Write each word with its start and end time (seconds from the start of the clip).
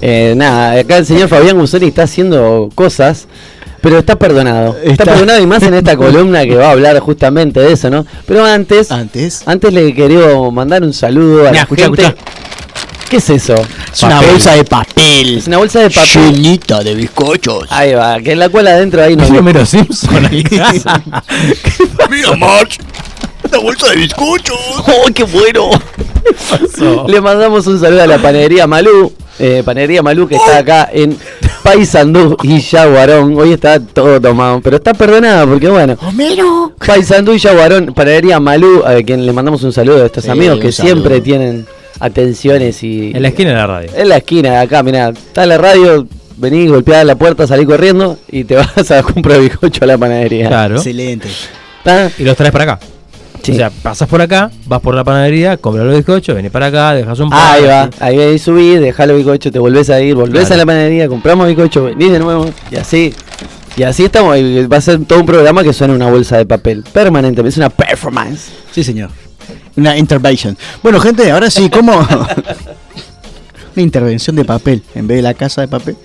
Eh, 0.00 0.34
nada, 0.36 0.72
acá 0.80 0.98
el 0.98 1.06
señor 1.06 1.28
Fabián 1.28 1.58
Gusoni 1.58 1.86
está 1.88 2.02
haciendo 2.04 2.68
cosas, 2.74 3.26
pero 3.80 3.98
está 3.98 4.16
perdonado. 4.16 4.76
Está, 4.82 4.90
Está- 4.90 5.04
perdonado 5.04 5.40
y 5.42 5.46
más 5.46 5.62
en 5.62 5.74
esta 5.74 5.96
columna 5.98 6.44
que 6.44 6.56
va 6.56 6.68
a 6.68 6.70
hablar 6.72 6.98
justamente 7.00 7.60
de 7.60 7.72
eso, 7.72 7.90
¿no? 7.90 8.06
Pero 8.26 8.44
antes, 8.44 8.90
Antes. 8.90 9.42
antes 9.46 9.72
le 9.72 9.94
quería 9.94 10.20
mandar 10.52 10.82
un 10.82 10.92
saludo 10.92 11.40
a 11.46 11.50
Mirá, 11.50 11.52
la 11.52 11.60
escuchá, 11.62 11.84
gente. 11.84 12.02
escuchá. 12.02 12.24
¿Qué 13.08 13.16
es 13.16 13.30
eso? 13.30 13.54
Es 13.90 14.02
una 14.02 14.20
bolsa 14.20 14.52
de 14.52 14.64
papel. 14.64 15.38
Es 15.38 15.46
una 15.46 15.56
bolsa 15.56 15.80
de 15.80 15.88
papel. 15.88 16.30
Llenita 16.34 16.80
de 16.80 16.94
bizcochos. 16.94 17.64
Ahí 17.70 17.94
va, 17.94 18.20
que 18.20 18.32
en 18.32 18.38
la 18.38 18.50
cual 18.50 18.66
adentro 18.66 19.02
hay 19.02 19.14
unos... 19.14 19.30
Es 19.30 19.38
Homero 19.38 19.64
Simpson 19.64 20.26
ahí. 20.26 20.44
Mira, 22.10 22.36
March. 22.36 22.78
Una 23.48 23.58
bolsa 23.60 23.88
de 23.90 23.96
bizcochos. 23.96 24.58
¡Oh, 24.86 25.06
qué 25.14 25.24
bueno! 25.24 25.70
Le 27.08 27.20
mandamos 27.22 27.66
un 27.66 27.80
saludo 27.80 28.02
a 28.02 28.06
la 28.06 28.18
panadería 28.18 28.66
Malú. 28.66 29.12
Eh, 29.38 29.62
panadería 29.64 30.02
Malú 30.02 30.26
que 30.28 30.36
está 30.36 30.58
acá 30.58 30.88
en 30.92 31.16
Paysandú 31.62 32.36
y 32.42 32.60
Yaguarón. 32.60 33.38
Hoy 33.38 33.52
está 33.52 33.80
todo 33.80 34.20
tomado, 34.20 34.60
pero 34.60 34.76
está 34.76 34.94
perdonado 34.94 35.48
porque 35.48 35.68
bueno. 35.68 35.96
Homero. 36.06 36.72
Paysandú 36.84 37.32
y 37.32 37.38
Yaguarón, 37.38 37.94
panadería 37.94 38.40
Malú, 38.40 38.82
a 38.84 39.02
quien 39.02 39.24
le 39.26 39.32
mandamos 39.32 39.62
un 39.62 39.72
saludo 39.72 40.02
a 40.02 40.06
estos 40.06 40.24
Sí, 40.24 40.30
amigos 40.30 40.58
que 40.60 40.72
saludo. 40.72 40.94
siempre 40.94 41.20
tienen 41.20 41.66
atenciones 42.00 42.82
y... 42.82 43.12
En 43.14 43.22
la 43.22 43.28
esquina 43.28 43.50
de 43.50 43.56
la 43.56 43.66
radio. 43.66 43.90
En 43.94 44.08
la 44.08 44.16
esquina 44.18 44.50
de 44.50 44.56
acá, 44.58 44.82
mirá, 44.82 45.08
está 45.10 45.44
la 45.46 45.58
radio, 45.58 46.06
vení, 46.36 46.66
golpear 46.68 47.04
la 47.06 47.16
puerta, 47.16 47.46
salí 47.46 47.64
corriendo 47.66 48.18
y 48.30 48.44
te 48.44 48.54
vas 48.76 48.90
a 48.90 49.02
comprar 49.02 49.40
bizcocho 49.40 49.84
a 49.84 49.86
la 49.88 49.98
panadería. 49.98 50.48
Claro. 50.48 50.76
Excelente. 50.76 51.28
¿Está? 51.78 52.10
Y 52.18 52.24
los 52.24 52.36
traes 52.36 52.52
para 52.52 52.64
acá. 52.64 52.80
Sí. 53.48 53.54
O 53.54 53.56
sea, 53.56 53.70
pasas 53.70 54.08
por 54.08 54.20
acá, 54.20 54.50
vas 54.66 54.80
por 54.80 54.94
la 54.94 55.04
panadería, 55.04 55.56
compras 55.56 55.86
los 55.86 55.96
bizcochos, 55.96 56.34
venís 56.36 56.50
para 56.50 56.66
acá, 56.66 56.92
dejas 56.94 57.18
un 57.20 57.30
pan. 57.30 57.40
Ahí 57.40 57.64
va, 57.64 57.90
ahí, 58.00 58.18
ahí 58.18 58.38
subís, 58.38 58.78
dejás 58.80 59.08
los 59.08 59.16
bizcochos, 59.16 59.50
te 59.52 59.58
volvés 59.58 59.88
a 59.90 60.00
ir, 60.00 60.14
volvés 60.14 60.40
Claro. 60.48 60.54
a 60.54 60.56
la 60.58 60.66
panadería, 60.66 61.08
compramos 61.08 61.46
bizcocho, 61.46 61.84
venís 61.84 62.12
de 62.12 62.18
nuevo, 62.18 62.50
y 62.70 62.76
así. 62.76 63.14
Y 63.76 63.84
así 63.84 64.04
estamos, 64.04 64.36
y 64.36 64.66
va 64.66 64.76
a 64.76 64.80
ser 64.80 65.02
todo 65.04 65.20
un 65.20 65.26
programa 65.26 65.62
que 65.62 65.72
suena 65.72 65.94
una 65.94 66.10
bolsa 66.10 66.36
de 66.36 66.44
papel, 66.46 66.84
permanentemente, 66.92 67.50
es 67.50 67.56
una 67.56 67.70
performance. 67.70 68.48
Sí, 68.72 68.82
señor. 68.84 69.08
Una 69.76 69.96
intervention. 69.96 70.56
Bueno, 70.82 70.98
gente, 71.00 71.30
ahora 71.30 71.50
sí, 71.50 71.70
¿cómo? 71.70 71.92
Una 73.76 73.82
intervención 73.84 74.34
de 74.34 74.44
papel 74.44 74.82
en 74.96 75.06
vez 75.06 75.18
de 75.18 75.22
la 75.22 75.34
casa 75.34 75.60
de 75.60 75.68
papel. 75.68 75.96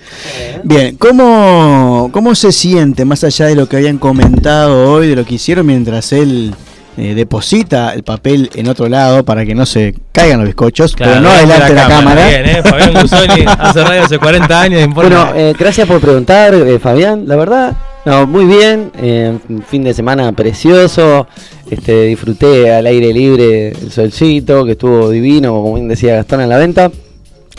Bien, 0.62 0.96
¿cómo, 0.96 2.08
¿cómo 2.12 2.34
se 2.36 2.52
siente 2.52 3.04
más 3.04 3.24
allá 3.24 3.46
de 3.46 3.56
lo 3.56 3.68
que 3.68 3.76
habían 3.76 3.98
comentado 3.98 4.92
hoy, 4.92 5.08
de 5.08 5.16
lo 5.16 5.24
que 5.24 5.34
hicieron 5.34 5.66
mientras 5.66 6.12
él 6.12 6.54
eh, 6.96 7.14
deposita 7.14 7.92
el 7.92 8.04
papel 8.04 8.50
en 8.54 8.68
otro 8.68 8.88
lado 8.88 9.24
para 9.24 9.44
que 9.44 9.54
no 9.54 9.66
se 9.66 9.94
caigan 10.12 10.38
los 10.38 10.46
bizcochos, 10.46 10.94
Claro, 10.94 11.12
pero 11.12 11.22
no 11.22 11.28
delante 11.30 11.54
adelante 11.54 11.74
de 11.74 11.80
la 11.80 11.88
cámara? 11.88 12.28
Bien, 12.28 12.46
¿eh? 12.46 12.62
Fabián 12.62 12.94
Gusoni 13.02 13.44
hace 13.46 13.84
radio 13.84 14.02
hace 14.04 14.18
40 14.18 14.60
años. 14.60 14.94
Bueno, 14.94 15.32
eh, 15.34 15.54
gracias 15.58 15.88
por 15.88 16.00
preguntar, 16.00 16.54
eh, 16.54 16.78
Fabián, 16.78 17.26
la 17.26 17.36
verdad, 17.36 17.76
no, 18.04 18.26
muy 18.26 18.44
bien, 18.44 18.92
eh, 18.98 19.38
fin 19.66 19.82
de 19.82 19.94
semana 19.94 20.30
precioso, 20.32 21.26
este, 21.70 22.04
disfruté 22.04 22.72
al 22.72 22.86
aire 22.86 23.12
libre 23.12 23.68
el 23.68 23.90
solcito, 23.90 24.64
que 24.64 24.72
estuvo 24.72 25.10
divino, 25.10 25.52
como 25.52 25.74
bien 25.74 25.88
decía 25.88 26.16
Gastón 26.16 26.42
en 26.42 26.48
la 26.50 26.58
venta, 26.58 26.90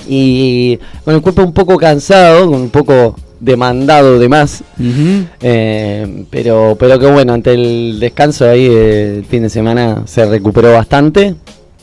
y 0.08 0.78
con 1.04 1.16
el 1.16 1.22
cuerpo 1.22 1.44
un 1.44 1.54
poco 1.54 1.78
cansado, 1.78 2.50
con 2.50 2.62
un 2.62 2.70
poco 2.70 3.16
demandado 3.46 4.20
de 4.20 4.28
más. 4.28 4.64
Eh, 5.42 6.26
pero, 6.30 6.76
pero 6.80 7.00
que 7.00 7.06
bueno, 7.06 7.34
ante 7.34 7.54
el 7.54 7.98
descanso 8.00 8.50
ahí 8.50 8.66
el 8.66 9.26
fin 9.30 9.44
de 9.44 9.50
semana 9.50 10.02
se 10.06 10.26
recuperó 10.26 10.74
bastante. 10.74 11.36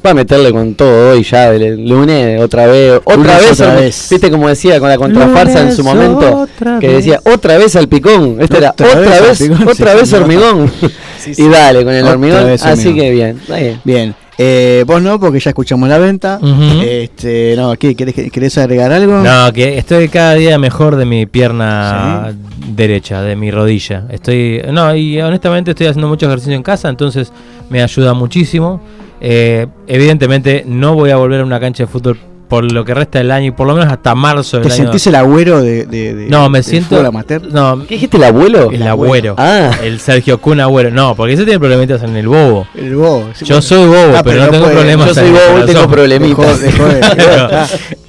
Va 0.05 0.11
a 0.11 0.15
meterle 0.15 0.51
con 0.51 0.75
todo 0.75 1.13
hoy 1.13 1.23
ya, 1.23 1.55
el 1.55 1.89
lunes 1.89 2.41
otra 2.43 2.67
vez, 2.67 3.01
otra 3.05 3.17
Lunes 3.17 3.41
vez, 3.41 3.61
otra 3.61 3.75
vez. 3.77 4.09
viste 4.11 4.31
como 4.33 4.49
decía 4.49 4.81
con 4.81 4.89
la 4.89 4.99
contrafarsa 4.99 5.61
en 5.61 5.77
su 5.77 5.85
momento, 5.85 6.49
que 6.81 6.89
decía 6.89 7.21
otra 7.25 7.57
vez 7.57 7.77
al 7.77 7.87
picón, 7.87 8.39
este 8.41 8.59
era 8.59 8.71
Otra 8.71 8.89
otra 8.89 9.01
vez 9.01 9.13
al 9.13 9.23
vez, 9.23 9.39
picón, 9.39 9.69
otra 9.69 9.93
sí, 9.93 9.99
vez 9.99 10.13
hormigón. 10.13 10.73
Sí, 11.23 11.37
sí. 11.37 11.43
Y 11.45 11.49
dale 11.49 11.85
con 11.85 11.95
el 11.95 12.05
hormigón, 12.05 12.51
así 12.51 12.89
hormigón. 12.89 12.95
que 12.97 13.11
bien. 13.13 13.41
Bien. 13.85 14.13
Eh, 14.39 14.85
vos 14.87 15.03
no, 15.03 15.21
porque 15.21 15.41
ya 15.41 15.51
escuchamos 15.51 15.89
la 15.89 15.99
venta. 15.99 16.41
Este, 16.85 17.55
no, 17.57 17.77
¿qué, 17.77 17.95
querés, 17.95 18.15
¿Querés 18.31 18.59
agregar 18.59 18.93
algo? 18.93 19.19
No, 19.19 19.53
que 19.53 19.79
estoy 19.79 20.09
cada 20.09 20.35
día 20.35 20.59
mejor 20.59 20.97
de 20.97 21.05
mi 21.05 21.27
pierna 21.27 22.35
derecha, 22.69 23.23
de 23.23 23.37
mi 23.37 23.51
rodilla. 23.51 24.07
Estoy, 24.11 24.63
no, 24.73 24.95
y 24.95 25.21
honestamente 25.21 25.73
estoy 25.73 25.87
haciendo 25.87 26.09
mucho 26.09 26.27
ejercicio 26.27 26.55
en 26.55 26.63
casa, 26.63 26.89
entonces 26.89 27.33
me 27.69 27.83
ayuda 27.83 28.15
muchísimo. 28.15 28.81
Eh, 29.21 29.67
evidentemente 29.87 30.65
no 30.67 30.95
voy 30.95 31.11
a 31.11 31.17
volver 31.17 31.43
a 31.43 31.45
una 31.45 31.61
cancha 31.61 31.85
de 31.85 31.87
fútbol 31.87 32.19
por 32.53 32.71
lo 32.71 32.85
que 32.85 32.93
resta 32.93 33.19
del 33.19 33.31
año 33.31 33.47
y 33.47 33.51
por 33.51 33.67
lo 33.67 33.73
menos 33.75 33.91
hasta 33.91 34.15
marzo 34.15 34.59
del 34.59 34.67
¿Te 34.67 34.75
año. 34.75 34.83
sentís 34.83 35.07
el 35.07 35.15
agüero 35.15 35.63
de, 35.63 35.87
de, 35.87 36.15
de- 36.15 36.27
No, 36.29 36.51
me 36.51 36.63
siento. 36.63 37.01
amateur? 37.01 37.41
No, 37.51 37.83
¿Qué 37.89 37.95
dijiste 37.95 38.19
el 38.19 38.25
abuelo? 38.25 38.71
el 38.71 38.83
agüero. 38.87 39.35
Ah. 39.39 39.71
El 39.83 39.99
Sergio 39.99 40.39
Kun 40.39 40.61
agüero. 40.61 40.91
No, 40.91 41.15
porque 41.15 41.33
ese 41.33 41.45
tiene 41.45 41.59
problemitas 41.59 42.03
en 42.03 42.15
el 42.15 42.29
bobo. 42.29 42.67
El 42.75 42.95
bobo. 42.97 43.31
sí, 43.33 43.47
Yo 43.47 43.55
bueno. 43.55 43.63
soy 43.63 43.87
bobo, 43.87 44.17
Ah, 44.19 44.23
pero, 44.23 44.41
no 44.41 44.45
no 44.45 44.51
tengo 44.51 44.65
puede. 44.65 44.77
problemas. 44.77 45.07
Yo 45.09 45.15
soy 45.15 45.25
el 45.29 45.33
bobo 45.33 45.59
y 45.63 45.67
tengo 45.73 45.89
problemitas. 45.89 46.61
Dejó 46.61 46.85
de- 46.85 46.95
dejó 47.01 47.09
de- 47.09 47.15
Pero 47.17 47.49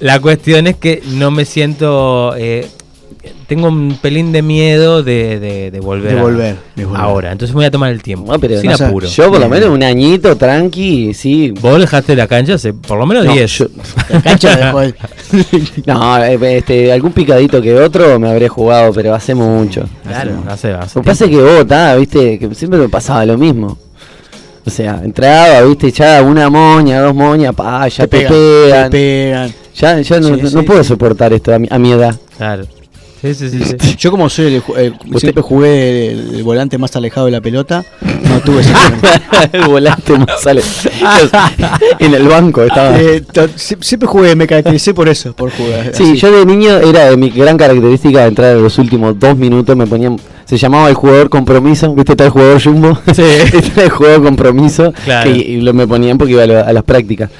la 0.00 0.20
cuestión 0.20 0.66
es 0.66 0.76
que 0.76 1.02
no 1.12 1.30
me 1.30 1.46
siento. 1.46 2.34
eh, 2.36 2.68
tengo 3.46 3.68
un 3.68 3.98
pelín 4.00 4.32
de 4.32 4.42
miedo 4.42 5.02
de, 5.02 5.38
de, 5.40 5.70
de 5.70 5.80
volver. 5.80 6.12
De 6.14 6.18
a- 6.18 6.22
volver, 6.22 6.56
de 6.76 6.84
volver. 6.84 7.00
Ahora, 7.02 7.32
entonces 7.32 7.54
me 7.54 7.58
voy 7.60 7.64
a 7.66 7.70
tomar 7.70 7.90
el 7.92 8.02
tiempo. 8.02 8.32
No, 8.32 8.38
pero 8.38 8.60
sin 8.60 8.70
no 8.70 8.76
apuro. 8.86 9.06
Yo 9.08 9.30
por 9.30 9.40
lo 9.40 9.48
menos 9.48 9.68
un 9.70 9.82
añito 9.82 10.36
tranqui, 10.36 11.14
sí. 11.14 11.50
Vos 11.60 11.78
dejaste 11.78 12.14
la 12.16 12.26
cancha 12.26 12.54
hace 12.54 12.72
por 12.72 12.98
lo 12.98 13.06
menos 13.06 13.24
No, 13.24 13.32
10. 13.32 13.50
yo- 13.58 13.66
La 14.10 14.20
cancha 14.22 14.56
dejó 14.56 14.80
de- 14.80 14.94
No, 15.86 16.24
eh, 16.24 16.38
este, 16.58 16.92
algún 16.92 17.12
picadito 17.12 17.60
que 17.60 17.74
otro 17.74 18.18
me 18.18 18.28
habré 18.30 18.48
jugado, 18.48 18.92
pero 18.92 19.14
hace 19.14 19.34
mucho. 19.34 19.84
Claro, 20.06 20.32
hace, 20.48 20.72
hace 20.72 20.98
Lo 20.98 21.02
que 21.02 21.06
pasa 21.10 21.24
es 21.24 21.30
que 21.30 21.36
vos, 21.42 21.66
ta, 21.66 21.94
viste, 21.96 22.38
que 22.38 22.54
siempre 22.54 22.78
me 22.80 22.88
pasaba 22.88 23.24
lo 23.26 23.36
mismo. 23.38 23.78
O 24.66 24.70
sea, 24.70 25.00
entraba, 25.04 25.60
viste, 25.62 25.90
ya 25.90 26.22
una 26.22 26.48
moña, 26.48 27.00
dos 27.02 27.14
moñas, 27.14 27.54
pa, 27.54 27.86
ya 27.88 28.06
te, 28.06 28.26
pegan. 28.26 28.90
te 28.90 28.90
pegan. 28.90 29.54
Ya, 29.74 30.00
ya 30.00 30.20
no, 30.20 30.26
Sí, 30.28 30.32
no- 30.40 30.48
sí, 30.48 30.54
no 30.54 30.62
puedo 30.62 30.82
sí. 30.82 30.88
soportar 30.88 31.32
esto 31.34 31.52
a 31.52 31.58
mi, 31.58 31.66
a 31.70 31.78
mi 31.78 31.92
edad. 31.92 32.14
Claro. 32.38 32.64
Sí, 33.24 33.34
sí, 33.34 33.48
sí. 33.48 33.64
sí. 33.80 33.96
Yo 33.98 34.10
como 34.10 34.28
soy 34.28 34.46
el, 34.56 34.62
el- 34.76 35.18
siempre 35.18 35.42
jugué 35.42 36.12
el, 36.12 36.34
el 36.36 36.42
volante 36.42 36.76
más 36.78 36.94
alejado 36.94 37.26
de 37.26 37.32
la 37.32 37.40
pelota, 37.40 37.82
no 38.28 38.40
tuve 38.40 38.60
ese 38.60 38.72
problema. 38.72 39.48
el 39.52 39.62
volante 39.68 40.18
más 40.18 40.42
sale. 40.42 40.60
en 41.98 42.14
el 42.14 42.28
banco 42.28 42.62
estaba. 42.62 43.00
Eh, 43.00 43.22
siempre 43.56 44.06
jugué, 44.08 44.36
me 44.36 44.46
caractericé 44.46 44.92
por 44.94 45.08
eso, 45.08 45.32
por 45.34 45.50
jugar. 45.50 45.90
Sí, 45.94 46.02
así. 46.02 46.16
yo 46.16 46.30
de 46.32 46.44
niño 46.46 46.76
era 46.76 47.10
de 47.10 47.16
mi 47.16 47.30
gran 47.30 47.56
característica 47.56 48.20
de 48.20 48.28
entrar 48.28 48.56
en 48.56 48.62
los 48.62 48.78
últimos 48.78 49.18
dos 49.18 49.36
minutos, 49.36 49.76
me 49.76 49.86
ponían, 49.86 50.16
se 50.44 50.56
llamaba 50.58 50.88
el 50.88 50.94
jugador 50.94 51.28
compromiso, 51.30 51.94
viste, 51.94 52.12
está 52.12 52.24
el 52.24 52.30
jugador 52.30 52.62
jumbo, 52.62 52.98
Sí. 53.14 53.22
este 53.52 53.58
era 53.74 53.84
el 53.84 53.90
jugador 53.90 54.22
compromiso, 54.22 54.92
Claro. 55.04 55.32
que- 55.32 55.38
y 55.38 55.60
lo 55.60 55.72
me 55.72 55.86
ponían 55.86 56.18
porque 56.18 56.32
iba 56.32 56.42
a, 56.42 56.46
lo- 56.46 56.64
a 56.64 56.72
las 56.72 56.84
prácticas. 56.84 57.30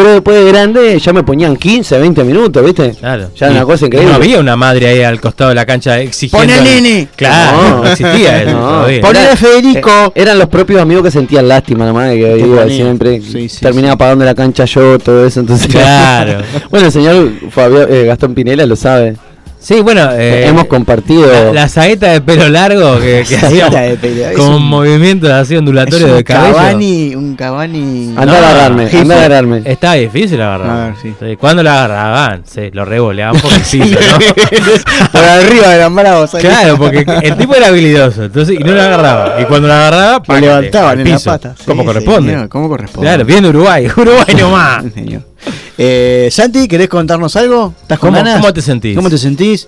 Pero 0.00 0.12
después 0.14 0.42
de 0.44 0.50
grande 0.50 0.98
ya 0.98 1.12
me 1.12 1.22
ponían 1.22 1.56
15, 1.56 1.98
20 1.98 2.24
minutos, 2.24 2.64
¿viste? 2.64 2.92
Claro. 2.98 3.28
Ya 3.36 3.46
era 3.46 3.54
Y 3.54 3.58
una 3.58 3.66
cosa 3.66 3.84
increíble. 3.84 4.10
No 4.10 4.16
había 4.16 4.40
una 4.40 4.56
madre 4.56 4.86
ahí 4.88 5.02
al 5.02 5.20
costado 5.20 5.50
de 5.50 5.56
la 5.56 5.66
cancha 5.66 6.00
exigiendo. 6.00 6.46
¡Pon 6.48 6.58
al 6.58 6.64
nene! 6.64 7.08
Claro, 7.14 7.62
no, 7.62 7.82
No. 7.84 7.90
existía 7.90 8.42
eso 8.42 8.52
No. 8.58 9.36
Federico. 9.36 9.90
Eh, 10.14 10.22
eran 10.22 10.38
los 10.38 10.48
propios 10.48 10.80
amigos 10.80 11.04
que 11.04 11.10
sentían 11.10 11.46
lástima 11.46 11.84
nomás, 11.84 12.12
que 12.12 12.34
Te 12.38 12.38
iba 12.46 12.66
siempre. 12.68 13.20
Sí, 13.20 13.48
sí, 13.50 13.60
terminaba 13.60 13.92
sí. 13.94 13.98
pagando 13.98 14.24
la 14.24 14.34
cancha 14.34 14.64
yo, 14.64 14.98
todo 14.98 15.26
eso. 15.26 15.40
Entonces, 15.40 15.66
Claro. 15.66 16.38
bueno, 16.70 16.86
el 16.86 16.92
señor 16.92 17.30
Fabio, 17.50 17.86
eh, 17.86 18.06
Gastón 18.06 18.34
Pinela 18.34 18.64
lo 18.64 18.76
sabe. 18.76 19.16
Sí, 19.62 19.80
bueno. 19.82 20.08
eh, 20.12 20.46
Hemos 20.48 20.64
compartido. 20.64 21.30
La, 21.30 21.52
la 21.52 21.68
saeta 21.68 22.08
de 22.12 22.22
pelo 22.22 22.48
largo 22.48 22.98
que, 22.98 23.24
que 23.28 23.36
Saeta 23.40 23.46
hacíamos 23.48 23.74
de 23.74 23.96
pelo, 23.98 24.24
es 24.30 24.36
con 24.38 24.54
un- 24.54 24.66
movimientos 24.66 25.30
así 25.30 25.54
ondulatorios 25.54 26.14
de 26.16 26.24
cabello. 26.24 26.54
Cavani, 26.56 27.14
un 27.14 27.36
Cavani. 27.36 28.14
Anda 28.16 28.24
No, 28.26 28.32
a 28.32 28.38
agarrarme, 28.38 28.84
jefe. 28.84 28.98
anda 29.02 29.14
a 29.14 29.18
agarrarme. 29.18 29.62
Estaba 29.66 29.94
difícil 29.94 30.40
agarrar. 30.40 30.94
Sí. 31.02 31.14
Cuando 31.38 31.62
la 31.62 31.84
agarraban, 31.84 32.42
sí, 32.46 32.70
lo 32.72 32.84
revoleaban 32.86 33.36
un 33.36 33.42
poquitito, 33.42 34.00
¿no? 34.00 34.18
Por 35.12 35.24
arriba 35.24 35.90
mala 35.90 36.16
voz. 36.16 36.30
Claro, 36.40 36.78
porque 36.78 37.04
el 37.22 37.36
tipo 37.36 37.54
era 37.54 37.66
habilidoso, 37.66 38.24
entonces 38.24 38.58
y 38.58 38.64
no 38.64 38.72
la 38.72 38.86
agarraba. 38.86 39.40
Y 39.42 39.44
cuando 39.44 39.68
la 39.68 39.76
agarraba, 39.88 40.22
pácate, 40.22 40.46
levantaban 40.46 41.00
en 41.00 41.10
la 41.10 41.18
pata. 41.18 41.54
Sí, 41.58 41.64
Como 41.66 41.84
corresponde. 41.84 42.32
señor, 42.32 42.48
como 42.48 42.68
corresponde. 42.68 43.06
Claro, 43.08 43.24
bien 43.26 43.44
Uruguay, 43.44 43.86
Uruguay 43.96 44.34
nomás. 44.38 44.84
Sí, 44.84 44.90
señor. 44.94 45.22
Eh, 45.82 46.28
Santi, 46.30 46.68
¿querés 46.68 46.90
contarnos 46.90 47.34
algo? 47.36 47.72
¿Estás 47.80 47.98
con 47.98 48.10
¿Cómo- 48.10 48.18
ganas? 48.22 48.38
cómo 48.38 48.52
te 48.52 48.60
sentís? 48.60 48.94
¿Cómo 48.94 49.08
te 49.08 49.16
sentís? 49.16 49.66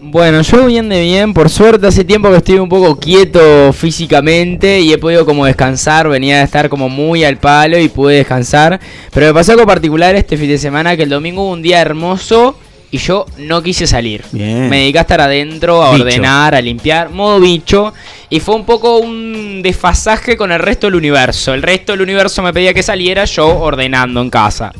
Bueno, 0.00 0.42
yo 0.42 0.66
bien 0.66 0.88
de 0.88 1.00
bien, 1.02 1.32
por 1.32 1.48
suerte 1.48 1.86
hace 1.86 2.04
tiempo 2.04 2.28
que 2.30 2.38
estoy 2.38 2.56
un 2.58 2.68
poco 2.68 2.98
quieto 2.98 3.72
físicamente 3.72 4.80
y 4.80 4.92
he 4.92 4.98
podido 4.98 5.24
como 5.24 5.46
descansar, 5.46 6.08
venía 6.08 6.38
de 6.38 6.42
estar 6.44 6.68
como 6.68 6.88
muy 6.88 7.22
al 7.22 7.36
palo 7.38 7.78
y 7.78 7.88
pude 7.88 8.16
descansar, 8.16 8.80
pero 9.12 9.26
me 9.26 9.34
pasó 9.34 9.52
algo 9.52 9.64
particular 9.66 10.16
este 10.16 10.36
fin 10.36 10.48
de 10.48 10.58
semana 10.58 10.96
que 10.96 11.04
el 11.04 11.10
domingo 11.10 11.44
hubo 11.44 11.52
un 11.52 11.62
día 11.62 11.80
hermoso 11.80 12.56
y 12.90 12.98
yo 12.98 13.24
no 13.38 13.62
quise 13.62 13.86
salir. 13.86 14.24
Bien. 14.32 14.68
Me 14.68 14.78
dediqué 14.78 14.98
a 14.98 15.02
estar 15.02 15.20
adentro, 15.20 15.80
a 15.80 15.92
Bicho. 15.92 16.04
ordenar, 16.04 16.56
a 16.56 16.60
limpiar, 16.60 17.10
modo 17.10 17.38
bicho. 17.38 17.92
Y 18.30 18.40
fue 18.40 18.56
un 18.56 18.64
poco 18.64 18.98
un 18.98 19.60
desfasaje 19.62 20.36
con 20.36 20.50
el 20.50 20.58
resto 20.60 20.88
del 20.88 20.96
universo. 20.96 21.54
El 21.54 21.62
resto 21.62 21.92
del 21.92 22.02
universo 22.02 22.42
me 22.42 22.52
pedía 22.52 22.74
que 22.74 22.82
saliera 22.82 23.24
yo 23.26 23.58
ordenando 23.60 24.20
en 24.20 24.30
casa. 24.30 24.72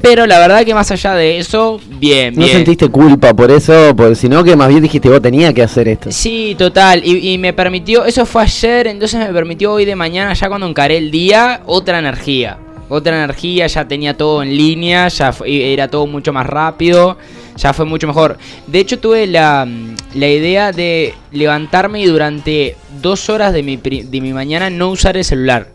Pero 0.00 0.26
la 0.26 0.38
verdad 0.38 0.64
que 0.64 0.72
más 0.74 0.90
allá 0.90 1.14
de 1.14 1.38
eso, 1.38 1.80
bien, 1.98 2.34
¿No 2.34 2.42
bien. 2.42 2.52
sentiste 2.56 2.88
culpa 2.88 3.34
por 3.34 3.50
eso? 3.50 3.94
Por, 3.96 4.14
sino 4.16 4.42
que 4.44 4.54
más 4.56 4.68
bien 4.68 4.82
dijiste, 4.82 5.08
vos 5.08 5.20
tenía 5.20 5.52
que 5.52 5.62
hacer 5.62 5.88
esto. 5.88 6.10
Sí, 6.12 6.54
total. 6.56 7.02
Y, 7.04 7.32
y 7.32 7.38
me 7.38 7.52
permitió, 7.52 8.04
eso 8.04 8.24
fue 8.24 8.42
ayer, 8.42 8.86
entonces 8.86 9.18
me 9.18 9.32
permitió 9.32 9.72
hoy 9.72 9.84
de 9.84 9.96
mañana, 9.96 10.32
ya 10.32 10.48
cuando 10.48 10.66
encaré 10.66 10.96
el 10.98 11.10
día, 11.10 11.60
otra 11.66 11.98
energía. 11.98 12.58
Otra 12.88 13.16
energía, 13.24 13.66
ya 13.66 13.88
tenía 13.88 14.16
todo 14.16 14.44
en 14.44 14.56
línea, 14.56 15.08
ya 15.08 15.32
fue- 15.32 15.72
era 15.72 15.88
todo 15.88 16.06
mucho 16.06 16.32
más 16.32 16.46
rápido, 16.46 17.18
ya 17.56 17.72
fue 17.72 17.84
mucho 17.84 18.06
mejor. 18.06 18.38
De 18.68 18.78
hecho, 18.78 19.00
tuve 19.00 19.26
la, 19.26 19.66
la 20.14 20.28
idea 20.28 20.70
de 20.70 21.12
levantarme 21.32 22.00
y 22.00 22.06
durante 22.06 22.76
dos 23.02 23.28
horas 23.28 23.52
de 23.52 23.64
mi, 23.64 23.76
de 23.76 24.20
mi 24.20 24.32
mañana 24.32 24.70
no 24.70 24.90
usar 24.90 25.16
el 25.16 25.24
celular. 25.24 25.66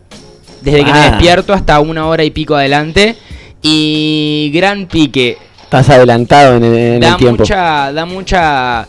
Desde 0.62 0.78
que 0.84 0.92
me 0.92 0.98
Ah. 0.98 1.10
despierto 1.10 1.52
hasta 1.52 1.78
una 1.80 2.06
hora 2.06 2.24
y 2.24 2.30
pico 2.30 2.54
adelante. 2.54 3.16
Y 3.62 4.50
gran 4.52 4.86
pique. 4.86 5.38
Estás 5.62 5.88
adelantado 5.90 6.56
en 6.56 6.64
el, 6.64 6.74
en 6.74 7.00
da 7.00 7.08
el 7.10 7.16
tiempo. 7.16 7.38
mucha 7.42 7.92
da 7.92 8.04
mucha 8.04 8.86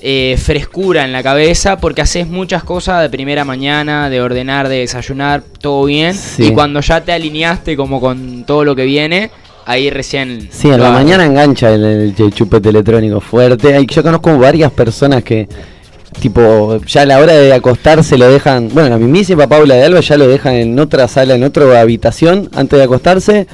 eh, 0.00 0.36
frescura 0.40 1.04
en 1.04 1.12
la 1.12 1.22
cabeza 1.22 1.78
porque 1.78 2.02
haces 2.02 2.28
muchas 2.28 2.62
cosas 2.62 3.02
de 3.02 3.08
primera 3.10 3.44
mañana 3.44 4.08
de 4.10 4.20
ordenar 4.20 4.68
de 4.68 4.78
desayunar 4.78 5.42
todo 5.60 5.84
bien 5.84 6.14
Sí. 6.14 6.46
y 6.48 6.52
cuando 6.52 6.80
ya 6.80 7.00
te 7.02 7.12
alineaste 7.12 7.76
como 7.76 8.00
con 8.00 8.44
todo 8.44 8.64
lo 8.64 8.76
que 8.76 8.84
viene 8.84 9.30
ahí 9.64 9.90
recién 9.90 10.48
Sí, 10.52 10.68
en 10.70 10.80
la 10.80 10.90
mañana 10.90 11.24
engancha 11.24 11.72
el, 11.72 12.14
el 12.16 12.34
chupete 12.34 12.68
electrónico 12.68 13.20
fuerte. 13.20 13.84
Yo 13.86 14.02
conozco 14.02 14.36
varias 14.38 14.70
personas 14.72 15.22
que, 15.24 15.48
tipo, 16.20 16.80
ya 16.86 17.02
a 17.02 17.06
la 17.06 17.18
hora 17.18 17.32
de 17.34 17.52
acostarse 17.52 18.16
lo 18.18 18.28
dejan. 18.30 18.68
Bueno, 18.72 18.88
la 18.90 18.98
mismísima 18.98 19.46
Paula 19.46 19.74
de 19.74 19.84
Alba 19.84 20.00
ya 20.00 20.16
lo 20.16 20.26
dejan 20.28 20.54
en 20.54 20.78
otra 20.78 21.08
sala, 21.08 21.34
en 21.34 21.44
otra 21.44 21.80
habitación 21.80 22.48
antes 22.54 22.78
de 22.78 22.84
acostarse. 22.84 23.46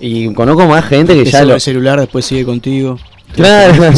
Y 0.00 0.32
conozco 0.34 0.66
más 0.66 0.84
gente 0.84 1.14
que 1.14 1.24
ya 1.30 1.44
lo. 1.44 1.54
el 1.54 1.60
celular 1.60 2.00
después 2.00 2.24
sigue 2.24 2.44
contigo. 2.44 2.98
Claro. 3.34 3.74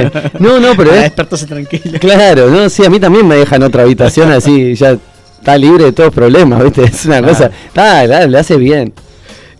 No, 0.38 0.60
no, 0.60 0.74
pero 0.76 0.92
es. 0.94 1.02
despertarse 1.02 1.46
tranquilo. 1.46 1.98
Claro, 1.98 2.48
no, 2.50 2.68
sí, 2.68 2.84
a 2.84 2.90
mí 2.90 3.00
también 3.00 3.26
me 3.26 3.36
dejan 3.36 3.62
otra 3.62 3.82
habitación 3.84 4.30
así, 4.32 4.74
ya 4.74 4.96
está 5.38 5.56
libre 5.56 5.84
de 5.84 5.92
todos 5.92 6.12
problemas, 6.12 6.62
¿viste? 6.62 6.84
Es 6.84 7.06
una 7.06 7.22
cosa. 7.22 7.50
Está, 7.68 8.06
la- 8.06 8.26
le 8.26 8.38
hace 8.38 8.56
bien. 8.56 8.92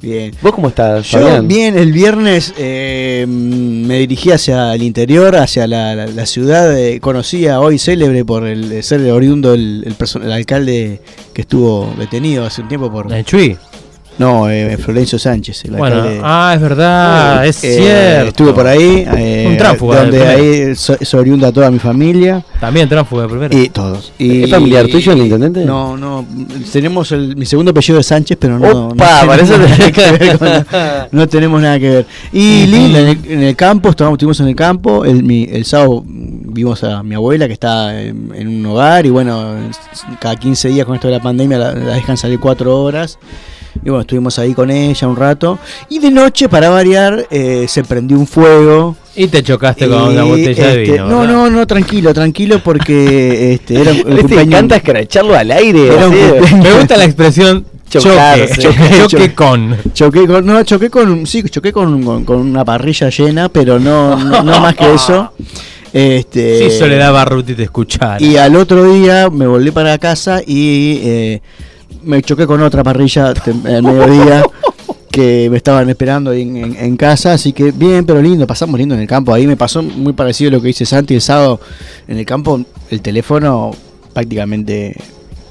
Bien. 0.02 0.32
¿Vos 0.42 0.52
cómo 0.54 0.68
estás, 0.68 1.10
Yo 1.10 1.20
Fabián? 1.20 1.48
bien, 1.48 1.76
el 1.78 1.92
viernes 1.92 2.52
eh, 2.58 3.24
me 3.26 3.98
dirigí 4.00 4.30
hacia 4.30 4.74
el 4.74 4.82
interior, 4.82 5.34
hacia 5.36 5.66
la, 5.66 5.94
la- 5.94 6.06
la 6.06 6.26
ciudad 6.26 6.76
eh, 6.78 7.00
conocida 7.00 7.60
hoy 7.60 7.78
célebre 7.78 8.24
por 8.24 8.46
el, 8.46 8.82
ser 8.82 9.00
oriundo 9.10 9.54
el, 9.54 9.84
el, 9.86 10.22
el 10.22 10.32
alcalde 10.32 11.00
que 11.32 11.40
estuvo 11.42 11.92
detenido 11.98 12.44
hace 12.44 12.62
un 12.62 12.68
tiempo 12.68 12.90
por... 12.92 13.12
El 13.12 13.24
Chuy. 13.24 13.56
No, 14.18 14.48
eh, 14.48 14.78
Florencio 14.78 15.18
Sánchez, 15.18 15.64
el 15.66 15.72
Bueno, 15.72 15.96
alcalde... 15.96 16.20
ah, 16.24 16.52
es 16.54 16.60
verdad, 16.62 17.46
es 17.46 17.62
Eh, 17.64 17.76
cierto. 17.78 18.28
Estuve 18.28 18.52
por 18.54 18.66
ahí, 18.66 19.04
eh, 19.16 19.46
Un 19.50 19.56
tránsfuga 19.58 20.00
donde 20.02 20.26
ahí 20.26 20.74
so- 20.74 20.96
es 20.98 21.12
oriunda 21.12 21.52
toda 21.52 21.70
mi 21.70 21.78
familia 21.78 22.42
También 22.58 22.88
tránsfuga 22.88 23.22
de 23.24 23.28
primera. 23.28 23.54
y 23.54 23.68
todos. 23.68 24.12
Y, 24.18 24.44
¿Es 24.44 24.50
familiar 24.50 24.86
tuyo 24.86 25.12
el 25.12 25.18
intendente? 25.18 25.64
No, 25.66 25.96
no, 25.98 26.24
tenemos 26.72 27.12
el, 27.12 27.36
mi 27.36 27.44
segundo 27.44 27.72
apellido 27.72 27.98
de 27.98 28.02
Sánchez, 28.04 28.38
pero 28.40 28.58
no, 28.58 28.88
Opa, 28.88 29.22
no 29.22 29.26
para 29.28 29.42
eso 29.42 29.52
tenemos 29.54 29.90
que 29.92 30.12
ver 30.12 30.38
con- 30.38 30.66
no 31.12 31.28
tenemos 31.28 31.60
nada 31.60 31.78
que 31.78 31.90
ver. 31.90 32.06
Y 32.32 32.66
lindo, 32.66 32.98
en 32.98 33.08
el, 33.08 33.18
en 33.32 33.42
el 33.42 33.54
campo, 33.56 33.90
estábamos, 33.90 34.16
estuvimos 34.16 34.40
en 34.40 34.48
el 34.48 34.56
campo, 34.56 35.04
el, 35.04 35.22
mi- 35.24 35.48
el 35.50 35.64
sábado 35.66 36.02
vimos 36.06 36.82
a 36.84 37.02
mi 37.02 37.14
abuela 37.14 37.46
que 37.48 37.52
está 37.52 38.00
en, 38.00 38.32
en 38.34 38.48
un 38.48 38.64
hogar 38.64 39.04
y 39.04 39.10
bueno, 39.10 39.56
cada 40.20 40.36
15 40.36 40.68
días 40.68 40.86
con 40.86 40.94
esto 40.94 41.08
de 41.08 41.14
la 41.14 41.22
pandemia 41.22 41.58
la, 41.58 41.72
la 41.74 41.94
dejan 41.96 42.16
salir 42.16 42.40
cuatro 42.40 42.82
horas. 42.82 43.18
Y 43.84 43.88
bueno, 43.88 44.00
estuvimos 44.00 44.38
ahí 44.38 44.54
con 44.54 44.70
ella 44.70 45.08
un 45.08 45.16
rato. 45.16 45.58
Y 45.88 45.98
de 45.98 46.10
noche, 46.10 46.48
para 46.48 46.68
variar, 46.70 47.26
eh, 47.30 47.66
se 47.68 47.84
prendió 47.84 48.18
un 48.18 48.26
fuego. 48.26 48.96
Y 49.14 49.28
te 49.28 49.42
chocaste 49.42 49.88
con 49.88 50.10
Y, 50.10 50.14
una 50.14 50.24
botella 50.24 50.66
de 50.68 50.82
este, 50.82 50.92
vino. 50.92 51.06
No, 51.08 51.20
¿verdad? 51.20 51.32
no, 51.34 51.50
no, 51.50 51.66
tranquilo, 51.66 52.12
tranquilo, 52.12 52.60
porque 52.62 53.52
este, 53.54 53.80
era 53.80 53.92
un 53.92 54.02
Te 54.02 54.10
cumpleaños- 54.22 54.42
encanta 54.46 54.76
escracharlo 54.76 55.34
al 55.36 55.50
aire. 55.50 55.86
Era 55.88 56.08
un. 56.08 56.60
Me 56.62 56.72
gusta 56.72 56.96
la 56.96 57.04
expresión 57.04 57.64
Chocarse. 57.88 58.60
choque. 58.60 58.76
Choque, 58.76 58.90
Choque, 58.98 59.08
choque. 59.08 59.34
con. 59.34 59.76
Choqué 59.94 60.26
con, 60.26 60.44
no, 60.44 60.62
choqué 60.64 60.90
con, 60.90 61.26
sí, 61.26 61.42
choqué 61.44 61.72
con, 61.72 62.02
con, 62.02 62.24
con 62.24 62.36
una 62.38 62.64
parrilla 62.64 63.08
llena, 63.08 63.48
pero 63.48 63.78
no, 63.78 64.16
no, 64.18 64.42
no 64.42 64.60
más 64.60 64.74
que 64.74 64.92
eso. 64.92 65.32
Este, 65.92 66.70
Sí, 66.70 66.78
Soledad 66.78 67.12
Barruti 67.12 67.54
te 67.54 67.62
escuchara. 67.62 68.20
y 68.20 68.36
al 68.36 68.54
otro 68.56 68.92
día 68.92 69.30
me 69.30 69.46
volví 69.46 69.70
para 69.70 69.96
casa 69.98 70.40
y 70.46 71.00
eh, 71.02 71.40
me 72.06 72.22
choqué 72.22 72.46
con 72.46 72.62
otra 72.62 72.82
parrilla 72.82 73.34
tem- 73.34 73.66
al 73.66 73.82
mediodía 73.82 74.42
que 75.10 75.48
me 75.50 75.56
estaban 75.56 75.88
esperando 75.88 76.30
ahí 76.30 76.42
en, 76.42 76.56
en- 76.56 76.76
en 76.76 76.96
casa, 76.96 77.32
así 77.34 77.52
que 77.52 77.70
bien, 77.72 78.04
pero 78.06 78.20
lindo, 78.22 78.46
pasamos 78.46 78.78
lindo 78.78 78.94
en 78.94 79.00
el 79.02 79.06
campo. 79.06 79.32
Ahí 79.34 79.46
me 79.46 79.56
pasó 79.56 79.82
muy 79.82 80.12
parecido 80.12 80.48
a 80.48 80.52
lo 80.52 80.60
que 80.60 80.68
dice 80.68 80.84
Santi 80.86 81.14
el 81.14 81.20
sábado 81.22 81.60
en 82.08 82.18
el 82.18 82.26
campo, 82.26 82.60
el 82.90 83.00
teléfono 83.00 83.70
prácticamente 84.12 84.96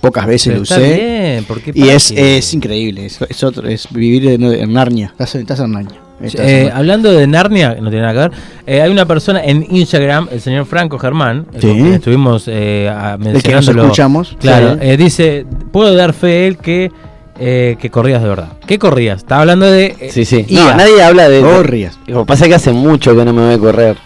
pocas 0.01 0.27
veces 0.27 0.47
Pero 0.47 0.57
lo 0.57 0.63
está 0.63 0.75
usé. 0.77 0.93
bien, 0.95 1.45
porque 1.47 1.71
Y 1.73 1.89
es, 1.89 2.11
es 2.11 2.53
increíble, 2.53 3.07
es, 3.07 3.19
es 3.27 3.43
otro, 3.43 3.67
es 3.67 3.87
vivir 3.91 4.27
en, 4.27 4.43
en 4.43 4.71
Narnia. 4.73 5.07
Estás, 5.07 5.35
en- 5.35 5.41
estás 5.41 5.59
en 5.61 5.71
Narnia. 5.71 5.99
Eh, 6.21 6.71
hablando 6.73 7.11
de 7.11 7.27
Narnia, 7.27 7.75
que 7.75 7.81
no 7.81 7.89
tiene 7.89 8.05
nada 8.05 8.13
que 8.13 8.29
ver, 8.29 8.39
eh, 8.67 8.81
hay 8.81 8.89
una 8.91 9.05
persona 9.05 9.43
en 9.43 9.65
Instagram, 9.69 10.29
el 10.31 10.39
señor 10.39 10.65
Franco 10.65 10.97
Germán, 10.97 11.45
Sí. 11.53 11.59
quien 11.59 11.93
estuvimos 11.93 12.47
eh, 12.47 12.87
el 12.87 12.93
que 12.93 13.17
nos 13.17 13.19
mencionándolo. 13.43 13.83
escuchamos. 13.83 14.37
Claro, 14.39 14.73
Sí. 14.75 14.79
eh, 14.81 14.97
dice, 14.97 15.45
puedo 15.73 15.93
dar 15.93 16.13
fe 16.13 16.47
él 16.47 16.57
que, 16.57 16.89
eh, 17.37 17.75
que 17.81 17.89
corrías 17.89 18.23
de 18.23 18.29
verdad. 18.29 18.53
¿Qué 18.65 18.79
corrías? 18.79 19.17
Estaba 19.17 19.41
hablando 19.41 19.65
de... 19.69 19.95
eh, 19.99 20.09
Sí, 20.11 20.23
sí. 20.23 20.45
No, 20.51 20.73
nadie 20.73 21.03
habla 21.03 21.27
de. 21.27 21.41
Corrías. 21.41 21.99
Lo 22.07 22.21
que 22.21 22.25
pasa 22.27 22.45
es 22.45 22.49
que 22.49 22.55
hace 22.55 22.71
mucho 22.71 23.13
que 23.15 23.25
no 23.25 23.33
me 23.33 23.45
voy 23.45 23.53
a 23.55 23.57
correr. 23.59 23.97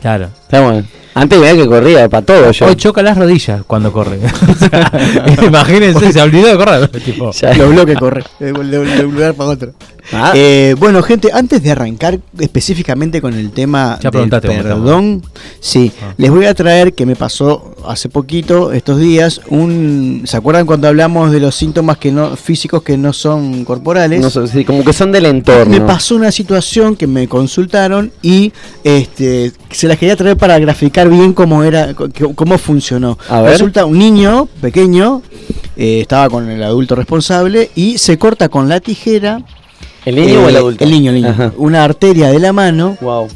Claro. 0.00 0.28
Está 0.42 0.62
bueno. 0.62 0.84
Antes 1.14 1.40
veía 1.40 1.54
que 1.56 1.66
corría 1.66 2.08
para 2.08 2.24
todo 2.24 2.50
yo. 2.52 2.66
Hoy 2.66 2.76
choca 2.76 3.02
las 3.02 3.18
rodillas 3.18 3.62
cuando 3.66 3.92
corre. 3.92 4.18
O 4.24 4.54
sea, 4.54 4.90
imagínense, 5.46 6.12
se 6.12 6.22
olvidó 6.22 6.46
de 6.46 6.56
correr. 6.56 6.88
Tipo, 6.88 7.32
Ya. 7.32 7.52
Los 7.54 7.70
bloques 7.70 7.98
corren 7.98 8.24
de, 8.38 8.52
de- 8.52 8.62
de 8.96 9.04
un 9.04 9.14
lugar 9.14 9.34
para 9.34 9.50
otro. 9.50 9.72
Ah, 10.12 10.32
Eh, 10.34 10.74
bueno, 10.78 11.02
gente, 11.02 11.30
antes 11.32 11.62
de 11.62 11.70
arrancar 11.70 12.18
específicamente 12.38 13.20
con 13.20 13.34
el 13.34 13.50
tema 13.50 13.98
Ya 14.02 14.10
del 14.10 14.28
perdón, 14.30 15.22
sí, 15.60 15.92
Ah. 16.02 16.14
les 16.16 16.30
voy 16.30 16.46
a 16.46 16.54
traer 16.54 16.94
que 16.94 17.04
me 17.06 17.16
pasó 17.16 17.74
hace 17.86 18.08
poquito, 18.08 18.72
estos 18.72 18.98
días, 18.98 19.40
un, 19.48 20.22
¿se 20.24 20.36
acuerdan 20.36 20.66
cuando 20.66 20.88
hablamos 20.88 21.30
de 21.32 21.40
los 21.40 21.54
síntomas 21.54 21.98
que 21.98 22.10
no 22.12 22.36
físicos 22.36 22.82
que 22.82 22.96
no 22.96 23.12
son 23.12 23.64
corporales? 23.64 24.20
no 24.20 24.30
sé, 24.30 24.46
sí, 24.48 24.64
como 24.64 24.84
que 24.84 24.92
son 24.92 25.12
del 25.12 25.26
entorno. 25.26 25.70
Me 25.70 25.80
pasó 25.80 26.16
una 26.16 26.32
situación 26.32 26.96
que 26.96 27.06
me 27.06 27.28
consultaron 27.28 28.10
y 28.22 28.52
este 28.84 29.52
se 29.70 29.88
las 29.88 29.98
quería 29.98 30.16
traer 30.16 30.36
para 30.36 30.58
graficar 30.58 31.08
bien 31.08 31.32
cómo 31.34 31.62
era, 31.64 31.94
cómo 32.34 32.58
funcionó. 32.58 33.18
A 33.28 33.42
ver. 33.42 33.52
Resulta 33.52 33.84
un 33.84 33.98
niño 33.98 34.48
pequeño, 34.60 35.22
eh, 35.76 36.00
estaba 36.00 36.28
con 36.30 36.48
el 36.48 36.62
adulto 36.62 36.94
responsable 36.94 37.70
y 37.74 37.98
se 37.98 38.18
corta 38.18 38.48
con 38.48 38.68
la 38.68 38.80
tijera 38.80 39.42
¿El 40.08 40.16
niño 40.16 40.44
o 40.44 40.48
el 40.48 40.54
Eh, 40.54 40.58
adulto? 40.58 40.84
El 40.84 40.90
niño, 40.90 41.10
el 41.10 41.16
niño. 41.16 41.28
Ajá. 41.30 41.52
Una 41.56 41.84
arteria 41.84 42.28
de 42.30 42.38
la 42.38 42.52
mano 42.52 42.96
Wow. 43.00 43.28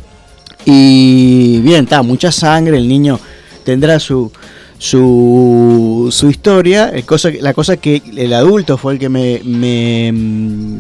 y 0.65 1.61
bien, 1.61 1.85
está, 1.85 2.03
mucha 2.03 2.31
sangre, 2.33 2.77
el 2.79 2.89
niño 2.89 3.19
tendrá 3.65 3.99
su 3.99 4.31
su, 4.79 6.09
su 6.11 6.29
historia, 6.29 6.89
el 6.89 7.05
cosa, 7.05 7.31
la 7.41 7.55
cosa 7.55 7.77
que 7.77 8.03
el 8.17 8.33
adulto 8.33 8.77
fue 8.77 8.95
el 8.95 8.99
que 8.99 9.09
me, 9.09 9.41
me, 9.45 10.11
mm, 10.13 10.79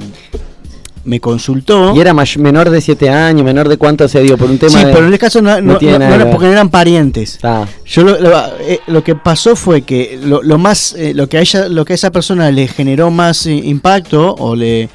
me 1.05 1.21
consultó. 1.21 1.95
Y 1.95 2.01
era 2.01 2.13
menor 2.39 2.71
de 2.71 2.81
7 2.81 3.09
años, 3.11 3.45
menor 3.45 3.69
de 3.69 3.77
cuánto 3.77 4.09
se 4.09 4.21
dio 4.23 4.37
por 4.37 4.51
un 4.51 4.59
tema 4.59 4.73
sí, 4.79 4.85
de... 4.85 4.93
pero 4.93 5.07
en 5.07 5.13
este 5.13 5.19
caso 5.19 5.41
no, 5.41 5.61
no- 5.61 5.79
tiene 5.79 6.01
no- 6.01 6.09
no 6.09 6.15
era 6.17 6.31
porque 6.33 6.47
no 6.47 6.53
eran 6.53 6.69
parientes. 6.69 7.39
Ah, 7.45 7.65
Yo 7.87 8.03
lo, 8.03 8.19
lo- 8.21 8.59
eh, 8.61 8.81
lo 8.89 9.05
que 9.05 9.15
pasó 9.15 9.55
fue 9.55 9.83
que 9.83 10.19
lo, 10.21 10.43
lo 10.43 10.59
más 10.59 10.95
eh, 10.95 11.13
lo 11.15 11.29
que 11.29 11.39
a 11.39 11.41
ella 11.41 11.69
lo 11.69 11.85
que 11.85 11.93
a 11.93 11.95
esa 11.95 12.11
persona 12.11 12.51
le 12.51 12.67
generó 12.67 13.11
más 13.13 13.47
eh, 13.47 13.53
impacto 13.55 14.35
o 14.37 14.57
le 14.57 14.89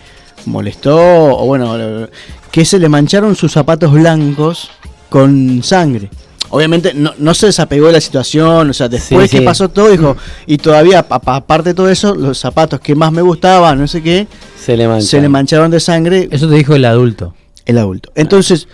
molestó 0.47 0.97
o 0.97 1.45
bueno 1.45 2.07
que 2.51 2.65
se 2.65 2.79
le 2.79 2.89
mancharon 2.89 3.35
sus 3.35 3.51
zapatos 3.51 3.91
blancos 3.91 4.69
con 5.09 5.61
sangre. 5.63 6.09
Obviamente 6.49 6.93
no, 6.93 7.13
no 7.17 7.33
se 7.33 7.47
desapegó 7.47 7.87
de 7.87 7.93
la 7.93 8.01
situación, 8.01 8.69
o 8.69 8.73
sea, 8.73 8.87
después 8.87 9.29
Sí, 9.29 9.35
que 9.37 9.39
sí. 9.41 9.45
pasó 9.45 9.67
todo 9.69 9.89
dijo, 9.89 10.15
y 10.45 10.57
todavía 10.57 11.05
aparte 11.09 11.69
de 11.69 11.73
todo 11.73 11.89
eso, 11.89 12.15
los 12.15 12.37
zapatos 12.39 12.79
que 12.79 12.95
más 12.95 13.11
me 13.11 13.21
gustaban, 13.21 13.77
no 13.77 13.85
sé 13.87 14.01
qué, 14.01 14.27
se 14.57 14.77
le 14.77 14.87
mancha. 14.87 15.05
se 15.07 15.19
le 15.21 15.27
mancharon 15.27 15.69
de 15.69 15.81
sangre 15.81 16.29
Eso 16.31 16.47
te 16.47 16.55
dijo 16.55 16.73
el 16.73 16.85
adulto. 16.85 17.33
el 17.65 17.77
adulto. 17.77 18.11
Entonces, 18.15 18.67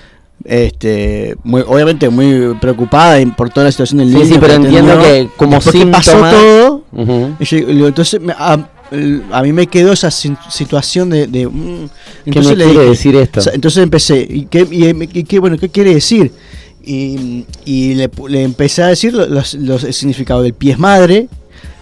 este, 0.46 1.36
muy, 1.44 1.64
obviamente 1.66 2.10
muy 2.10 2.54
preocupada 2.62 3.20
y 3.20 3.26
por 3.28 3.50
toda 3.50 3.66
la 3.66 3.72
situación 3.72 4.00
del 4.00 4.10
Sí, 4.10 4.16
niño. 4.16 4.26
sí, 4.28 4.34
pero 4.40 4.50
que 4.50 4.66
entiendo 4.68 5.00
que 5.02 5.30
como 5.38 5.56
después 5.56 5.76
que 5.76 5.86
pasó 5.88 6.12
síntoma- 6.12 6.32
todo, 6.32 6.84
yo 7.40 7.58
digo, 7.66 7.88
entonces 7.88 8.22
me- 8.22 8.34
a, 8.38 8.54
el- 8.54 8.66
a 9.32 9.42
mí 9.42 9.54
me 9.54 9.68
quedó 9.68 9.94
esa 9.94 10.12
situación 10.12 11.10
de, 11.10 11.28
de, 11.28 11.48
mm, 11.48 11.90
¿Qué 12.26 12.40
me 12.40 12.46
quiere 12.46 12.66
dije- 12.68 12.80
decir 12.90 13.16
esto? 13.16 13.42
entonces 13.54 13.82
empecé, 13.84 14.26
¿y 14.30 14.46
qué, 14.46 14.68
y- 14.70 15.20
y 15.20 15.24
qué, 15.24 15.40
bueno, 15.40 15.58
qué 15.58 15.70
quiere 15.70 15.94
decir? 15.94 16.32
Y, 16.86 17.46
y 17.66 17.96
le, 17.96 18.10
le 18.28 18.44
empecé 18.44 18.84
a 18.84 18.88
decir 18.88 19.14
lo- 19.14 19.26
los, 19.28 19.54
los- 19.56 19.84
el 19.84 19.94
significado 19.94 20.42
del 20.44 20.54
pie 20.54 20.74
es 20.74 20.80
madre, 20.80 21.28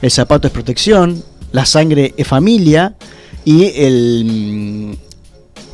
el 0.01 0.11
zapato 0.11 0.47
es 0.47 0.53
protección, 0.53 1.23
la 1.51 1.65
sangre 1.65 2.13
es 2.17 2.27
familia 2.27 2.95
y 3.43 3.65
el, 3.75 4.25
mm, 4.25 4.91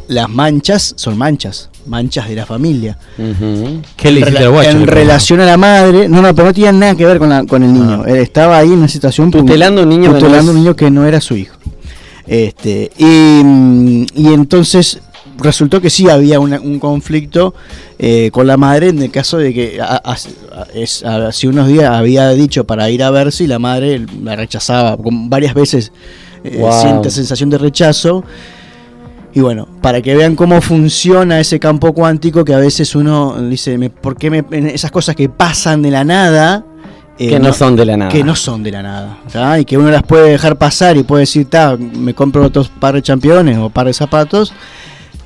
las 0.08 0.30
manchas 0.30 0.94
son 0.98 1.18
manchas, 1.18 1.70
manchas 1.88 2.28
de 2.30 2.36
la 2.36 2.46
familia. 2.46 2.98
¿Qué 3.96 4.12
le 4.12 4.20
En, 4.22 4.28
hiciste 4.28 4.48
guacho? 4.48 4.70
en 4.70 4.88
relación 4.88 5.40
a 5.42 5.46
la 5.46 5.58
madre, 5.58 6.08
no, 6.10 6.22
no, 6.22 6.34
pero 6.36 6.48
no 6.50 6.54
tenía 6.54 6.72
nada 6.72 6.96
que 6.96 7.06
ver 7.06 7.20
con, 7.20 7.30
la- 7.30 7.46
con 7.46 7.64
el 7.64 7.74
niño. 7.74 8.04
Ah. 8.06 8.10
Él 8.10 8.18
estaba 8.18 8.58
ahí 8.58 8.68
en 8.68 8.80
una 8.80 8.88
situación 8.88 9.32
Tutelando 9.32 9.82
a 9.82 9.84
un 9.84 9.90
niño 9.90 10.10
que 10.10 10.14
no 10.14 10.20
tutelando 10.20 10.52
un 10.52 10.58
niño 10.58 10.76
que 10.76 10.92
no 10.92 11.06
era 11.06 11.20
su 11.22 11.36
hijo. 11.36 11.56
Este, 12.26 12.92
y, 12.98 13.42
mm, 13.44 14.06
y 14.16 14.34
entonces 14.34 15.00
resultó 15.40 15.80
que 15.80 15.90
sí 15.90 16.10
había 16.10 16.40
una- 16.40 16.60
un 16.60 16.80
conflicto 16.80 17.54
eh, 18.00 18.30
con 18.32 18.48
la 18.48 18.58
madre 18.58 18.90
en 18.90 19.02
el 19.02 19.12
caso 19.12 19.38
de 19.38 19.54
que 19.54 19.80
a- 19.80 20.02
a- 20.04 20.12
a- 20.14 20.68
es- 20.74 21.04
a- 21.06 21.28
hace 21.28 21.48
unos 21.48 21.68
días 21.68 21.90
había 21.92 22.30
dicho 22.32 22.66
para 22.66 22.90
ir 22.90 23.02
a 23.04 23.12
ver 23.12 23.32
si 23.32 23.48
la 23.48 23.60
madre 23.60 24.06
la 24.24 24.36
rechazaba 24.36 24.98
con 24.98 25.30
varias 25.30 25.54
veces 25.54 25.92
eh, 26.44 26.58
Wow. 26.60 26.82
siente 26.82 27.10
sensación 27.12 27.50
de 27.50 27.58
rechazo 27.60 28.24
y 29.38 29.40
bueno, 29.40 29.68
para 29.84 30.02
que 30.02 30.16
vean 30.16 30.36
cómo 30.36 30.60
funciona 30.62 31.40
ese 31.40 31.60
campo 31.60 31.94
cuántico 31.94 32.44
que 32.44 32.56
a 32.56 32.58
veces 32.58 32.96
uno 32.96 33.36
dice, 33.48 33.78
me- 33.78 33.92
¿por 33.92 34.16
qué 34.18 34.32
me, 34.32 34.44
esas 34.74 34.90
cosas 34.90 35.16
que 35.16 35.30
pasan 35.30 35.84
de 35.84 35.92
la 35.92 36.04
nada? 36.04 36.66
eh, 37.20 37.30
que 37.30 37.40
no, 37.40 37.54
son 37.54 37.76
de 37.76 37.86
la 37.86 37.98
nada. 37.98 38.12
que 38.12 38.24
no 38.24 38.36
son 38.36 38.64
de 38.64 38.72
la 38.72 38.82
nada. 38.82 39.20
¿tá? 39.32 39.60
Y 39.60 39.66
que 39.66 39.78
uno 39.78 39.92
las 39.92 40.02
puede 40.02 40.32
dejar 40.32 40.58
pasar 40.58 40.98
y 40.98 41.04
puede 41.04 41.22
decir, 41.22 41.46
ta, 41.48 41.78
me 41.78 42.16
compro 42.16 42.44
otros 42.44 42.70
par 42.70 42.96
de 42.96 43.04
championes 43.04 43.60
o 43.60 43.70
par 43.70 43.86
de 43.86 43.94
zapatos, 43.94 44.54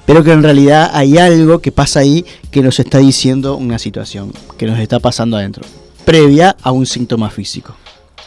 pero 0.06 0.26
que 0.26 0.34
en 0.34 0.44
realidad 0.44 0.92
hay 0.94 1.18
algo 1.18 1.60
que 1.60 1.72
pasa 1.72 2.02
ahí 2.02 2.26
que 2.52 2.62
nos 2.62 2.80
está 2.82 2.98
diciendo 2.98 3.56
una 3.56 3.80
situación, 3.80 4.34
que 4.58 4.66
nos 4.66 4.78
está 4.78 5.00
pasando 5.00 5.38
adentro, 5.38 5.64
previa 6.04 6.58
a 6.62 6.72
un 6.74 6.86
síntoma 6.86 7.30
físico. 7.30 7.76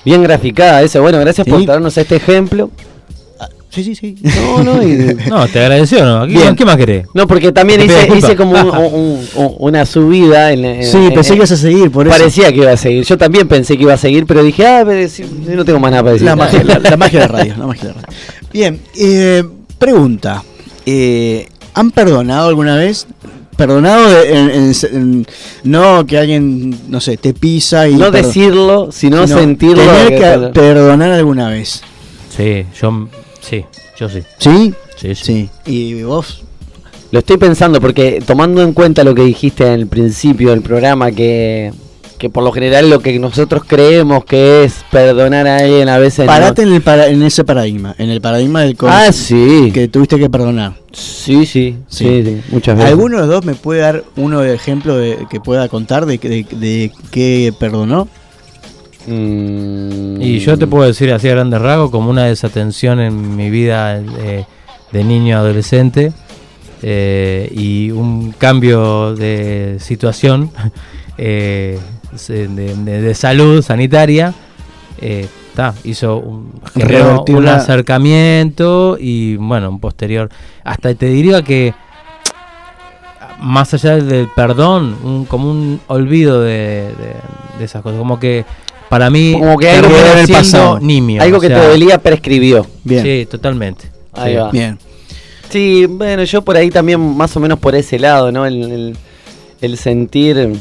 Bien 0.02 0.22
graficada 0.22 0.80
esa. 0.80 1.00
Bueno, 1.00 1.18
gracias 1.18 1.46
por 1.46 1.64
darnos 1.66 1.96
este 1.98 2.16
ejemplo. 2.16 2.70
Sí, 3.74 3.82
sí, 3.82 3.94
sí. 3.96 4.14
No, 4.22 4.62
no, 4.62 4.82
y- 4.82 5.16
No, 5.28 5.48
te 5.48 5.58
agradeció, 5.60 6.04
¿no? 6.04 6.26
¿Qué, 6.26 6.34
Bien. 6.34 6.54
qué 6.54 6.64
más 6.64 6.76
querés? 6.76 7.06
no 7.12 7.26
porque 7.26 7.50
también 7.50 7.80
hice, 7.82 8.08
hice 8.16 8.36
como 8.36 8.52
un- 8.60 8.94
un- 8.94 9.28
un- 9.34 9.54
una 9.58 9.84
subida 9.84 10.52
en, 10.52 10.64
en- 10.64 10.84
Sí, 10.84 10.96
en- 10.98 11.12
pensé 11.14 11.30
que 11.30 11.36
ibas 11.38 11.50
a 11.50 11.56
seguir, 11.56 11.90
por 11.90 12.06
eso. 12.06 12.16
Parecía 12.16 12.50
que 12.52 12.58
iba 12.58 12.70
a 12.70 12.76
seguir. 12.76 13.04
Yo 13.04 13.18
también 13.18 13.48
pensé 13.48 13.76
que 13.76 13.82
iba 13.82 13.94
a 13.94 13.98
seguir, 13.98 14.26
pero 14.26 14.42
dije, 14.44 14.64
ah, 14.66 14.84
pero 14.86 15.08
si- 15.08 15.24
no 15.24 15.64
tengo 15.64 15.80
más 15.80 15.90
nada 15.90 16.02
para 16.04 16.12
decir. 16.12 16.26
La 16.26 16.36
magia, 16.36 16.62
la, 16.62 16.78
la 16.78 16.96
magia 16.96 17.20
de 17.20 17.26
la 17.26 17.32
radio, 17.38 17.54
la 17.58 17.66
magia 17.66 17.88
de 17.88 17.94
la 17.94 18.00
radio. 18.02 18.18
Bien, 18.52 18.80
eh, 18.96 19.42
pregunta. 19.78 20.42
eh, 20.86 21.48
¿Han 21.74 21.90
perdonado 21.90 22.48
alguna 22.50 22.76
vez? 22.76 23.06
Perdonado 23.56 24.08
de- 24.08 24.36
en- 24.38 24.50
en- 24.50 24.72
en- 24.92 25.26
no 25.64 26.06
que 26.06 26.18
alguien, 26.18 26.76
no 26.88 27.00
sé, 27.00 27.16
te 27.16 27.34
pisa 27.34 27.88
y... 27.88 27.94
no 27.96 28.10
decirlo, 28.12 28.90
sino, 28.92 29.26
sino 29.26 29.38
sentirlo. 29.40 29.82
Tener 29.82 30.08
que- 30.10 30.16
que 30.18 30.50
perdonar 30.52 31.10
alguna 31.10 31.48
vez. 31.48 31.82
Sí, 32.36 32.64
yo 32.80 33.08
sí, 33.44 33.64
yo 33.98 34.08
sí. 34.08 34.22
¿Sí? 34.38 34.74
Sí, 34.96 35.14
sí. 35.14 35.24
Sí. 35.24 35.50
¿Y 35.66 36.02
vos? 36.02 36.42
Lo 37.10 37.18
estoy 37.20 37.36
pensando 37.36 37.80
porque 37.80 38.22
tomando 38.26 38.62
en 38.62 38.72
cuenta 38.72 39.04
lo 39.04 39.14
que 39.14 39.22
dijiste 39.22 39.66
en 39.66 39.72
el 39.74 39.86
principio 39.86 40.50
del 40.50 40.62
programa, 40.62 41.12
que, 41.12 41.72
que 42.18 42.28
por 42.30 42.42
lo 42.42 42.50
general 42.50 42.90
lo 42.90 42.98
que 43.00 43.16
nosotros 43.20 43.62
creemos 43.66 44.24
que 44.24 44.64
es 44.64 44.84
perdonar 44.90 45.46
a 45.46 45.58
alguien 45.58 45.88
a 45.88 45.98
veces... 45.98 46.26
no- 46.26 46.32
Parate 46.32 46.62
en, 46.62 46.72
el 46.72 46.82
para- 46.82 47.06
en 47.08 47.22
ese 47.22 47.44
paradigma, 47.44 47.94
en 47.98 48.10
el 48.10 48.20
paradigma 48.20 48.62
del 48.62 48.76
Ah, 48.80 49.12
sí. 49.12 49.70
que 49.72 49.86
tuviste 49.86 50.18
que 50.18 50.28
perdonar. 50.28 50.74
Sí, 50.92 51.46
sí, 51.46 51.76
Sí. 51.88 52.04
sí, 52.04 52.22
sí, 52.24 52.40
muchas 52.50 52.76
veces. 52.76 52.90
¿Alguno 52.90 53.16
de 53.16 53.26
los 53.26 53.30
dos 53.30 53.44
me 53.44 53.54
puede 53.54 53.80
dar 53.80 54.04
uno 54.16 54.40
de 54.40 54.54
ejemplo 54.54 54.96
de, 54.96 55.18
que 55.30 55.40
pueda 55.40 55.68
contar 55.68 56.06
de, 56.06 56.18
de, 56.18 56.44
de 56.50 56.92
qué 57.12 57.52
perdonó? 57.58 58.08
Mm. 59.06 60.20
Y 60.22 60.38
yo 60.38 60.56
te 60.58 60.66
puedo 60.66 60.84
decir 60.84 61.12
así 61.12 61.28
a 61.28 61.32
grandes 61.34 61.60
rasgos, 61.60 61.90
como 61.90 62.10
una 62.10 62.24
desatención 62.24 63.00
en 63.00 63.36
mi 63.36 63.50
vida 63.50 63.98
eh, 64.00 64.44
de 64.92 65.04
niño 65.04 65.36
adolescente 65.38 66.12
eh, 66.82 67.50
y 67.54 67.90
un 67.90 68.32
cambio 68.32 69.14
de 69.14 69.76
situación 69.80 70.50
eh, 71.18 71.78
de, 72.28 72.48
de- 72.48 73.00
de 73.02 73.14
salud 73.14 73.60
sanitaria, 73.62 74.32
ta, 75.54 75.74
hizo 75.84 76.16
un, 76.16 76.52
generó 76.74 77.24
un 77.28 77.46
acercamiento 77.48 78.96
y 78.98 79.36
bueno, 79.36 79.68
un 79.68 79.80
posterior. 79.80 80.30
Hasta 80.64 80.94
te 80.94 81.06
diría 81.06 81.42
que 81.42 81.74
más 83.40 83.74
allá 83.74 83.96
del 83.96 84.28
perdón, 84.34 84.96
un, 85.02 85.24
como 85.26 85.50
un 85.50 85.80
olvido 85.88 86.40
de, 86.40 86.88
de- 86.98 87.58
de 87.58 87.64
esas 87.64 87.82
cosas, 87.82 87.98
como 87.98 88.18
que 88.18 88.44
para 88.94 89.10
mí 89.10 89.32
Como 89.36 89.58
que 89.58 89.68
algo 89.70 89.88
quedó 89.88 90.12
en 90.12 90.18
el 90.18 90.28
pasado. 90.28 90.78
nimio, 90.78 91.20
Algo 91.20 91.38
o 91.38 91.40
que 91.40 91.48
sea, 91.48 91.60
te 91.62 91.66
dolía 91.68 91.98
prescribió. 91.98 92.64
Bien. 92.84 93.02
Sí, 93.02 93.26
totalmente. 93.28 93.90
Ahí 94.12 94.32
Sí. 94.34 94.38
va. 94.38 94.50
Bien. 94.52 94.78
Sí, 95.50 95.86
bueno, 95.86 96.22
yo 96.22 96.42
por 96.42 96.56
ahí 96.56 96.70
también 96.70 97.00
más 97.00 97.36
o 97.36 97.40
menos 97.40 97.58
por 97.58 97.74
ese 97.74 97.98
lado, 97.98 98.30
¿no? 98.30 98.46
El, 98.46 98.62
el- 98.70 98.96
el 99.60 99.76
sentir 99.78 100.52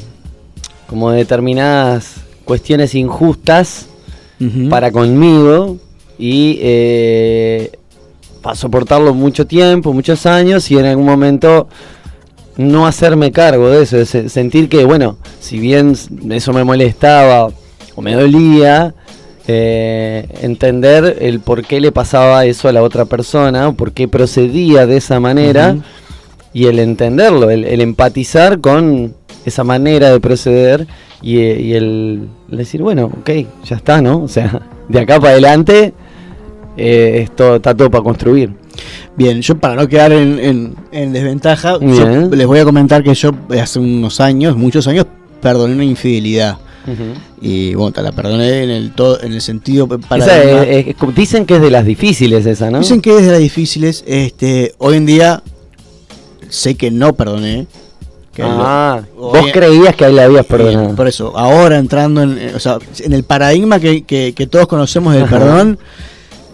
como 0.88 1.12
determinadas 1.12 2.16
cuestiones 2.44 2.96
injustas 2.96 3.86
para 4.72 4.92
conmigo 4.92 5.78
y 6.18 6.58
eh, 6.62 7.72
para 8.42 8.56
soportarlo 8.56 9.14
mucho 9.14 9.46
tiempo, 9.46 9.94
muchos 9.94 10.26
años 10.26 10.70
y 10.72 10.78
en 10.80 10.86
algún 10.86 11.06
momento 11.06 11.68
no 12.58 12.88
hacerme 12.88 13.32
cargo 13.32 13.70
de 13.70 13.84
eso, 13.84 13.98
de 13.98 14.06
sentir 14.30 14.70
que, 14.70 14.86
bueno, 14.86 15.18
si 15.40 15.60
bien 15.60 15.96
eso 16.32 16.52
me 16.52 16.64
molestaba 16.64 17.50
o 17.96 18.02
me 18.02 18.14
dolía, 18.16 18.94
eh, 19.48 20.28
entender 20.42 21.18
el 21.22 21.40
por 21.40 21.64
qué 21.66 21.82
le 21.82 21.92
pasaba 21.92 22.46
eso 22.46 22.68
a 22.70 22.72
la 22.72 22.82
otra 22.82 23.06
persona, 23.06 23.70
o 23.70 23.74
por 23.74 23.92
qué 23.92 24.08
procedía 24.08 24.86
de 24.86 24.98
esa 24.98 25.20
manera 25.20 25.76
y 26.54 26.66
el 26.68 26.80
entenderlo, 26.80 27.50
el, 27.50 27.66
el 27.66 27.82
empatizar 27.82 28.60
con 28.60 29.14
esa 29.46 29.64
manera 29.64 30.12
de 30.12 30.20
proceder 30.20 30.88
y, 31.22 31.40
eh, 31.40 31.60
y 31.62 31.74
el, 31.74 32.28
decir, 32.48 32.82
bueno, 32.82 33.06
ok, 33.20 33.30
ya 33.66 33.76
está, 33.76 34.02
¿no? 34.02 34.24
O 34.24 34.28
sea, 34.28 34.62
de 34.88 35.00
acá 35.00 35.20
para 35.20 35.32
adelante 35.34 35.94
eh, 36.78 37.20
esto 37.24 37.56
está 37.58 37.76
todo 37.76 37.92
para 37.92 38.04
construir. 38.04 38.52
Bien, 39.16 39.42
yo 39.42 39.58
para 39.60 39.76
no 39.76 39.88
quedar 39.88 40.12
en, 40.12 40.40
en- 40.40 40.76
en 40.92 41.14
desventaja, 41.14 41.78
yo 41.80 41.86
les 42.36 42.48
voy 42.48 42.60
a 42.60 42.66
comentar 42.66 43.04
que 43.04 43.14
yo 43.14 43.32
hace 43.62 43.80
unos 43.80 44.20
años, 44.20 44.56
muchos 44.58 44.88
años, 44.88 45.06
perdoné 45.42 45.74
una 45.76 45.84
infidelidad. 45.84 46.58
Y 47.42 47.74
bueno, 47.76 47.92
te 47.92 48.02
la 48.02 48.12
perdoné 48.12 48.64
en 48.64 48.70
el 48.70 48.92
todo, 48.94 49.22
en 49.22 49.34
el 49.34 49.42
sentido 49.42 49.88
para 49.88 50.24
Esa 50.24 50.44
es- 50.44 50.96
dicen 51.16 51.46
que 51.46 51.56
es 51.56 51.62
de 51.62 51.72
las 51.72 51.86
difíciles 51.86 52.46
esa, 52.46 52.70
¿no? 52.72 52.80
Dicen 52.80 53.02
que 53.02 53.16
es 53.18 53.26
de 53.26 53.32
las 53.32 53.40
difíciles. 53.40 54.04
Este, 54.08 54.74
hoy 54.80 54.98
en 54.98 55.06
día 55.06 55.44
sé 56.50 56.76
que 56.76 56.92
no 56.92 57.14
perdoné. 57.14 57.68
que 58.34 58.42
ah, 58.44 59.00
lo- 59.16 59.22
vos 59.28 59.46
creías 59.54 59.96
que 59.96 60.06
ahí 60.06 60.14
la 60.14 60.24
habías 60.24 60.46
perdonado. 60.48 60.96
Por 60.96 61.08
eso, 61.08 61.38
ahora 61.38 61.78
entrando 61.78 62.24
en, 62.24 62.38
eh, 62.40 62.52
o 62.56 62.60
sea, 62.60 62.80
en 63.00 63.14
el 63.14 63.24
paradigma 63.24 63.80
que, 63.80 64.04
que- 64.06 64.34
que 64.36 64.48
todos 64.48 64.66
conocemos 64.68 65.14
del 65.14 65.26
Ajá. 65.26 65.38
perdón, 65.38 65.78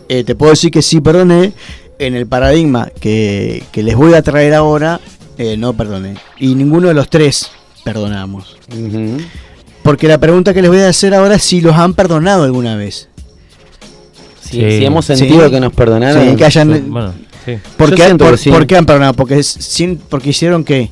eh, 0.09 0.25
te 0.25 0.35
puedo 0.35 0.51
decir 0.51 0.71
que 0.71 0.81
sí 0.81 0.99
perdoné. 1.01 1.53
en 2.01 2.15
el 2.15 2.27
paradigma 2.27 2.89
que, 3.01 3.61
que 3.73 3.83
les 3.83 3.93
voy 3.95 4.13
a 4.13 4.21
traer 4.21 4.53
ahora, 4.53 5.01
eh, 5.37 5.57
no 5.57 5.73
perdoné. 5.73 6.15
Y 6.37 6.55
ninguno 6.55 6.87
de 6.87 6.93
los 6.93 7.09
tres 7.09 7.51
perdonamos. 7.83 8.55
Ujú. 8.71 9.17
Porque 9.83 10.07
la 10.07 10.17
pregunta 10.17 10.53
que 10.53 10.61
les 10.61 10.69
voy 10.69 10.79
a 10.81 10.89
hacer 10.89 11.13
ahora 11.13 11.35
es 11.35 11.43
si 11.43 11.61
los 11.61 11.75
han 11.75 11.93
perdonado 11.93 12.43
alguna 12.43 12.75
vez. 12.75 13.07
Si, 14.41 14.59
Sí. 14.61 14.77
si 14.79 14.85
hemos 14.85 15.05
sentido 15.05 15.45
Sí. 15.45 15.51
que 15.51 15.59
nos 15.59 15.73
perdonaron. 15.73 16.29
Sí, 16.29 16.35
que 16.35 16.45
hayan- 16.45 16.91
Bueno, 16.91 17.13
sí. 17.45 17.57
¿Por 17.77 17.93
qué, 17.95 18.15
por- 18.15 18.31
que 18.31 18.37
sí. 18.37 18.49
por 18.49 18.67
qué 18.67 18.77
han 18.77 18.85
perdonado? 18.85 19.13
Porque, 19.13 19.41
sin, 19.43 19.97
porque 19.97 20.29
hicieron 20.29 20.63
qué. 20.63 20.89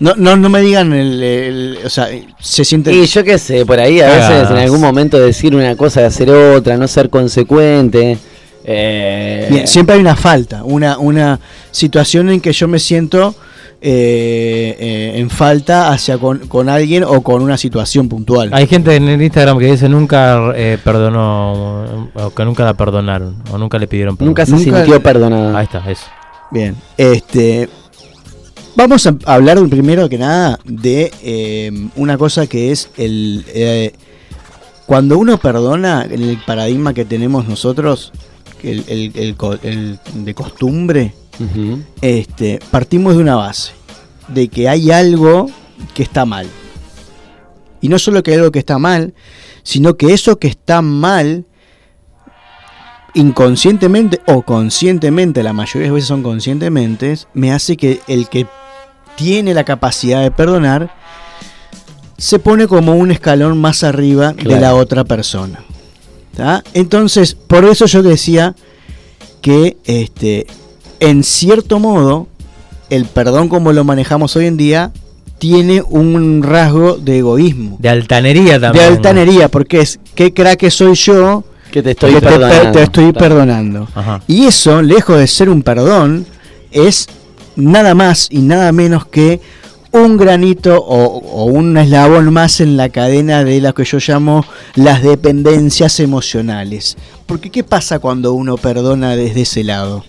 No, 0.00 0.14
no, 0.16 0.36
no 0.36 0.48
me 0.48 0.60
digan 0.60 0.92
el, 0.92 1.22
el- 1.22 1.78
o 1.84 1.88
sea, 1.90 2.08
se 2.40 2.64
sienten 2.64 2.94
Y 2.94 3.06
yo 3.06 3.22
qué 3.22 3.38
sé, 3.38 3.64
por 3.64 3.78
ahí 3.78 4.00
a 4.00 4.06
veces 4.08 4.50
en 4.50 4.56
algún 4.56 4.80
momento 4.80 5.18
decir 5.18 5.54
una 5.54 5.76
cosa 5.76 6.00
y 6.00 6.04
hacer 6.04 6.30
otra, 6.30 6.76
no 6.76 6.88
ser 6.88 7.08
consecuente. 7.10 8.18
eh, 8.64 9.48
Bien, 9.50 9.66
siempre 9.66 9.96
hay 9.96 10.00
una 10.00 10.14
falta, 10.14 10.62
una, 10.64 10.96
una 10.98 11.40
situación 11.72 12.30
en 12.30 12.40
que 12.40 12.52
yo 12.52 12.68
me 12.68 12.78
siento 12.78 13.34
eh, 13.84 14.76
eh, 14.78 15.12
en 15.20 15.28
falta 15.28 15.90
hacia 15.90 16.16
con, 16.18 16.38
con 16.46 16.68
alguien 16.68 17.02
o 17.02 17.20
con 17.22 17.42
una 17.42 17.56
situación 17.58 18.08
puntual. 18.08 18.50
Hay 18.52 18.66
gente 18.68 18.94
en 18.94 19.08
el 19.08 19.20
Instagram 19.20 19.58
que 19.58 19.66
dice 19.72 19.88
nunca 19.88 20.52
eh, 20.54 20.78
perdonó, 20.82 22.08
o 22.14 22.30
que 22.30 22.44
nunca 22.44 22.64
la 22.64 22.74
perdonaron, 22.74 23.42
o 23.50 23.58
nunca 23.58 23.78
le 23.78 23.88
pidieron 23.88 24.16
perdón. 24.16 24.28
nunca 24.28 24.46
se 24.46 24.52
Nunca- 24.52 24.78
sintió 24.84 25.02
perdonada. 25.02 25.58
Ahí 25.58 25.64
está, 25.64 25.90
eso. 25.90 26.06
Bien, 26.52 26.76
este, 26.96 27.68
vamos 28.76 29.06
a 29.06 29.14
hablar 29.26 29.58
primero 29.68 30.08
que 30.08 30.18
nada 30.18 30.58
de 30.64 31.12
eh, 31.22 31.72
una 31.96 32.16
cosa 32.18 32.46
que 32.46 32.70
es 32.70 32.88
el 32.96 33.44
eh, 33.48 33.92
cuando 34.86 35.18
uno 35.18 35.38
perdona 35.38 36.06
en 36.08 36.22
el 36.22 36.38
paradigma 36.46 36.92
que 36.94 37.04
tenemos 37.04 37.48
nosotros, 37.48 38.12
el, 38.62 38.84
el- 38.88 39.12
el 39.16 39.34
co- 39.36 39.58
el 39.62 39.98
de 40.14 40.34
costumbre, 40.34 41.14
Este, 42.00 42.60
partimos 42.70 43.14
de 43.14 43.20
una 43.20 43.36
base, 43.36 43.72
de 44.28 44.48
que 44.48 44.68
hay 44.68 44.90
algo 44.90 45.50
que 45.94 46.02
está 46.02 46.24
mal. 46.24 46.46
Y 47.80 47.88
no 47.88 47.98
solo 47.98 48.22
que 48.22 48.32
hay 48.32 48.38
algo 48.38 48.52
que 48.52 48.60
está 48.60 48.78
mal, 48.78 49.14
sino 49.62 49.96
que 49.96 50.12
eso 50.12 50.38
que 50.38 50.48
está 50.48 50.82
mal, 50.82 51.46
inconscientemente 53.14 54.20
o 54.26 54.42
conscientemente, 54.42 55.42
la 55.42 55.52
mayoría 55.52 55.82
de 55.82 55.88
las 55.88 55.94
veces 55.94 56.08
son 56.08 56.22
conscientemente, 56.22 57.18
me 57.34 57.52
hace 57.52 57.76
que 57.76 58.00
el 58.06 58.28
que 58.28 58.46
tiene 59.16 59.54
la 59.54 59.64
capacidad 59.64 60.22
de 60.22 60.30
perdonar 60.30 60.94
se 62.16 62.38
pone 62.38 62.68
como 62.68 62.94
un 62.94 63.10
escalón 63.10 63.60
más 63.60 63.82
arriba 63.82 64.32
de 64.32 64.60
la 64.60 64.74
otra 64.74 65.04
persona. 65.04 65.64
¿tá? 66.36 66.62
Entonces, 66.72 67.34
por 67.34 67.64
eso 67.64 67.86
yo 67.86 68.02
decía 68.02 68.54
que 69.40 69.76
este, 69.84 70.46
en 71.02 71.22
cierto 71.24 71.78
modo, 71.78 72.28
el 72.90 73.04
perdón 73.06 73.48
como 73.48 73.72
lo 73.72 73.84
manejamos 73.84 74.34
hoy 74.36 74.46
en 74.46 74.56
día 74.56 74.92
tiene 75.38 75.82
un 75.82 76.42
rasgo 76.42 76.96
de 76.96 77.18
egoísmo, 77.18 77.76
De 77.80 77.88
altanería 77.88 78.54
de 78.54 78.60
también. 78.60 78.84
¿no? 78.86 78.92
altanería, 78.96 79.48
porque 79.48 79.80
es 79.80 79.98
qué 80.14 80.32
crack 80.32 80.68
soy 80.70 80.94
yo 80.94 81.42
Que 81.72 81.82
te 81.82 81.90
estoy 81.92 82.12
que 82.14 82.20
te, 82.20 82.26
perdonando. 82.26 82.72
te 82.72 82.82
estoy 82.82 83.12
Claro. 83.12 83.18
perdonando. 83.18 83.88
Ajá. 83.94 84.22
Y 84.28 84.44
eso, 84.44 84.82
lejos 84.82 85.18
de 85.18 85.26
ser 85.26 85.48
un 85.48 85.62
perdón, 85.62 86.26
es 86.70 87.08
nada 87.56 87.94
más 87.94 88.28
y 88.30 88.38
nada 88.38 88.70
menos 88.72 89.06
que 89.06 89.40
un 89.90 90.16
granito 90.16 90.76
o, 90.78 91.18
o 91.18 91.44
un 91.46 91.76
eslabón 91.76 92.32
más 92.32 92.60
en 92.60 92.76
la 92.76 92.88
cadena 92.88 93.42
de 93.44 93.60
lo 93.60 93.74
que 93.74 93.84
yo 93.84 93.98
llamo 94.06 94.44
las 94.74 95.02
dependencias 95.02 95.98
emocionales. 96.00 96.96
Porque 97.26 97.50
¿qué 97.50 97.62
pasa 97.64 97.98
cuando 97.98 98.32
uno 98.32 98.56
perdona 98.56 99.16
desde 99.16 99.42
ese 99.42 99.64
lado? 99.64 100.04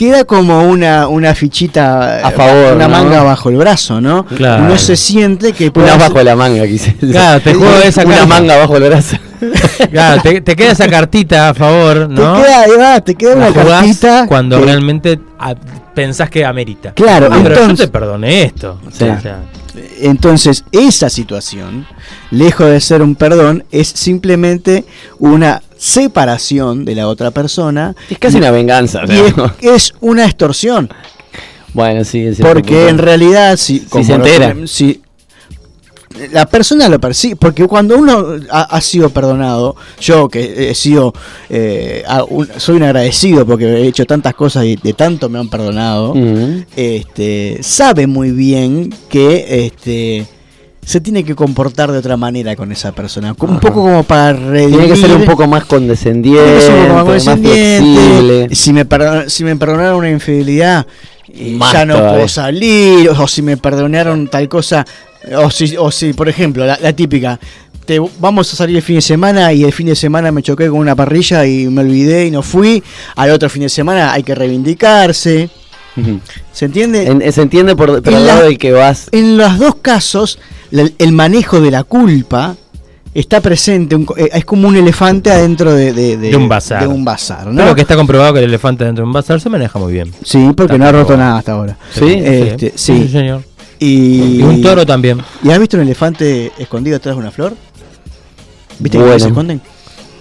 Queda 0.00 0.24
como 0.24 0.62
una, 0.62 1.08
una 1.08 1.34
fichita, 1.34 2.26
A 2.26 2.30
favor, 2.30 2.72
una 2.74 2.88
¿no? 2.88 2.94
manga 2.94 3.22
bajo 3.22 3.50
el 3.50 3.56
brazo, 3.56 4.00
¿no? 4.00 4.24
Claro. 4.24 4.64
Uno 4.64 4.78
se 4.78 4.96
siente 4.96 5.52
que 5.52 5.70
puede 5.70 5.88
Una 5.92 5.98
bajo 5.98 6.22
la 6.22 6.34
manga, 6.34 6.66
quise. 6.66 6.94
Claro, 6.96 7.42
te 7.42 7.52
juego 7.52 7.74
esa 7.84 8.06
Una 8.06 8.16
carta. 8.20 8.26
manga 8.26 8.56
bajo 8.56 8.76
el 8.78 8.84
brazo. 8.84 9.16
Claro, 9.90 10.22
te, 10.22 10.40
te 10.40 10.56
queda 10.56 10.72
esa 10.72 10.88
cartita 10.88 11.50
a 11.50 11.54
favor, 11.54 12.08
te 12.08 12.14
¿no? 12.14 12.34
queda, 12.42 12.60
ahí 12.62 12.70
va, 12.78 13.00
te 13.02 13.14
queda 13.14 13.34
una 13.36 13.52
cartita 13.52 14.24
cuando 14.26 14.58
que- 14.58 14.64
realmente 14.64 15.20
ah, 15.38 15.54
pensás 15.94 16.30
que 16.30 16.46
amerita. 16.46 16.92
Claro, 16.92 17.28
Ah, 17.30 17.38
pero 17.42 17.54
yo 17.56 17.60
entonces- 17.62 17.86
te 17.86 17.92
perdoné 17.92 18.42
esto. 18.44 18.80
Sí. 18.92 19.04
O 19.04 19.20
sea, 19.20 19.40
Entonces, 20.00 20.64
esa 20.72 21.10
situación, 21.10 21.86
lejos 22.30 22.68
de 22.70 22.80
ser 22.80 23.02
un 23.02 23.14
perdón, 23.16 23.64
es 23.70 23.88
simplemente 23.88 24.84
una 25.18 25.60
separación 25.80 26.84
de 26.84 26.94
la 26.94 27.08
otra 27.08 27.30
persona 27.30 27.94
Es 28.10 28.18
casi 28.18 28.36
una 28.36 28.50
venganza. 28.50 29.00
y 29.60 29.66
es, 29.66 29.94
una 30.00 30.26
extorsión. 30.26 30.90
Bueno, 31.72 32.04
sí, 32.04 32.20
es 32.20 32.36
cierto, 32.36 32.52
Porque 32.52 32.88
en 32.88 32.98
realidad, 32.98 33.56
si, 33.56 33.80
como 33.80 34.04
se 34.04 34.18
lo- 34.18 34.26
entera. 34.26 34.54
si 34.66 35.00
la 36.32 36.44
persona 36.44 36.88
lo 36.88 37.00
percibe, 37.00 37.36
porque 37.36 37.66
cuando 37.66 37.96
uno 37.96 38.26
ha, 38.50 38.62
ha 38.62 38.80
sido 38.80 39.08
perdonado, 39.10 39.76
yo 40.00 40.28
que 40.28 40.68
he 40.70 40.74
sido, 40.74 41.14
eh, 41.48 42.02
a- 42.06 42.24
un- 42.24 42.48
soy 42.58 42.76
un 42.76 42.82
agradecido 42.82 43.46
porque 43.46 43.64
he 43.66 43.86
hecho 43.86 44.04
tantas 44.04 44.34
cosas 44.34 44.64
y 44.66 44.76
de 44.76 44.92
tanto 44.92 45.28
me 45.30 45.38
han 45.38 45.48
perdonado, 45.48 46.12
este, 46.76 47.58
sabe 47.62 48.06
muy 48.06 48.32
bien 48.32 48.92
que 49.08 49.64
este, 49.66 50.26
se 50.84 51.00
tiene 51.00 51.22
que 51.24 51.34
comportar 51.34 51.92
de 51.92 51.98
otra 51.98 52.16
manera 52.16 52.56
con 52.56 52.72
esa 52.72 52.92
persona. 52.92 53.34
Como- 53.34 53.54
Un 53.54 53.60
poco 53.60 53.82
como 53.82 54.02
para 54.02 54.32
redimir. 54.32 54.78
Tiene 54.78 54.94
que 54.94 55.00
ser 55.00 55.12
un 55.16 55.24
poco 55.24 55.46
más 55.46 55.64
condescendiente, 55.66 56.42
tiene 56.42 56.58
que 56.58 56.66
ser 56.66 56.74
un 56.74 56.86
poco 56.88 56.94
más 56.94 57.04
más 57.04 57.24
condescendiente. 57.24 58.00
flexible. 58.00 58.48
Si 58.56 58.72
me, 58.72 58.86
perdon- 58.88 59.28
si 59.28 59.44
me 59.44 59.56
perdonaron 59.56 59.98
una 59.98 60.10
infidelidad, 60.10 60.86
Más 61.56 61.72
ya 61.72 61.84
no 61.84 61.96
puedo 61.98 62.26
salir. 62.28 63.08
O 63.10 63.28
si 63.28 63.42
me 63.42 63.56
perdonaron 63.56 64.26
tal 64.28 64.48
cosa. 64.48 64.84
O 65.36 65.50
si, 65.50 65.76
o 65.76 65.90
si 65.90 66.12
por 66.12 66.28
ejemplo, 66.28 66.64
la, 66.66 66.78
la 66.80 66.92
típica. 66.92 67.38
Te, 67.84 68.00
vamos 68.18 68.52
a 68.52 68.56
salir 68.56 68.76
el 68.76 68.82
fin 68.82 68.96
de 68.96 69.02
semana 69.02 69.52
y 69.52 69.64
el 69.64 69.72
fin 69.72 69.86
de 69.86 69.94
semana 69.96 70.30
me 70.32 70.42
choqué 70.42 70.68
con 70.68 70.78
una 70.78 70.94
parrilla 70.96 71.44
y 71.46 71.66
me 71.68 71.82
olvidé 71.82 72.26
y 72.26 72.30
no 72.30 72.42
fui. 72.42 72.82
Al 73.16 73.30
otro 73.30 73.48
fin 73.48 73.62
de 73.62 73.68
semana 73.68 74.12
hay 74.12 74.22
que 74.22 74.34
reivindicarse. 74.34 75.50
¿Se 76.52 76.64
entiende? 76.64 77.06
En- 77.06 77.32
se 77.32 77.42
entiende 77.42 77.76
por, 77.76 78.02
por 78.02 78.12
el 78.14 78.26
la- 78.26 78.34
lado 78.34 78.44
del 78.46 78.58
que 78.58 78.72
vas. 78.72 79.08
En 79.12 79.36
los 79.36 79.58
dos 79.58 79.76
casos, 79.82 80.38
el 80.70 81.12
manejo 81.12 81.60
de 81.60 81.70
la 81.70 81.84
culpa 81.84 82.56
está 83.12 83.40
presente, 83.40 83.96
un 83.96 84.04
co- 84.04 84.16
eh, 84.16 84.30
es 84.32 84.44
como 84.44 84.68
un 84.68 84.76
elefante 84.76 85.30
adentro 85.32 85.72
de, 85.74 85.92
de- 85.92 86.16
de- 86.16 86.30
De 86.30 86.36
un 86.36 86.48
bazar. 86.48 86.80
de 86.82 86.86
un 86.86 87.04
bazar, 87.04 87.46
¿no? 87.48 87.60
Creo 87.62 87.74
que 87.74 87.80
está 87.80 87.96
comprobado 87.96 88.32
que 88.34 88.38
el 88.38 88.44
elefante 88.46 88.84
dentro 88.84 89.02
de 89.02 89.06
un 89.08 89.12
bazar 89.12 89.40
se 89.40 89.48
maneja 89.48 89.78
muy 89.80 89.92
bien. 89.92 90.12
Sí, 90.24 90.52
porque 90.56 90.78
no 90.78 90.86
ha 90.86 90.92
roto 90.92 91.16
nada 91.16 91.38
hasta 91.38 91.52
ahora. 91.52 91.76
¿Sí? 91.92 92.04
Este, 92.08 92.72
sí. 92.76 93.08
señor. 93.08 93.42
Y, 93.80 94.38
Y 94.38 94.42
un 94.42 94.60
toro 94.62 94.84
también. 94.86 95.20
¿Y 95.42 95.50
has 95.50 95.58
visto 95.58 95.76
un 95.76 95.82
elefante 95.82 96.52
escondido 96.58 96.94
detrás 96.98 97.16
de 97.16 97.20
una 97.20 97.30
flor? 97.30 97.54
¿Viste 98.78 98.98
Bueno. 98.98 99.12
que 99.14 99.20
se 99.20 99.28
esconden? 99.28 99.60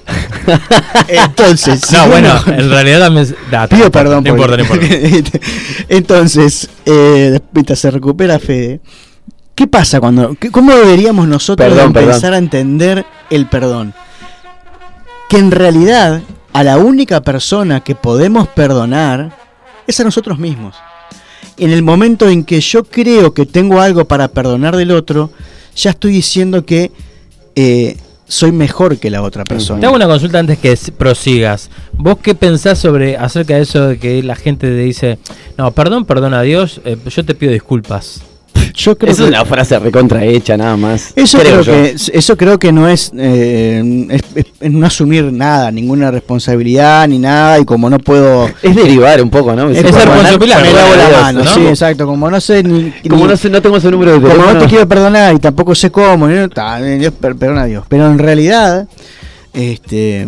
Entonces, 1.07 1.81
si 1.81 1.93
No, 1.95 2.03
uno- 2.05 2.11
bueno, 2.11 2.41
en 2.47 2.69
realidad 2.69 2.99
también. 3.01 3.27
se- 3.27 3.35
da, 3.51 3.67
Pido 3.67 3.91
perdón. 3.91 4.23
No 4.23 4.35
por- 4.35 4.49
importa, 4.49 4.57
no 4.57 4.63
importa. 4.63 5.39
Entonces, 5.89 6.69
eh, 6.85 7.39
mientras 7.53 7.79
se 7.79 7.91
recupera 7.91 8.39
Fede, 8.39 8.79
¿qué 9.59 9.67
pasa 9.67 9.99
cuando... 9.99 10.37
¿Cómo 10.53 10.73
deberíamos 10.73 11.27
nosotros 11.27 11.67
Perdón, 11.67 11.87
empezar 11.87 12.21
perdón. 12.21 12.33
a 12.33 12.37
entender 12.37 13.05
el 13.29 13.45
perdón? 13.47 13.93
Que 15.27 15.37
en 15.37 15.51
realidad 15.51 16.21
a 16.53 16.63
la 16.63 16.77
única 16.77 17.19
persona 17.19 17.81
que 17.81 17.93
podemos 17.93 18.47
perdonar 18.47 19.37
es 19.85 19.99
a 19.99 20.05
nosotros 20.05 20.39
mismos. 20.39 20.77
En 21.57 21.71
el 21.71 21.83
momento 21.83 22.29
en 22.29 22.45
que 22.45 22.61
yo 22.61 22.85
creo 22.85 23.33
que 23.33 23.45
tengo 23.45 23.81
algo 23.81 24.05
para 24.05 24.29
perdonar 24.29 24.77
del 24.77 24.91
otro, 24.91 25.29
ya 25.75 25.89
estoy 25.89 26.13
diciendo 26.13 26.65
que 26.65 26.93
eh, 27.57 27.97
soy 28.29 28.53
mejor 28.53 28.97
que 28.97 29.09
la 29.09 29.21
otra 29.21 29.43
persona. 29.43 29.81
Te 29.81 29.87
hago 29.87 29.95
una 29.97 30.07
consulta 30.07 30.39
antes 30.39 30.57
que 30.57 30.77
prosigas. 30.97 31.69
¿Vos 31.91 32.19
qué 32.23 32.33
pensás 32.33 32.79
sobre 32.79 33.17
acerca 33.17 33.55
de 33.55 33.63
eso 33.63 33.89
de 33.89 33.99
que 33.99 34.23
la 34.23 34.37
gente 34.37 34.67
te 34.67 34.77
dice, 34.77 35.19
no, 35.57 35.69
perdón, 35.71 36.05
perdón 36.05 36.33
a 36.33 36.43
Dios, 36.43 36.79
eh, 36.85 36.95
yo 37.09 37.25
te 37.25 37.35
pido 37.35 37.51
disculpas? 37.51 38.21
Yo 38.75 38.97
creo 38.97 39.11
Esa 39.11 39.23
que- 39.23 39.29
es 39.29 39.35
una 39.35 39.45
frase 39.45 39.77
recontrahecha 39.79 40.55
nada 40.57 40.77
más. 40.77 41.11
Eso 41.15 41.37
creo, 41.39 41.63
que 41.63 41.95
eso 42.13 42.37
creo 42.37 42.57
que 42.59 42.71
no 42.71 42.87
es, 42.87 43.11
eh, 43.17 44.07
es- 44.09 44.23
es- 44.61 44.71
no 44.71 44.85
asumir 44.85 45.25
nada, 45.31 45.71
ninguna 45.71 46.11
responsabilidad 46.11 47.07
ni 47.07 47.19
nada 47.19 47.59
y 47.59 47.65
como 47.65 47.89
no 47.89 47.99
puedo 47.99 48.49
Es 48.61 48.75
derivar 48.75 49.21
un 49.21 49.29
poco, 49.29 49.55
¿no? 49.55 49.69
es 49.69 49.81
como 49.83 50.39
Pilato, 50.39 50.61
me 50.61 50.73
lavo 50.73 50.95
la 50.95 51.21
mano, 51.21 51.43
¿no? 51.43 51.53
sí, 51.53 51.67
exacto, 51.67 52.05
como 52.05 52.29
no 52.29 52.39
sé 52.39 52.63
ni, 52.63 52.91
Como 53.09 53.23
ni- 53.25 53.31
no, 53.31 53.37
sé, 53.37 53.49
no 53.49 53.61
tengo 53.61 53.79
su 53.79 53.89
número 53.91 54.11
de 54.13 54.17
como 54.19 54.29
teléfono. 54.33 54.53
no 54.53 54.59
te 54.61 54.67
quiero 54.67 54.87
perdonar 54.87 55.35
y 55.35 55.39
tampoco 55.39 55.75
sé 55.75 55.91
cómo, 55.91 56.27
¿no? 56.27 56.47
Perdona 56.49 57.61
a 57.61 57.65
Dios, 57.65 57.83
pero 57.89 58.05
en 58.09 58.19
realidad 58.19 58.87
este 59.53 60.27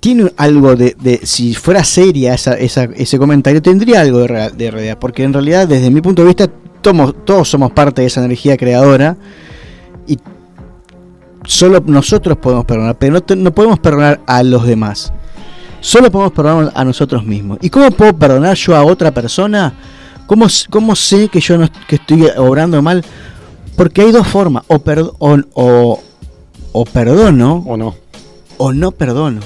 tiene 0.00 0.32
algo 0.36 0.74
de, 0.74 0.96
de- 1.00 1.20
si 1.22 1.54
fuera 1.54 1.84
seria 1.84 2.34
esa, 2.34 2.54
esa- 2.54 2.88
ese 2.96 3.18
comentario 3.18 3.62
tendría 3.62 4.00
algo 4.00 4.18
de 4.20 4.26
realidad, 4.70 4.98
porque 4.98 5.22
en 5.22 5.32
realidad 5.32 5.68
desde 5.68 5.90
mi 5.90 6.00
punto 6.00 6.22
de 6.22 6.28
vista 6.28 6.48
todos 6.82 7.48
somos 7.48 7.72
parte 7.72 8.02
de 8.02 8.08
esa 8.08 8.24
energía 8.24 8.56
creadora 8.56 9.16
y 10.06 10.18
solo 11.44 11.82
nosotros 11.86 12.36
podemos 12.38 12.64
perdonar, 12.64 12.96
pero 12.98 13.14
no, 13.14 13.20
te- 13.22 13.36
no 13.36 13.52
podemos 13.52 13.78
perdonar 13.78 14.20
a 14.26 14.42
los 14.42 14.66
demás. 14.66 15.12
solo 15.80 16.10
podemos 16.12 16.32
perdonar 16.32 16.72
a 16.74 16.84
nosotros 16.84 17.24
mismos. 17.24 17.58
¿Y 17.60 17.68
cómo 17.70 17.90
puedo 17.90 18.12
perdonar 18.16 18.56
yo 18.56 18.76
a 18.76 18.84
otra 18.84 19.10
persona? 19.10 19.72
¿Cómo, 20.26 20.46
cómo 20.70 20.94
sé 20.94 21.28
que 21.28 21.40
yo 21.40 21.58
no 21.58 21.68
que 21.88 21.96
estoy 21.96 22.28
obrando 22.36 22.80
mal? 22.82 23.04
Porque 23.76 24.02
hay 24.02 24.12
dos 24.12 24.26
formas, 24.28 24.62
o, 24.68 24.78
perdo- 24.78 25.14
o, 25.18 25.36
o- 25.54 26.00
o 26.72 26.84
perdono 26.84 27.64
¿O 27.66 27.76
no? 27.76 27.94
o 28.58 28.72
no 28.72 28.92
perdono. 28.92 29.40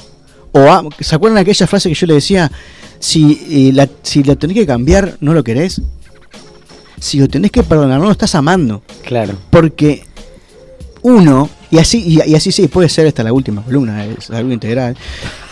O 0.52 0.60
amo- 0.70 0.90
¿Se 1.00 1.14
acuerdan 1.14 1.36
de 1.36 1.40
aquella 1.42 1.66
frase 1.66 1.88
que 1.88 1.94
yo 1.94 2.06
le 2.06 2.14
decía? 2.14 2.50
Si, 2.98 3.68
eh, 3.68 3.72
la, 3.72 3.88
si 4.02 4.22
lo 4.22 4.36
tenés 4.36 4.54
que 4.56 4.66
cambiar, 4.66 5.16
¿no 5.20 5.32
lo 5.34 5.42
querés? 5.44 5.80
Si 6.98 7.18
lo 7.18 7.28
tenés 7.28 7.50
que 7.50 7.62
perdonar, 7.62 7.98
no 7.98 8.06
lo 8.06 8.12
estás 8.12 8.34
amando. 8.34 8.82
Claro. 9.04 9.34
Porque 9.50 10.04
uno, 11.02 11.48
y 11.70 11.78
así, 11.78 12.02
y, 12.06 12.30
y 12.30 12.34
así 12.34 12.50
sí, 12.52 12.68
puede 12.68 12.88
ser 12.88 13.06
hasta 13.06 13.22
la 13.22 13.32
última 13.32 13.62
columna, 13.62 14.04
es 14.04 14.30
algo 14.30 14.52
integral. 14.52 14.96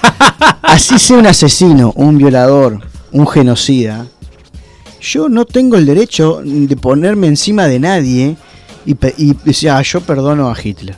así 0.63 0.99
sea 0.99 1.19
un 1.19 1.27
asesino, 1.27 1.93
un 1.97 2.19
violador, 2.19 2.81
un 3.13 3.27
genocida, 3.27 4.07
yo 5.01 5.29
no 5.29 5.45
tengo 5.45 5.77
el 5.77 5.85
derecho 5.87 6.41
de 6.43 6.77
ponerme 6.77 7.27
encima 7.27 7.67
de 7.69 7.79
nadie 7.79 8.37
y, 8.87 8.93
y 9.19 9.35
decir, 9.45 9.71
ah, 9.71 9.83
yo 9.83 10.01
perdono 10.01 10.49
a 10.51 10.57
Hitler. 10.61 10.97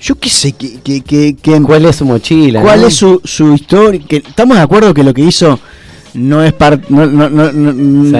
Yo 0.00 0.16
qué 0.16 0.28
sé, 0.28 0.52
que, 0.52 0.80
que, 0.80 1.00
que- 1.00 1.34
que- 1.34 1.60
¿Cuál 1.62 1.86
es 1.86 1.96
su 1.96 2.04
mochila? 2.04 2.60
cuál 2.62 2.82
no? 2.82 2.86
es 2.88 2.94
su, 2.94 3.20
su 3.24 3.54
historia. 3.54 4.00
Que, 4.06 4.18
estamos 4.18 4.56
de 4.56 4.62
acuerdo 4.62 4.92
que 4.92 5.02
lo 5.02 5.14
que 5.14 5.22
hizo 5.22 5.58
no 6.14 6.42
es 6.42 6.52
no, 6.88 7.06
no, 7.06 7.52
Sí, 8.04 8.10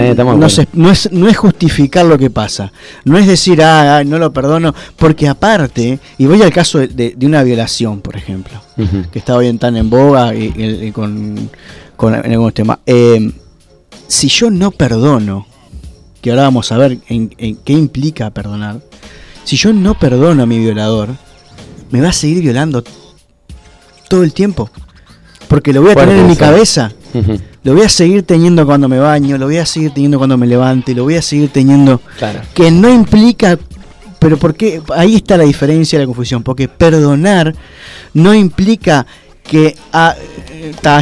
se- 0.49 0.67
es 0.91 1.13
no 1.13 1.29
es 1.29 1.37
justificar 1.37 2.05
lo 2.05 2.19
que 2.19 2.29
pasa. 2.31 2.73
No 3.05 3.17
es 3.19 3.27
decir, 3.27 3.63
ah, 3.63 3.99
ah, 3.99 4.05
no 4.05 4.19
lo 4.19 4.33
perdono, 4.33 4.75
porque 4.97 5.29
aparte, 5.29 5.99
y 6.19 6.27
voy 6.27 6.43
al 6.43 6.53
caso 6.53 6.79
de, 6.79 6.89
de- 6.89 7.15
de 7.17 7.27
una 7.27 7.43
violación, 7.43 8.01
por 8.01 8.17
ejemplo, 8.17 8.61
que 9.13 9.19
está 9.19 9.37
hoy 9.37 9.47
en 9.47 9.59
tan 9.59 9.77
en 9.77 9.89
boga 9.91 10.35
y, 10.35 10.53
y- 10.57 10.87
y 10.89 10.93
con, 10.93 11.49
con 11.97 12.15
en 12.15 12.31
algunos 12.33 12.55
temas. 12.55 12.79
Eh, 12.87 13.33
si 14.09 14.29
yo 14.29 14.51
no 14.51 14.71
perdono, 14.71 15.47
que 16.21 16.31
ahora 16.31 16.43
vamos 16.45 16.73
a 16.73 16.79
ver 16.79 16.99
en, 17.09 17.35
en 17.39 17.57
qué 17.57 17.73
implica 17.75 18.31
perdonar, 18.31 18.81
si 19.45 19.57
yo 19.57 19.73
no 19.73 19.99
perdono 19.99 20.43
a 20.43 20.47
mi 20.47 20.59
violador, 20.59 21.11
me 21.91 22.01
va 22.01 22.09
a 22.09 22.13
seguir 22.13 22.43
violando 22.43 22.83
todo 24.09 24.23
el 24.25 24.33
tiempo. 24.33 24.71
Porque 25.49 25.73
lo 25.73 25.83
voy 25.83 25.91
a 25.91 25.95
Fuerte 25.95 26.11
tener 26.13 26.25
en 26.25 26.31
mi 26.31 26.37
cabeza. 26.37 26.93
Lo 27.65 27.73
voy 27.75 27.83
a 27.83 27.89
seguir 27.89 28.23
teniendo 28.25 28.65
cuando 28.67 28.89
me 28.89 28.99
baño, 28.99 29.37
lo 29.39 29.47
voy 29.47 29.57
a 29.57 29.67
seguir 29.67 29.91
teniendo 29.93 30.19
cuando 30.19 30.37
me 30.39 30.47
levante, 30.47 30.95
lo 30.95 31.05
voy 31.05 31.17
a 31.17 31.23
seguir 31.23 31.51
teniendo. 31.51 32.01
Claro. 32.19 32.41
Que 32.55 32.71
no 32.71 32.89
implica. 32.89 33.59
Pero 34.19 34.39
porque 34.39 34.81
ahí 34.95 35.17
está 35.17 35.37
la 35.37 35.45
diferencia 35.45 35.97
y 35.97 36.01
la 36.01 36.07
confusión. 36.07 36.43
Porque 36.43 36.69
perdonar 36.69 37.55
no 38.13 38.33
implica 38.35 39.07
que 39.43 39.77
ah, 39.93 40.15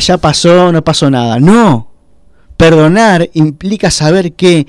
ya 0.01 0.19
pasó, 0.19 0.73
no 0.73 0.83
pasó 0.83 1.11
nada. 1.11 1.39
No. 1.39 1.89
Perdonar 2.57 3.29
implica 3.35 3.91
saber 3.91 4.33
que 4.35 4.67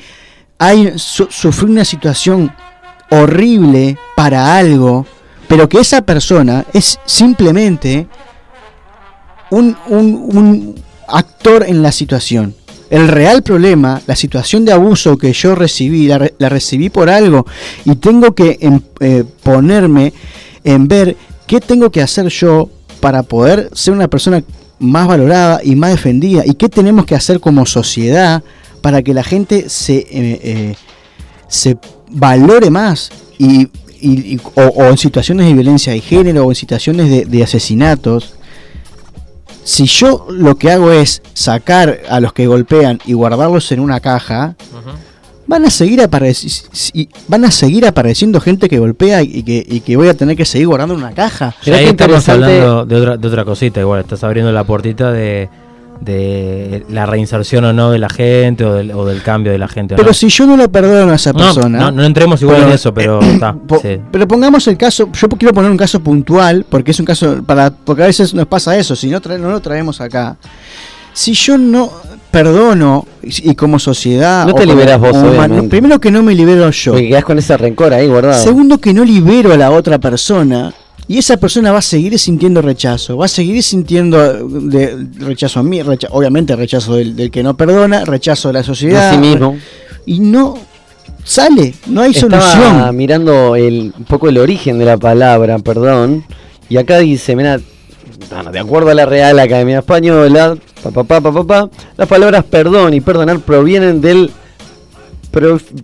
hay 0.58 0.94
su- 0.98 1.28
sufrir 1.30 1.70
una 1.70 1.86
situación 1.86 2.52
horrible 3.12 3.98
para 4.16 4.56
algo, 4.58 5.06
pero 5.48 5.70
que 5.70 5.80
esa 5.80 6.02
persona 6.02 6.66
es 6.74 7.00
simplemente 7.06 8.08
un, 9.52 9.76
un- 9.88 10.30
un 10.32 10.76
actor 11.08 11.66
en 11.68 11.82
la 11.82 11.92
situación. 11.92 12.56
El 12.90 13.08
real 13.08 13.42
problema, 13.42 14.02
la 14.06 14.16
situación 14.16 14.66
de 14.66 14.72
abuso 14.72 15.18
que 15.18 15.34
yo 15.34 15.56
recibí, 15.56 16.08
la, 16.08 16.20
re- 16.20 16.34
la 16.38 16.50
recibí 16.50 16.90
por 16.90 17.10
algo 17.10 17.46
y 17.86 17.96
tengo 17.96 18.36
que 18.36 18.58
em- 18.62 18.82
eh, 19.00 19.24
ponerme 19.42 20.14
en 20.64 20.88
ver 20.88 21.18
qué 21.48 21.60
tengo 21.60 21.90
que 21.92 22.02
hacer 22.02 22.28
yo 22.28 22.70
para 23.00 23.24
poder 23.24 23.70
ser 23.74 23.94
una 23.94 24.08
persona 24.08 24.44
más 24.80 25.08
valorada 25.08 25.62
y 25.64 25.76
más 25.76 25.92
defendida 25.92 26.44
y 26.46 26.54
qué 26.54 26.70
tenemos 26.70 27.06
que 27.06 27.16
hacer 27.16 27.40
como 27.40 27.66
sociedad 27.66 28.44
para 28.82 29.02
que 29.02 29.14
la 29.14 29.24
gente 29.24 29.70
se, 29.70 29.96
eh, 29.98 30.06
eh, 30.12 30.76
se 31.48 31.78
valore 32.12 32.70
más 32.70 33.12
y, 33.40 33.68
o, 34.56 34.84
en 34.86 34.98
situaciones 34.98 35.48
de 35.48 35.54
violencia 35.54 35.94
de 35.94 36.02
género 36.02 36.46
o 36.46 36.52
en 36.52 36.56
situaciones 36.56 37.30
de 37.30 37.44
asesinatos 37.44 38.36
si 39.64 39.86
yo 39.86 40.28
lo 40.30 40.56
que 40.56 40.72
hago 40.72 40.92
es 40.92 41.22
sacar 41.34 42.00
a 42.10 42.20
los 42.20 42.34
que 42.34 42.48
golpean 42.48 43.00
y 43.06 43.14
guardarlos 43.14 43.72
en 43.72 43.80
una 43.80 44.00
caja, 44.00 44.56
van 45.46 45.66
a 45.66 45.70
seguir 45.70 46.00
apareci- 46.00 47.08
van 47.28 47.46
a 47.46 47.52
seguir 47.52 47.86
apareciendo 47.86 48.40
gente 48.40 48.70
que 48.70 48.80
golpea 48.80 49.22
y 49.22 49.44
que, 49.44 49.66
y 49.68 49.82
que 49.82 49.96
voy 49.98 50.08
a 50.08 50.14
tener 50.16 50.36
que 50.38 50.46
seguir 50.46 50.68
guardando 50.68 50.94
en 50.96 51.02
una 51.02 51.12
caja. 51.14 51.54
Ahí 51.80 51.86
estamos 51.92 52.26
hablando 52.30 52.86
de 52.86 52.96
otra, 53.02 53.18
de 53.18 53.28
otra 53.28 53.46
cosita, 53.46 53.80
igual 53.80 54.00
estás 54.02 54.24
abriendo 54.24 54.52
la 54.52 54.64
puertita 54.64 55.12
de, 55.12 55.50
de 56.02 56.86
la 56.90 57.06
reinserción 57.06 57.64
o 57.66 57.74
no 57.74 57.92
de 57.92 57.98
la 58.00 58.10
gente 58.10 58.66
o 58.66 58.74
del, 58.74 58.92
o 58.92 59.06
del 59.06 59.22
cambio 59.22 59.52
de 59.52 59.58
la 59.58 59.68
gente. 59.68 59.94
o 59.94 59.98
Pero 59.98 60.10
no. 60.10 60.14
si 60.14 60.28
yo 60.30 60.46
no 60.46 60.58
lo 60.58 60.70
perdono 60.72 61.12
a 61.12 61.16
esa 61.16 61.32
no, 61.32 61.40
persona, 61.40 61.80
no, 61.80 61.92
no 61.92 62.04
entremos 62.04 62.42
igual 62.42 62.58
Pero, 62.58 62.68
en 62.70 62.74
eso, 62.76 62.94
pero 62.94 63.22
eh, 63.22 63.34
está. 63.34 63.54
po- 63.54 63.80
sí. 63.80 64.00
pero 64.12 64.28
pongamos 64.28 64.68
el 64.68 64.78
caso, 64.78 65.10
yo 65.14 65.30
quiero 65.30 65.54
poner 65.54 65.72
un 65.72 65.78
caso 65.78 66.00
puntual, 66.02 66.66
porque 66.70 66.92
es 66.92 67.00
un 67.00 67.06
caso, 67.06 67.42
para 67.46 67.72
porque 67.72 68.04
a 68.04 68.08
veces 68.08 68.34
nos 68.34 68.48
pasa 68.48 68.78
eso, 68.78 68.96
si 68.96 69.10
no, 69.10 69.22
trae- 69.22 69.40
no 69.40 69.50
lo 69.52 69.60
traemos 69.62 70.02
acá. 70.02 70.36
Si 71.14 71.34
yo 71.34 71.58
no 71.58 71.92
perdono, 72.32 73.06
y, 73.22 73.52
y 73.52 73.56
como 73.56 73.78
sociedad... 73.78 74.48
No 74.48 74.54
te 74.56 74.62
como 74.64 74.74
liberás 74.74 75.00
vos, 75.00 75.16
humano, 75.16 75.64
primero 75.70 76.00
que 76.00 76.10
no 76.10 76.24
me 76.24 76.34
libero 76.34 76.70
yo. 76.72 76.94
Porque 76.94 77.10
quedás 77.10 77.24
con 77.24 77.38
ese 77.38 77.56
rencor 77.56 77.94
ahí 77.94 78.08
guardado. 78.08 78.44
Segundo, 78.44 78.80
que 78.80 78.94
no 78.94 79.06
libero 79.06 79.54
a 79.54 79.58
la 79.58 79.70
otra 79.70 80.00
persona. 80.00 80.74
Y 81.08 81.18
esa 81.18 81.36
persona 81.38 81.72
va 81.72 81.80
a 81.80 81.82
seguir 81.82 82.18
sintiendo 82.18 82.62
rechazo, 82.62 83.18
va 83.18 83.26
a 83.26 83.28
seguir 83.30 83.62
sintiendo 83.62 84.48
de- 84.48 85.06
rechazo 85.20 85.60
a 85.60 85.64
mí, 85.64 85.82
recha- 85.82 86.08
obviamente 86.12 86.56
rechazo 86.56 86.96
del, 86.96 87.16
del 87.16 87.30
que 87.30 87.44
no 87.44 87.56
perdona, 87.58 88.06
rechazo 88.06 88.48
de 88.50 88.54
la 88.54 88.64
sociedad. 88.64 89.10
a 89.10 89.14
sí 89.14 89.18
mismo. 89.20 89.58
Y 90.06 90.20
no 90.22 90.58
sale, 91.26 91.74
no 91.88 92.02
hay 92.02 92.12
Estaba 92.12 92.42
solución. 92.42 92.96
mirando 92.96 93.56
el, 93.56 93.94
un 93.98 94.06
poco 94.06 94.30
el 94.30 94.38
origen 94.38 94.80
de 94.80 94.86
la 94.86 94.98
palabra, 94.98 95.60
perdón. 95.60 96.24
Y 96.70 96.78
acá 96.78 97.00
dice, 97.00 97.36
mira, 97.36 97.60
de 98.52 98.60
acuerdo 98.60 98.90
a 98.90 98.94
la 98.94 99.06
Real 99.06 99.38
Academia 99.40 99.80
Española, 99.80 100.56
pa, 100.82 100.92
pa, 100.92 101.04
pa, 101.04 101.20
pa, 101.22 101.32
pa, 101.34 101.44
pa, 101.46 101.70
las 101.98 102.08
palabras 102.08 102.46
perdón 102.46 102.94
y 102.94 103.02
perdonar 103.02 103.40
provienen 103.40 104.00
del 104.02 104.32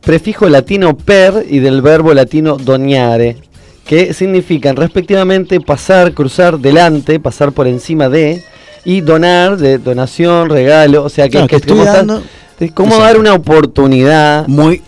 prefijo 0.02 0.48
latino 0.50 0.96
per 0.98 1.46
y 1.50 1.60
del 1.60 1.82
verbo 1.82 2.14
latino 2.14 2.56
doñare, 2.58 3.38
que 3.90 4.14
significan 4.14 4.76
respectivamente 4.76 5.60
pasar, 5.60 6.14
cruzar 6.14 6.60
delante, 6.60 7.20
pasar 7.20 7.52
por 7.54 7.66
encima 7.66 8.08
de, 8.08 8.44
y 8.86 9.02
donar, 9.02 9.58
de 9.58 9.80
donación, 9.80 10.48
regalo, 10.48 11.04
o 11.06 11.10
sea 11.10 11.26
que, 11.26 11.32
Claro, 11.32 11.48
que 11.48 11.56
estoy 11.56 11.80
dando- 11.80 12.22
es 12.60 12.72
como 12.72 12.90
Exacto. 12.92 13.04
dar 13.08 13.18
una 13.20 13.34
oportunidad 13.34 14.46
Muy, 14.48 14.84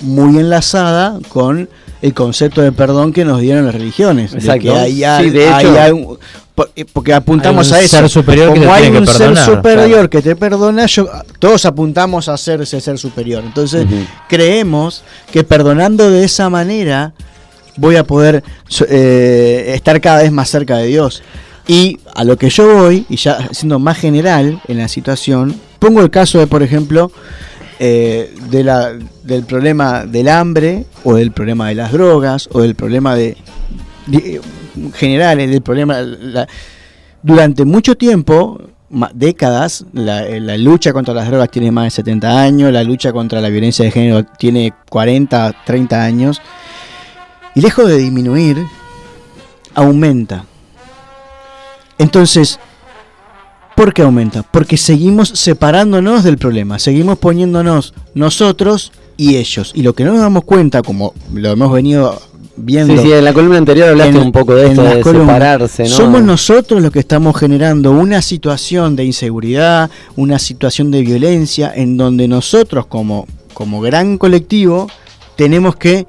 muy 0.00 0.36
enlazada 0.40 1.20
con 1.28 1.68
el 2.02 2.12
concepto 2.12 2.60
de 2.60 2.72
perdón 2.72 3.12
que 3.12 3.24
nos 3.24 3.40
dieron 3.40 3.66
las 3.66 3.74
religiones. 3.76 4.32
de 4.32 4.38
Exacto. 4.38 4.62
que 4.62 4.70
hay 4.72 5.04
al- 5.04 5.22
Sí, 5.24 5.30
de 5.30 5.48
hay 5.48 5.66
hecho- 5.66 6.18
por- 6.56 6.70
eh, 6.74 6.84
porque 6.92 7.14
apuntamos 7.14 7.70
Hay 7.70 7.78
un 7.78 7.82
a 7.82 7.84
eso. 7.84 7.96
ser 7.98 8.08
superior 8.08 8.52
que 8.52 8.58
Como 8.58 8.72
te 8.72 8.76
hay 8.82 8.88
un 8.90 9.04
que 9.06 9.12
ser 9.12 9.36
superior 9.36 9.88
claro. 9.90 10.10
que 10.10 10.22
te 10.22 10.34
perdona, 10.34 10.86
yo, 10.86 11.08
todos 11.38 11.64
apuntamos 11.66 12.28
a 12.28 12.36
ser 12.36 12.62
ese 12.62 12.80
ser 12.80 12.98
superior. 12.98 13.44
Entonces, 13.46 13.86
creemos 14.28 15.04
que 15.30 15.44
perdonando 15.44 16.10
de 16.10 16.24
esa 16.24 16.50
manera 16.50 17.12
voy 17.76 17.96
a 17.96 18.04
poder 18.04 18.42
eh, 18.88 19.72
estar 19.74 20.00
cada 20.00 20.22
vez 20.22 20.32
más 20.32 20.48
cerca 20.48 20.76
de 20.76 20.86
Dios. 20.86 21.22
Y 21.66 21.98
a 22.14 22.24
lo 22.24 22.36
que 22.36 22.50
yo 22.50 22.74
voy, 22.82 23.06
y 23.08 23.16
ya 23.16 23.48
siendo 23.52 23.78
más 23.78 23.98
general 23.98 24.60
en 24.66 24.78
la 24.78 24.88
situación, 24.88 25.54
pongo 25.78 26.00
el 26.00 26.10
caso 26.10 26.38
de, 26.38 26.46
por 26.46 26.62
ejemplo, 26.62 27.12
eh, 27.78 28.34
de 28.50 28.64
la, 28.64 28.92
del 29.22 29.44
problema 29.44 30.04
del 30.04 30.28
hambre, 30.28 30.84
o 31.04 31.14
del 31.14 31.30
problema 31.32 31.68
de 31.68 31.74
las 31.76 31.92
drogas, 31.92 32.48
o 32.52 32.60
del 32.60 32.74
problema 32.74 33.14
de, 33.14 33.36
de- 34.06 34.40
generales, 34.94 35.50
del 35.50 35.62
problema... 35.62 35.98
durante 37.22 37.64
mucho 37.64 37.96
tiempo, 37.96 38.60
décadas, 39.14 39.84
eh, 39.94 40.40
la 40.42 40.56
lucha 40.56 40.92
contra 40.92 41.14
las 41.14 41.28
drogas 41.28 41.50
tiene 41.50 41.70
más 41.70 41.84
de 41.84 41.90
70 41.90 42.42
años, 42.42 42.72
la 42.72 42.82
lucha 42.82 43.12
contra 43.12 43.40
la 43.40 43.48
violencia 43.48 43.84
de 43.84 43.90
género 43.92 44.24
tiene 44.24 44.72
40, 44.88 45.54
30 45.64 46.02
años, 46.02 46.40
y 47.54 47.60
lejos 47.60 47.88
de 47.88 47.96
disminuir, 47.98 48.64
aumenta. 49.74 50.44
Entonces, 51.98 52.58
¿por 53.76 53.92
qué 53.92 54.02
aumenta? 54.02 54.42
Porque 54.42 54.76
seguimos 54.76 55.28
separándonos 55.30 56.24
del 56.24 56.38
problema, 56.38 56.78
seguimos 56.78 57.18
poniéndonos 57.18 57.94
nosotros 58.14 58.92
y 59.16 59.36
ellos. 59.36 59.72
Y 59.74 59.82
lo 59.82 59.94
que 59.94 60.04
no 60.04 60.12
nos 60.12 60.20
damos 60.20 60.44
cuenta, 60.44 60.82
como 60.82 61.12
lo 61.34 61.50
hemos 61.50 61.72
venido 61.72 62.20
viendo 62.56 62.94
Sí, 62.96 63.02
sí, 63.08 63.12
en 63.12 63.24
la 63.24 63.32
columna 63.32 63.58
anterior 63.58 63.88
hablaste 63.90 64.16
en- 64.18 64.22
un 64.24 64.32
poco 64.32 64.54
de 64.54 64.68
esto, 64.68 64.82
de 64.82 65.02
separarse, 65.02 65.82
¿no? 65.84 65.88
Somos 65.88 66.22
nosotros 66.22 66.82
los 66.82 66.90
que 66.90 66.98
estamos 67.00 67.38
generando 67.38 67.90
una 67.92 68.22
situación 68.22 68.96
de 68.96 69.04
inseguridad, 69.04 69.90
una 70.16 70.38
situación 70.38 70.90
de 70.90 71.02
violencia, 71.02 71.72
en 71.74 71.96
donde 71.96 72.28
nosotros 72.28 72.86
como, 72.86 73.26
como 73.54 73.80
gran 73.80 74.18
colectivo 74.18 74.88
tenemos 75.36 75.76
que 75.76 76.06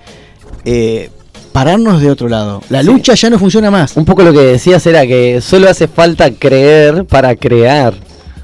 eh, 0.65 1.09
pararnos 1.51 2.01
de 2.01 2.09
otro 2.09 2.29
lado. 2.29 2.61
La 2.69 2.83
lucha 2.83 3.13
ya 3.13 3.29
no 3.29 3.37
funciona 3.39 3.71
más. 3.71 3.97
Un 3.97 4.05
poco 4.05 4.23
lo 4.23 4.33
que 4.33 4.39
decías 4.39 4.85
era 4.85 5.05
que 5.05 5.41
solo 5.41 5.69
hace 5.69 5.87
falta 5.87 6.31
creer 6.31 7.05
para 7.05 7.35
crear. 7.35 7.93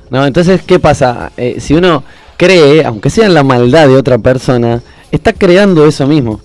¿no? 0.09 0.25
Entonces, 0.25 0.61
¿qué 0.65 0.79
pasa? 0.79 1.31
Eh, 1.37 1.57
si 1.59 1.73
uno 1.73 2.03
cree, 2.37 2.85
aunque 2.85 3.09
sea 3.09 3.25
en 3.25 3.33
la 3.33 3.43
maldad 3.43 3.87
de 3.87 3.95
otra 3.95 4.17
persona, 4.17 4.81
está 5.11 5.33
creando 5.33 5.85
eso 5.85 6.07
mismo. 6.07 6.39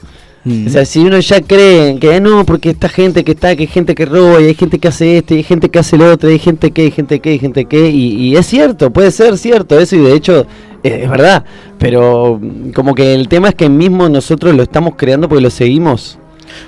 Mm. 0.44 0.66
O 0.66 0.70
sea, 0.70 0.84
si 0.84 0.98
uno 1.00 1.20
ya 1.20 1.40
cree 1.40 1.98
que 2.00 2.14
"Ah, 2.14 2.20
no, 2.20 2.44
porque 2.44 2.70
esta 2.70 2.88
gente 2.88 3.22
que 3.22 3.32
está, 3.32 3.54
que 3.54 3.62
hay 3.62 3.66
gente 3.68 3.94
que 3.94 4.06
roba, 4.06 4.40
y 4.40 4.46
hay 4.46 4.54
gente 4.54 4.78
que 4.78 4.88
hace 4.88 5.18
esto, 5.18 5.34
y 5.34 5.38
hay 5.38 5.42
gente 5.44 5.68
que 5.68 5.78
hace 5.78 5.96
lo 5.96 6.10
otro, 6.10 6.28
y 6.28 6.32
hay 6.32 6.38
gente 6.40 6.72
que, 6.72 6.82
hay 6.82 6.90
gente 6.90 7.20
que, 7.20 7.30
hay 7.30 7.38
gente 7.38 7.64
que, 7.66 7.90
y, 7.90 8.14
y 8.14 8.36
es 8.36 8.46
cierto, 8.46 8.92
puede 8.92 9.12
ser 9.12 9.38
cierto 9.38 9.78
eso, 9.78 9.94
y 9.94 10.00
de 10.00 10.14
hecho 10.14 10.46
es 10.82 11.08
verdad, 11.08 11.44
pero 11.78 12.40
como 12.74 12.96
que 12.96 13.14
el 13.14 13.28
tema 13.28 13.50
es 13.50 13.54
que 13.54 13.68
mismo 13.68 14.08
nosotros 14.08 14.52
lo 14.56 14.64
estamos 14.64 14.94
creando 14.96 15.28
porque 15.28 15.42
lo 15.42 15.50
seguimos 15.50 16.18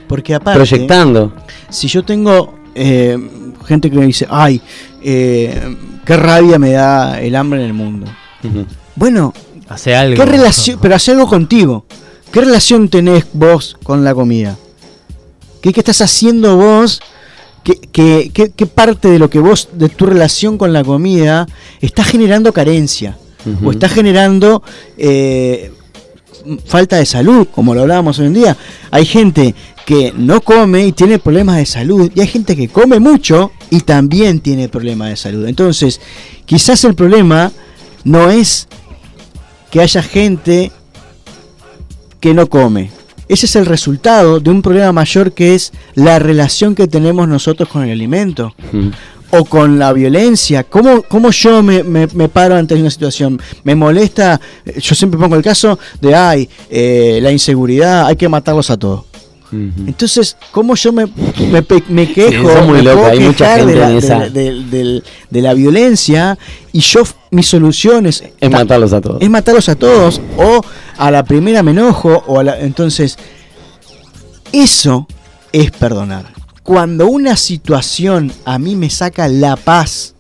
Porque 0.07 0.35
aparte, 0.35 0.59
proyectando. 0.59 1.33
si 1.71 1.89
yo 1.89 2.05
tengo 2.05 2.55
eh, 2.75 3.19
gente 3.67 3.91
que 3.91 3.97
me 3.97 4.07
dice, 4.07 4.27
ay, 4.31 4.61
eh, 5.03 5.77
qué 6.05 6.17
rabia 6.17 6.59
me 6.59 6.73
da 6.73 7.21
el 7.21 7.35
hambre 7.37 7.61
en 7.61 7.67
el 7.67 7.73
mundo. 7.75 8.07
Bueno, 8.97 9.33
Hace 9.69 9.95
algo. 9.97 10.17
¿qué 10.23 10.27
relación, 10.31 10.79
pero 10.81 10.95
hace 10.95 11.13
algo 11.13 11.27
contigo? 11.27 11.87
¿Qué 12.31 12.41
relación 12.41 12.89
tenés 12.89 13.25
vos 13.33 13.77
con 13.83 14.05
la 14.05 14.15
comida? 14.15 14.57
¿Qué, 15.63 15.73
qué 15.73 15.81
estás 15.81 16.01
haciendo 16.03 16.57
vos? 16.57 17.01
¿Qué, 17.63 17.81
qué, 17.93 18.31
qué- 18.35 18.51
qué 18.55 18.67
parte 18.67 19.09
de 19.09 19.19
lo 19.19 19.31
que 19.31 19.39
vos, 19.39 19.71
de 19.73 19.89
tu 19.89 20.05
relación 20.05 20.59
con 20.59 20.73
la 20.75 20.85
comida, 20.85 21.47
está 21.81 22.05
generando 22.05 22.53
carencia? 22.53 23.17
O 23.65 23.71
está 23.73 23.89
generando 23.91 24.63
eh, 24.97 25.71
falta 26.67 26.97
de 26.97 27.07
salud, 27.07 27.47
como 27.55 27.75
lo 27.75 27.83
hablábamos 27.83 28.19
hoy 28.19 28.27
en 28.27 28.35
día. 28.35 28.57
Hay 28.91 29.05
gente 29.07 29.55
que 29.85 30.13
no 30.17 30.41
come 30.41 30.87
y 30.87 30.93
tiene 30.93 31.19
problemas 31.19 31.57
de 31.57 31.67
salud, 31.67 32.11
y 32.15 32.21
hay 32.21 32.27
gente 32.27 32.57
que 32.57 32.69
come 32.69 33.01
mucho 33.01 33.53
y 33.71 33.81
también 33.81 34.41
tiene 34.41 34.69
problemas 34.69 35.11
de 35.11 35.17
salud. 35.17 35.47
Entonces, 35.47 36.01
quizás 36.47 36.85
el 36.85 36.95
problema 36.95 37.53
no 38.05 38.31
es 38.31 38.69
que 39.71 39.81
haya 39.81 40.03
gente 40.03 40.73
que 42.21 42.33
no 42.33 42.49
come. 42.49 42.91
Ese 43.29 43.47
es 43.47 43.57
el 43.57 43.67
resultado 43.67 44.39
de 44.39 44.51
un 44.51 44.63
problema 44.63 44.93
mayor 44.93 45.33
que 45.33 45.55
es 45.55 45.73
la 45.95 46.19
relación 46.19 46.75
que 46.75 46.87
tenemos 46.87 47.27
nosotros 47.27 47.69
con 47.69 47.83
el 47.83 47.91
alimento. 47.91 48.55
O 49.31 49.45
con 49.45 49.79
la 49.79 49.93
violencia. 49.93 50.65
¿Cómo, 50.65 51.03
cómo 51.03 51.31
yo 51.31 51.63
me, 51.63 51.83
me- 51.83 52.07
me 52.09 52.29
paro 52.29 52.55
ante 52.55 52.75
una 52.75 52.91
situación? 52.91 53.41
Me 53.65 53.75
molesta, 53.75 54.41
yo 54.79 54.95
siempre 54.95 55.19
pongo 55.19 55.35
el 55.37 55.43
caso 55.43 55.79
de, 56.01 56.15
ay, 56.15 56.49
eh, 56.71 57.19
la 57.23 57.33
inseguridad, 57.33 58.07
hay 58.07 58.17
que 58.17 58.29
matarlos 58.29 58.71
a 58.71 58.77
todos. 58.77 59.05
Entonces, 59.87 60.37
¿cómo 60.51 60.75
yo 60.75 60.93
me, 60.93 61.07
me, 61.07 61.65
me 61.89 62.13
quejo? 62.13 62.51
es 62.51 62.67
muy 62.67 62.83
loco, 62.83 63.05
hay 63.07 63.21
mucha 63.21 63.65
de 63.65 63.77
la, 63.77 63.91
en 63.91 63.97
esa. 63.99 64.29
de 64.29 65.01
violencia 65.55 66.37
y 66.73 66.81
yo, 66.81 67.03
mis 67.31 67.47
soluciones 67.47 68.21
Es 68.41 68.51
ta- 68.51 68.59
matarlos 68.59 68.93
a 68.93 69.01
todos. 69.01 69.23
es 69.23 69.31
matarlos 69.31 69.69
a 69.69 69.77
todos 69.77 70.21
o 70.37 70.61
a 70.97 71.11
la 71.13 71.23
primera 71.25 71.63
me 71.63 71.71
enojo 71.71 72.25
o 72.27 72.41
a 72.41 72.45
la, 72.45 72.59
entonces 72.61 73.17
eso 74.53 75.07
es 75.53 75.71
perdonar. 75.71 76.25
Cuando 76.65 77.09
una 77.09 77.37
situación 77.37 78.33
a 78.47 78.59
mí 78.59 78.75
me 78.75 78.89
saca 78.89 79.29
la 79.29 79.55
paz, 79.55 80.15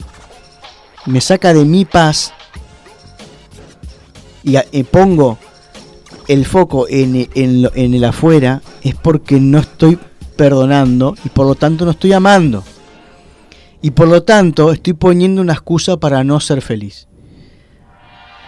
me 1.06 1.22
saca 1.22 1.54
de 1.54 1.64
mi 1.64 1.86
paz 1.86 2.34
y, 4.42 4.56
y 4.70 4.82
pongo 4.84 5.38
el 6.28 6.44
foco 6.44 6.86
en, 6.88 7.30
en 7.34 7.94
el 7.94 8.04
afuera, 8.04 8.60
es 8.82 8.94
porque 8.94 9.40
no 9.40 9.58
estoy 9.58 9.98
perdonando 10.36 11.14
y 11.24 11.30
por 11.30 11.46
lo 11.46 11.54
tanto 11.54 11.86
no 11.86 11.92
estoy 11.92 12.12
amando. 12.12 12.62
Y 13.80 13.92
por 13.92 14.08
lo 14.08 14.22
tanto 14.22 14.70
estoy 14.70 14.92
poniendo 14.92 15.40
una 15.40 15.54
excusa 15.54 15.96
para 15.96 16.24
no 16.24 16.40
ser 16.40 16.60
feliz. 16.60 17.08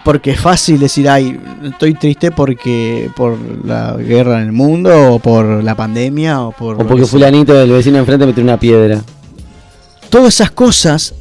Porque 0.07 0.31
es 0.31 0.39
fácil 0.39 0.79
decir, 0.79 1.09
ay, 1.09 1.37
estoy 1.65 1.93
triste 1.93 2.31
porque 2.31 3.11
por 3.13 3.37
la 3.65 3.91
guerra 3.97 4.37
en 4.37 4.45
el 4.45 4.53
mundo, 4.53 5.15
o 5.15 5.19
por 5.19 5.61
la 5.61 5.75
pandemia, 5.75 6.43
o 6.43 6.53
por... 6.53 6.81
O 6.81 6.87
porque 6.87 7.05
fulanito 7.05 7.53
del 7.53 7.69
vecino 7.71 7.97
enfrente 7.97 8.25
metió 8.25 8.41
una 8.41 8.57
piedra. 8.57 9.01
Todas 10.09 10.35
esas 10.35 10.51
cosas 10.51 11.13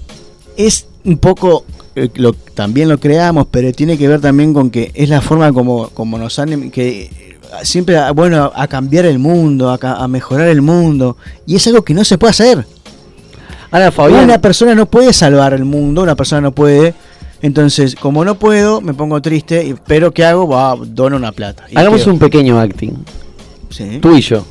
es 0.56 0.86
un 1.02 1.18
poco, 1.18 1.64
eh, 1.96 2.10
lo, 2.14 2.32
también 2.32 2.88
lo 2.88 3.00
creamos, 3.00 3.48
pero 3.50 3.72
tiene 3.72 3.98
que 3.98 4.06
ver 4.06 4.20
también 4.20 4.54
con 4.54 4.70
que 4.70 4.92
es 4.94 5.08
la 5.08 5.20
forma 5.20 5.52
como, 5.52 5.88
como 5.88 6.16
nos 6.16 6.38
han... 6.38 6.70
que 6.70 7.06
eh, 7.06 7.36
siempre, 7.64 7.98
ah, 7.98 8.12
bueno, 8.12 8.52
a 8.54 8.68
cambiar 8.68 9.04
el 9.06 9.18
mundo, 9.18 9.68
a, 9.68 9.78
a 9.82 10.06
mejorar 10.06 10.46
el 10.46 10.62
mundo, 10.62 11.16
y 11.44 11.56
es 11.56 11.66
algo 11.66 11.82
que 11.82 11.92
no 11.92 12.04
se 12.04 12.18
puede 12.18 12.30
hacer. 12.30 12.64
Ahora, 13.72 13.90
Fabián, 13.90 14.24
Una 14.24 14.40
persona 14.40 14.76
no 14.76 14.86
puede 14.86 15.12
salvar 15.12 15.54
el 15.54 15.64
mundo, 15.64 16.02
una 16.02 16.14
persona 16.14 16.40
no 16.40 16.52
puede. 16.52 16.94
Entonces, 17.42 17.94
como 17.94 18.24
no 18.24 18.36
puedo, 18.36 18.80
me 18.80 18.94
pongo 18.94 19.20
triste, 19.20 19.74
pero 19.86 20.12
¿qué 20.12 20.24
hago? 20.24 20.48
Va, 20.48 20.74
dono 20.86 21.16
una 21.16 21.32
plata. 21.32 21.64
Y 21.70 21.78
hagamos 21.78 22.02
quedo- 22.02 22.12
un 22.12 22.18
pequeño 22.18 22.58
acting. 22.58 22.92
Sí, 23.70 23.98
Tú 24.00 24.16
y 24.16 24.20
yo. 24.22 24.44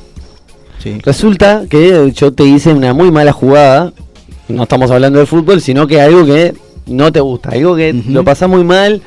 sí. 0.78 0.98
Resulta 1.02 1.64
que 1.68 2.12
yo 2.14 2.32
te 2.32 2.44
hice 2.44 2.72
una 2.72 2.92
muy 2.92 3.10
mala 3.10 3.32
jugada. 3.32 3.92
No 4.48 4.62
estamos 4.62 4.90
hablando 4.92 5.18
de 5.18 5.26
fútbol, 5.26 5.60
sino 5.60 5.86
que 5.88 6.00
algo 6.00 6.24
que 6.24 6.54
no 6.86 7.10
te 7.10 7.18
gusta, 7.20 7.50
algo 7.50 7.74
que 7.74 7.92
lo 7.92 8.22
pasás 8.24 8.48
muy 8.48 8.62
mal. 8.62 9.02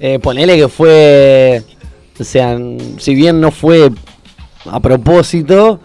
Eh, 0.00 0.18
ponele 0.18 0.56
que 0.56 0.68
fue. 0.68 1.62
O 2.18 2.24
sea, 2.24 2.58
si 2.98 3.14
bien 3.14 3.40
no 3.40 3.50
fue 3.50 3.90
a 4.64 4.80
propósito, 4.80 5.78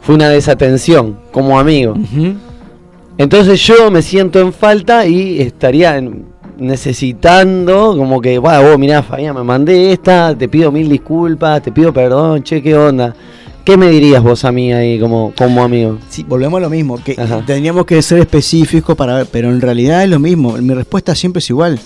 fue 0.00 0.14
una 0.14 0.30
desatención 0.30 1.18
como 1.30 1.58
amigo. 1.58 1.94
Entonces 3.18 3.60
yo 3.60 3.90
me 3.90 4.00
siento 4.00 4.40
en 4.40 4.52
falta 4.52 5.06
y 5.06 5.40
estaría 5.40 5.96
en- 5.98 6.24
necesitando, 6.58 7.94
como 7.96 8.20
que, 8.20 8.38
va, 8.38 8.60
vos 8.60 8.78
mirá, 8.78 9.02
Fabián, 9.02 9.34
me 9.34 9.42
mandé 9.42 9.92
esta, 9.92 10.34
te 10.36 10.48
pido 10.48 10.70
mil 10.72 10.88
disculpas, 10.88 11.62
te 11.62 11.72
pido 11.72 11.92
perdón, 11.92 12.42
che, 12.42 12.62
¿qué 12.62 12.76
onda? 12.76 13.14
¿Qué 13.64 13.76
me 13.76 13.88
dirías 13.88 14.22
vos 14.22 14.44
a 14.44 14.52
mí 14.52 14.72
ahí 14.72 14.98
como, 14.98 15.32
como 15.36 15.62
amigo? 15.62 15.98
Sí, 16.08 16.24
volvemos 16.26 16.58
a 16.58 16.60
lo 16.62 16.70
mismo, 16.70 17.02
que 17.02 17.14
Ajá. 17.18 17.42
tendríamos 17.46 17.84
que 17.84 18.00
ser 18.00 18.18
específicos 18.18 18.96
para 18.96 19.14
ver, 19.16 19.26
pero 19.30 19.50
en 19.50 19.60
realidad 19.60 20.02
es 20.04 20.08
lo 20.10 20.18
mismo. 20.18 20.52
Mi 20.56 20.72
respuesta 20.72 21.14
siempre 21.14 21.40
es 21.40 21.50
igual. 21.50 21.78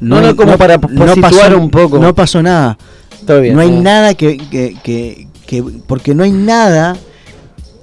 No, 0.00 0.20
no, 0.20 0.34
como 0.34 0.56
para- 0.56 0.78
situar 1.14 1.54
un 1.56 1.68
poco. 1.70 1.98
No 1.98 2.14
pasó 2.14 2.42
nada. 2.42 2.78
Todo 3.26 3.40
bien. 3.42 3.54
no 3.54 3.60
hay 3.60 3.70
nada 3.70 4.14
que, 4.14 4.38
que, 4.38 4.76
que- 4.82 5.26
que- 5.46 5.62
porque 5.86 6.14
no 6.14 6.22
hay 6.22 6.32
nada 6.32 6.96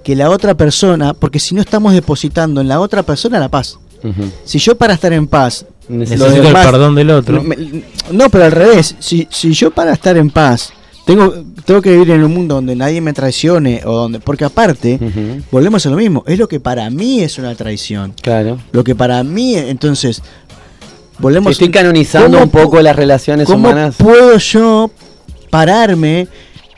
que 0.04 0.16
la 0.16 0.32
otra 0.32 0.56
persona, 0.56 1.14
porque 1.14 1.38
si 1.38 1.54
no 1.54 1.62
estamos 1.62 1.94
depositando 1.94 2.60
en 2.62 2.68
la 2.68 2.80
otra 2.80 3.04
persona 3.04 3.40
la 3.40 3.50
paz. 3.50 3.78
Si 4.46 4.58
yo 4.58 4.76
para 4.78 4.94
estar 4.94 5.12
en 5.14 5.28
paz, 5.28 5.66
Necesito 5.90 6.28
el 6.48 6.54
perdón 6.54 6.96
del 6.96 7.10
otro. 7.12 7.42
me- 7.44 7.84
no, 8.12 8.30
pero 8.30 8.46
al 8.46 8.52
revés, 8.52 8.96
si, 9.00 9.28
si 9.32 9.54
yo 9.54 9.72
para 9.72 9.94
estar 9.94 10.18
en 10.18 10.30
paz 10.30 10.72
tengo, 11.06 11.34
tengo 11.64 11.82
que 11.82 11.92
vivir 11.92 12.12
en 12.12 12.24
un 12.24 12.34
mundo 12.34 12.56
donde 12.56 12.76
nadie 12.76 13.00
me 13.00 13.14
traicione 13.14 13.82
o 13.86 13.94
donde, 13.94 14.20
porque 14.20 14.44
aparte 14.44 15.00
volvemos 15.52 15.86
a 15.86 15.90
lo 15.90 15.96
mismo, 15.96 16.24
es 16.28 16.38
lo 16.38 16.48
que 16.50 16.60
para 16.60 16.90
mí 16.90 17.22
es 17.22 17.38
una 17.38 17.56
traición, 17.56 18.14
Claro. 18.22 18.58
lo 18.74 18.84
que 18.84 18.94
para 18.96 19.24
mí, 19.24 19.56
entonces 19.56 20.22
volvemos 21.20 21.54
Estoy 21.54 21.70
canonizando 21.72 22.32
¿Cómo 22.40 22.44
un 22.44 22.50
poco 22.50 22.82
las 22.82 22.96
relaciones 22.96 23.46
¿Cómo 23.48 23.70
humanas. 23.70 23.96
puedo 23.98 24.38
yo 24.38 24.92
pararme? 25.50 26.28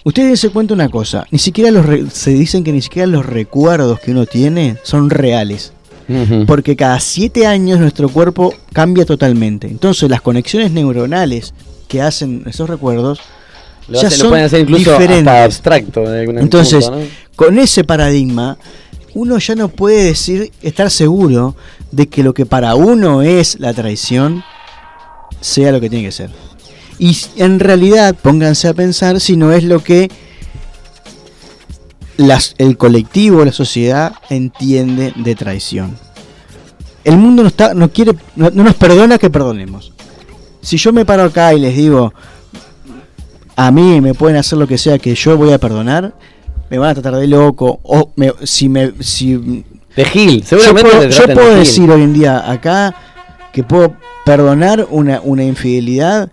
Ustedes 0.04 0.39
se 0.39 0.50
cuenta 0.50 0.74
una 0.74 0.89
cosa, 0.89 1.26
ni 1.32 1.39
siquiera 1.39 1.72
los 1.72 1.86
re- 1.86 2.06
se 2.12 2.32
dicen 2.32 2.63
que 2.63 2.72
ni 2.72 2.82
siquiera 2.82 3.06
los 3.08 3.26
recuerdos 3.26 4.00
que 4.00 4.12
uno 4.12 4.26
tiene 4.26 4.78
son 4.84 5.10
reales, 5.10 5.74
Porque 6.48 6.76
cada 6.76 7.00
siete 7.00 7.45
años 7.45 7.80
nuestro 7.80 8.10
cuerpo 8.10 8.54
cambia 8.74 9.06
totalmente. 9.06 9.67
Entonces 9.67 10.10
las 10.10 10.22
conexiones 10.22 10.72
neuronales 10.72 11.54
que 11.88 12.02
hacen 12.02 12.43
esos 12.48 12.69
recuerdos 12.69 13.19
Lo, 13.88 14.02
ya 14.02 14.08
hacen- 14.08 14.17
lo 14.19 14.24
son 14.24 14.30
pueden 14.30 14.45
hacer 14.45 14.60
incluso 14.62 14.91
diferentes. 14.91 15.17
hasta 15.28 15.43
abstracto. 15.43 16.15
Entonces, 16.15 16.86
punto, 16.89 17.00
¿no? 17.02 17.06
con 17.36 17.60
ese 17.60 17.84
paradigma, 17.84 18.58
uno 19.13 19.38
ya 19.39 19.56
no 19.56 19.69
puede 19.69 20.04
decir, 20.04 20.52
estar 20.62 20.89
seguro 20.91 21.56
de 21.91 22.08
que 22.08 22.24
lo 22.24 22.34
que 22.34 22.45
para 22.45 22.76
uno 22.76 23.22
es 23.22 23.60
la 23.60 23.74
traición 23.74 24.43
sea 25.41 25.72
lo 25.72 25.80
que 25.82 25.89
tiene 25.89 26.06
que 26.06 26.12
ser. 26.12 26.30
Y 27.00 27.15
en 27.38 27.60
realidad, 27.60 28.15
pónganse 28.22 28.67
a 28.67 28.74
pensar 28.74 29.19
si 29.19 29.38
no 29.38 29.52
es 29.54 29.63
lo 29.63 29.82
que 29.84 30.10
las- 32.19 32.53
el 32.58 32.77
colectivo, 32.77 33.43
la 33.45 33.51
sociedad 33.51 34.13
entiende 34.29 35.13
de 35.15 35.36
traición. 35.36 35.97
El 37.03 37.17
mundo 37.17 37.43
no, 37.43 37.47
está, 37.49 37.73
no, 37.73 37.89
quiere, 37.89 38.13
no, 38.36 38.49
no 38.51 38.63
nos 38.63 38.75
perdona 38.75 39.17
que 39.17 39.29
perdonemos. 39.29 39.93
Si 40.62 40.75
yo 40.77 40.91
me 40.91 41.05
paro 41.05 41.23
acá 41.23 41.53
y 41.53 41.60
les 41.60 41.75
digo, 41.75 42.13
a 43.55 43.71
mí 43.71 44.01
me 44.01 44.13
pueden 44.13 44.38
hacer 44.38 44.58
lo 44.60 44.67
que 44.67 44.77
sea 44.77 44.99
que 44.99 45.15
yo 45.15 45.38
voy 45.38 45.53
a 45.53 45.58
perdonar, 45.58 46.13
me 46.69 46.77
van 46.77 46.89
a 46.89 46.93
tratar 46.93 47.15
de 47.15 47.27
loco. 47.27 47.79
O 47.84 48.12
me- 48.15 48.34
si 48.43 48.67
me. 48.69 48.91
Si, 48.99 49.63
De 49.95 50.05
Gil, 50.05 50.41
yo 50.43 50.60
seguramente 50.60 50.89
puedo, 50.91 50.99
te 51.01 51.10
yo 51.10 51.15
traten 51.17 51.27
de 51.29 51.41
puedo 51.41 51.49
Gil. 51.55 51.60
decir 51.60 51.89
hoy 51.91 52.01
en 52.03 52.13
día 52.13 52.51
acá 52.51 52.93
que 53.53 53.63
puedo 53.63 53.95
perdonar 54.25 54.86
una, 54.91 55.21
una 55.23 55.43
infidelidad, 55.43 56.29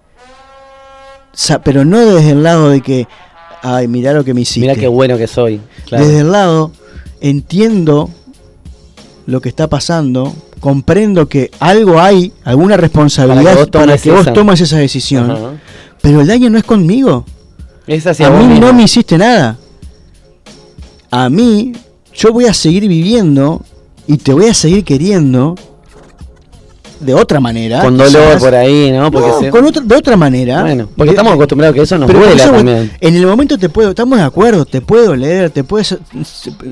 pero 1.65 1.85
no 1.85 1.99
desde 2.05 2.31
el 2.33 2.43
lado 2.43 2.71
de 2.71 2.81
que 2.81 3.07
ay, 3.63 3.89
mirá 3.89 4.13
lo 4.13 4.25
que 4.25 4.35
me 4.35 4.43
hiciste. 4.43 4.61
Mirá 4.61 4.75
qué 4.75 4.89
bueno 4.89 5.17
que 5.19 5.27
soy. 5.27 5.61
Claro. 5.87 6.05
Desde 6.07 6.21
el 6.21 6.33
lado, 6.33 6.73
entiendo 7.21 8.11
lo 9.27 9.41
que 9.41 9.49
está 9.49 9.69
pasando, 9.69 10.35
comprendo 10.61 11.29
que 11.29 11.51
algo 11.59 12.01
hay, 12.01 12.33
alguna 12.45 12.77
responsabilidad 12.77 13.69
Para 13.71 13.97
que 13.99 14.11
vos 14.11 14.33
tomes 14.33 14.61
esa. 14.61 14.79
decisión, 14.79 15.31
Ajá. 15.31 15.53
pero 16.01 16.21
el 16.21 16.27
daño 16.27 16.51
no 16.51 16.59
es 16.59 16.65
conmigo. 16.65 17.25
Es 17.87 18.07
hacia 18.07 18.27
a 18.29 18.31
mí 18.31 18.47
mismo. 18.47 18.67
no 18.67 18.73
me 18.73 18.85
hiciste 18.85 19.17
nada. 19.19 19.57
A 21.11 21.29
mí, 21.31 21.73
yo 22.15 22.33
voy 22.33 22.47
a 22.47 22.55
seguir 22.55 22.89
viviendo 22.89 23.63
y 24.07 24.17
te 24.17 24.33
voy 24.33 24.47
a 24.47 24.55
seguir 24.55 24.85
queriendo 24.85 25.55
de 27.01 27.15
otra 27.15 27.41
manera. 27.41 27.83
Con 27.83 27.97
dolor 27.97 28.11
quizás. 28.11 28.43
por 28.43 28.55
ahí, 28.55 28.91
¿no? 28.93 29.11
Porque 29.11 29.29
No, 29.29 29.41
se- 29.41 29.51
con 29.51 29.65
otra, 29.65 29.83
de 29.83 29.95
otra 29.97 30.17
manera. 30.17 30.63
Bueno, 30.63 30.89
porque 30.97 31.11
estamos 31.11 31.33
acostumbrados 31.35 31.73
a 31.73 31.77
que 31.77 31.83
eso 31.83 31.99
nos 31.99 32.07
pero 32.07 32.19
por 32.21 32.29
duela 32.29 32.43
eso, 32.45 32.53
también. 32.53 32.91
En 33.01 33.17
el 33.17 33.27
momento 33.27 33.59
te 33.59 33.69
puedo, 33.69 33.91
estamos 33.91 34.19
de 34.19 34.25
acuerdo, 34.25 34.65
te 34.65 34.81
puedo 34.81 35.15
leer, 35.17 35.51
te 35.51 35.65
puedes, 35.65 35.97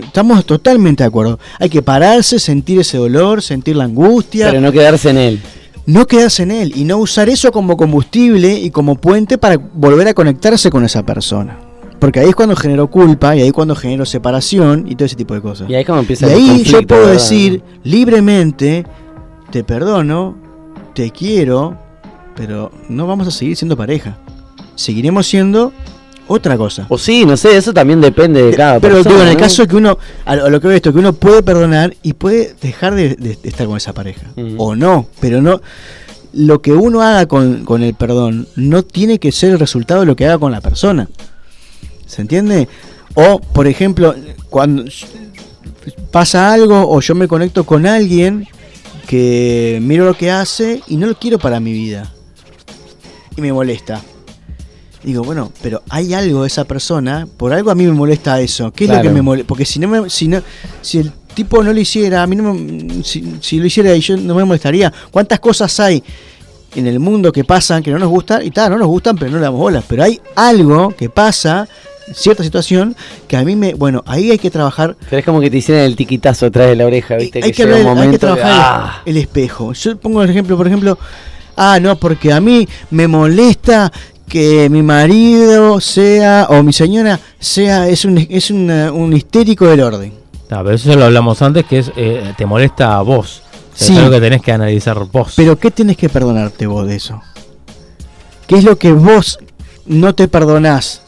estamos 0.02 0.44
totalmente 0.44 1.02
de 1.02 1.08
acuerdo. 1.08 1.38
Hay 1.58 1.68
que 1.68 1.82
pararse, 1.82 2.38
sentir 2.38 2.80
ese 2.80 2.98
dolor, 2.98 3.42
sentir 3.42 3.76
la 3.76 3.84
angustia, 3.84 4.48
Pero 4.48 4.60
no 4.60 4.72
quedarse 4.72 5.10
en 5.10 5.16
él. 5.18 5.40
no 5.86 6.06
quedarse 6.06 6.42
en 6.44 6.50
él 6.50 6.72
y 6.74 6.84
no 6.84 6.98
usar 6.98 7.28
eso 7.28 7.52
como 7.52 7.76
combustible 7.76 8.54
y 8.58 8.70
como 8.70 8.94
puente 8.96 9.38
para 9.38 9.56
volver 9.56 10.08
a 10.08 10.14
conectarse 10.14 10.70
con 10.70 10.84
esa 10.84 11.04
persona. 11.04 11.58
Porque 12.00 12.20
ahí 12.20 12.28
es 12.28 12.34
cuando 12.34 12.54
generó 12.56 12.88
culpa 12.90 13.34
y 13.34 13.40
ahí 13.40 13.46
es 13.46 13.52
cuando 13.52 13.74
generó 13.74 14.04
separación 14.04 14.84
y 14.88 14.94
todo 14.94 15.06
ese 15.06 15.16
tipo 15.16 15.32
de 15.32 15.40
cosas. 15.40 15.70
Y 15.70 15.74
ahí 15.74 15.82
es 15.82 15.86
como 15.86 16.00
empieza 16.00 16.26
Y 16.26 16.30
el 16.32 16.34
ahí 16.38 16.62
yo 16.64 16.82
puedo 16.86 17.00
¿verdad? 17.02 17.14
decir 17.14 17.62
libremente, 17.82 18.84
te 19.54 19.62
perdono, 19.62 20.34
te 20.96 21.12
quiero, 21.12 21.78
pero 22.34 22.72
no 22.88 23.06
vamos 23.06 23.28
a 23.28 23.30
seguir 23.30 23.56
siendo 23.56 23.76
pareja. 23.76 24.18
Seguiremos 24.74 25.28
siendo 25.28 25.72
otra 26.26 26.56
cosa. 26.56 26.86
O 26.88 26.98
sí, 26.98 27.24
no 27.24 27.36
sé, 27.36 27.56
eso 27.56 27.72
también 27.72 28.00
depende 28.00 28.42
de 28.42 28.52
cada 28.52 28.80
pero 28.80 28.96
persona. 28.96 29.10
digo, 29.10 29.22
en 29.22 29.28
el 29.28 29.34
¿no? 29.34 29.40
caso 29.40 29.64
que 29.68 29.76
uno, 29.76 29.96
a 30.24 30.34
lo, 30.34 30.60
que 30.60 30.66
veo 30.66 30.76
esto, 30.76 30.92
que 30.92 30.98
uno 30.98 31.12
puede 31.12 31.44
perdonar 31.44 31.94
y 32.02 32.14
puede 32.14 32.56
dejar 32.60 32.96
de, 32.96 33.38
estar 33.44 33.68
con 33.68 33.76
esa 33.76 33.92
pareja. 33.92 34.26
O 34.56 34.74
no, 34.74 35.06
pero 35.20 35.40
no. 35.40 35.60
Lo 36.32 36.60
que 36.60 36.72
uno 36.72 37.02
haga 37.02 37.26
con, 37.26 37.64
con 37.64 37.84
el 37.84 37.94
perdón 37.94 38.48
no 38.56 38.82
tiene 38.82 39.20
que 39.20 39.30
ser 39.30 39.52
el 39.52 39.60
resultado 39.60 40.00
de 40.00 40.06
lo 40.06 40.16
que 40.16 40.26
haga 40.26 40.38
con 40.38 40.50
la 40.50 40.62
persona. 40.62 41.08
¿Se 42.06 42.22
entiende? 42.22 42.66
O, 43.14 43.38
por 43.38 43.68
ejemplo, 43.68 44.16
cuando 44.50 44.82
pasa 46.10 46.52
algo 46.52 46.90
o 46.90 47.00
yo 47.00 47.14
me 47.14 47.28
conecto 47.28 47.62
con 47.62 47.86
alguien 47.86 48.48
que 49.06 49.78
miro 49.82 50.04
lo 50.04 50.14
que 50.14 50.30
hace 50.30 50.82
y 50.86 50.96
no 50.96 51.06
lo 51.06 51.18
quiero 51.18 51.38
para 51.38 51.60
mi 51.60 51.72
vida. 51.72 52.12
Y 53.36 53.40
me 53.40 53.52
molesta. 53.52 54.02
Digo, 55.02 55.22
bueno, 55.22 55.52
pero 55.62 55.82
hay 55.90 56.14
algo 56.14 56.42
de 56.42 56.46
esa 56.48 56.64
persona, 56.64 57.28
por 57.36 57.52
algo 57.52 57.70
a 57.70 57.74
mí 57.74 57.84
me 57.84 57.92
molesta 57.92 58.40
eso. 58.40 58.72
¿Qué 58.72 58.84
es 58.84 58.90
lo 58.90 59.02
que 59.02 59.10
me 59.10 59.20
molesta? 59.20 59.46
Porque 59.46 59.66
si 59.66 59.78
no 59.78 59.86
me, 59.86 60.08
si 60.08 60.28
no, 60.28 60.42
si 60.80 60.98
el 60.98 61.12
tipo 61.34 61.62
no 61.62 61.72
lo 61.74 61.80
hiciera, 61.80 62.22
a 62.22 62.26
mí 62.26 62.36
no 62.36 62.54
me, 62.54 63.04
si, 63.04 63.36
si 63.40 63.58
lo 63.58 63.66
hiciera 63.66 63.94
yo 63.96 64.16
no 64.16 64.34
me 64.34 64.44
molestaría. 64.44 64.90
¿Cuántas 65.10 65.40
cosas 65.40 65.78
hay 65.78 66.02
en 66.74 66.86
el 66.86 67.00
mundo 67.00 67.32
que 67.32 67.44
pasan 67.44 67.82
que 67.82 67.90
no 67.90 67.98
nos 67.98 68.08
gustan? 68.08 68.46
Y 68.46 68.50
tal, 68.50 68.70
no 68.70 68.78
nos 68.78 68.88
gustan, 68.88 69.16
pero 69.16 69.30
no 69.30 69.36
le 69.36 69.44
damos 69.44 69.60
bolas. 69.60 69.84
Pero 69.86 70.04
hay 70.04 70.18
algo 70.36 70.94
que 70.96 71.10
pasa, 71.10 71.68
cierta 72.12 72.42
situación, 72.42 72.94
que 73.28 73.36
a 73.36 73.44
mí 73.44 73.56
me, 73.56 73.74
bueno, 73.74 74.02
ahí 74.06 74.30
hay 74.30 74.38
que 74.38 74.50
trabajar 74.50 74.96
Pero 75.08 75.18
es 75.20 75.24
como 75.24 75.40
que 75.40 75.50
te 75.50 75.56
hicieran 75.58 75.84
el 75.84 75.96
tiquitazo 75.96 76.46
atrás 76.46 76.68
de 76.68 76.76
la 76.76 76.86
oreja, 76.86 77.16
¿viste? 77.16 77.40
hay, 77.42 77.52
que 77.52 77.64
llega 77.64 77.76
hablar- 77.90 77.98
hay 78.04 78.10
que 78.10 78.18
trabajar 78.18 78.46
de- 78.46 78.52
¡Ah! 78.54 79.02
el, 79.06 79.16
espejo. 79.16 79.72
Yo 79.72 79.96
pongo 79.96 80.22
el 80.22 80.30
ejemplo, 80.30 80.56
por 80.56 80.66
ejemplo, 80.66 80.98
ah, 81.56 81.78
no, 81.80 81.96
porque 81.96 82.32
a 82.32 82.40
mí 82.40 82.68
me 82.90 83.08
molesta 83.08 83.90
que 84.28 84.68
mi 84.70 84.82
marido 84.82 85.80
sea, 85.80 86.46
o 86.50 86.62
mi 86.62 86.72
señora 86.72 87.20
sea, 87.38 87.88
es 87.88 88.04
un, 88.04 88.18
es 88.28 88.50
una- 88.50 88.90
un 88.92 89.12
histérico 89.14 89.66
del 89.66 89.80
orden. 89.80 90.12
No, 90.50 90.62
pero 90.62 90.72
eso 90.76 90.90
ya 90.90 90.96
lo 90.96 91.04
hablamos 91.06 91.40
antes, 91.42 91.64
que 91.64 91.78
es 91.78 91.90
eh, 91.96 92.32
te 92.36 92.44
molesta 92.46 92.96
a 92.96 93.02
vos. 93.02 93.42
O 93.74 93.76
sea, 93.76 93.86
Sí. 93.88 93.92
Es 93.94 93.98
algo 93.98 94.10
que 94.12 94.20
tenés 94.20 94.40
que 94.42 94.52
analizar 94.52 94.98
vos. 95.10 95.32
Pero 95.36 95.58
¿qué 95.58 95.70
tenés 95.70 95.96
que 95.96 96.08
perdonarte 96.08 96.66
vos 96.66 96.86
de 96.86 96.96
eso? 96.96 97.20
¿Qué 98.46 98.56
es 98.58 98.64
lo 98.64 98.76
que 98.78 98.92
vos 98.92 99.38
no 99.86 100.14
te 100.14 100.28
perdonás 100.28 101.00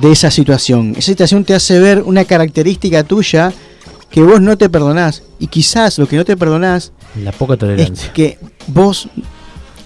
de 0.00 0.12
esa 0.12 0.30
situación? 0.30 0.94
Esa 0.96 1.06
situación 1.12 1.44
te 1.44 1.54
hace 1.54 1.78
ver 1.78 2.02
una 2.02 2.24
característica 2.24 3.04
tuya 3.04 3.52
que 4.10 4.22
vos 4.22 4.40
no 4.40 4.56
te 4.56 4.68
perdonás. 4.68 5.22
Y 5.38 5.48
quizás 5.48 5.98
lo 5.98 6.06
que 6.06 6.16
no 6.16 6.24
te 6.24 6.36
perdonás 6.36 6.92
La 7.22 7.32
poca 7.32 7.54
es 7.54 7.58
tolerancia. 7.58 8.12
que 8.12 8.38
vos 8.68 9.08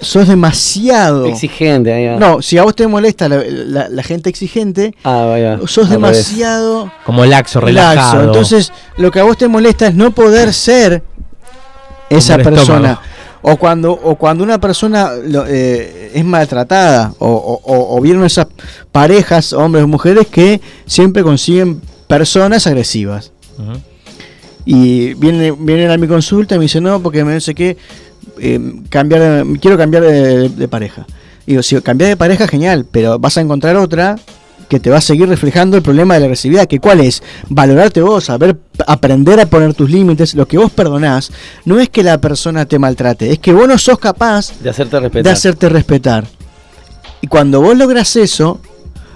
sos 0.00 0.28
demasiado. 0.28 1.26
Exigente, 1.26 1.92
ahí 1.92 2.06
va. 2.06 2.16
No, 2.18 2.40
si 2.42 2.56
a 2.58 2.62
vos 2.62 2.76
te 2.76 2.87
molesta 2.87 3.28
la, 3.28 3.42
la- 3.48 3.88
la 3.88 4.02
gente 4.02 4.30
exigente, 4.30 4.94
Ah, 5.02 5.56
sos 5.66 5.88
revés. 5.88 5.90
demasiado 5.90 6.92
Como 7.04 7.24
laxo, 7.24 7.61
laxo. 7.61 7.66
relajado. 7.66 8.24
Entonces, 8.24 8.72
lo 8.96 9.11
que 9.11 9.18
a 9.20 9.24
vos 9.24 9.37
te 9.37 9.48
molesta 9.48 9.88
es 9.88 9.94
no 9.94 10.12
poder 10.12 10.52
ser 10.54 11.02
esa 12.11 12.37
persona. 12.37 12.61
estómago. 12.62 13.00
O 13.42 13.57
cuando, 13.57 13.92
o 13.92 14.16
cuando 14.16 14.42
una 14.44 14.61
persona 14.61 15.11
lo- 15.14 15.44
eh, 15.46 16.11
es 16.14 16.24
maltratada, 16.24 17.12
o, 17.18 17.29
o, 17.29 17.96
o- 17.96 18.01
vieron 18.01 18.24
esas 18.24 18.46
parejas, 18.92 19.53
hombres 19.53 19.85
o 19.85 19.88
mujeres, 19.88 20.27
que 20.27 20.61
siempre 20.87 21.22
consiguen 21.22 21.81
personas 22.09 22.66
agresivas. 22.66 23.33
Y 24.64 25.14
vienen, 25.14 25.64
vienen 25.64 25.90
a 25.90 25.96
mi 25.96 26.07
consulta 26.07 26.55
y 26.55 26.59
me 26.59 26.64
dicen, 26.64 26.83
no, 26.85 27.01
porque 27.03 27.24
me 27.24 27.40
sé 27.40 27.55
qué, 27.55 27.77
eh, 28.38 28.61
cambiar, 28.90 29.44
quiero 29.61 29.79
cambiar 29.79 30.03
de, 30.05 30.48
de 30.51 30.68
pareja. 30.68 31.07
Digo, 31.46 31.62
si 31.62 31.81
cambias 31.81 32.11
de 32.11 32.16
pareja, 32.16 32.46
genial, 32.46 32.85
pero 32.90 33.18
vas 33.18 33.38
a 33.38 33.40
encontrar 33.40 33.77
otra 33.77 34.16
que 34.68 34.81
te 34.81 34.90
va 34.90 34.98
a 34.98 35.00
seguir 35.00 35.28
reflejando 35.28 35.76
el 35.76 35.83
problema 35.83 36.14
de 36.14 36.20
la 36.20 36.26
agresividad, 36.26 36.66
que 36.66 36.78
cuál 36.78 37.00
es, 37.00 37.22
valorarte 37.48 38.02
vos, 38.02 38.24
saber 38.24 38.59
aprender 38.87 39.40
a 39.40 39.46
poner 39.46 39.74
tus 39.74 39.90
límites, 39.90 40.35
lo 40.35 40.46
que 40.46 40.59
vos 40.59 40.70
perdonás, 40.70 41.33
no 41.64 41.81
es 41.81 41.88
que 41.88 42.02
la 42.02 42.18
persona 42.20 42.66
te 42.66 42.78
maltrate, 42.78 43.33
es 43.33 43.38
que 43.38 43.52
vos 43.52 43.66
no 43.66 43.78
sos 43.78 43.98
capaz 43.98 44.52
De 44.61 44.70
hacerte 44.70 45.00
respetar. 45.00 45.24
de 45.24 45.31
hacerte 45.31 45.68
respetar. 45.68 46.24
Y 47.20 47.26
cuando 47.26 47.61
vos 47.61 47.76
logras 47.76 48.14
eso, 48.16 48.61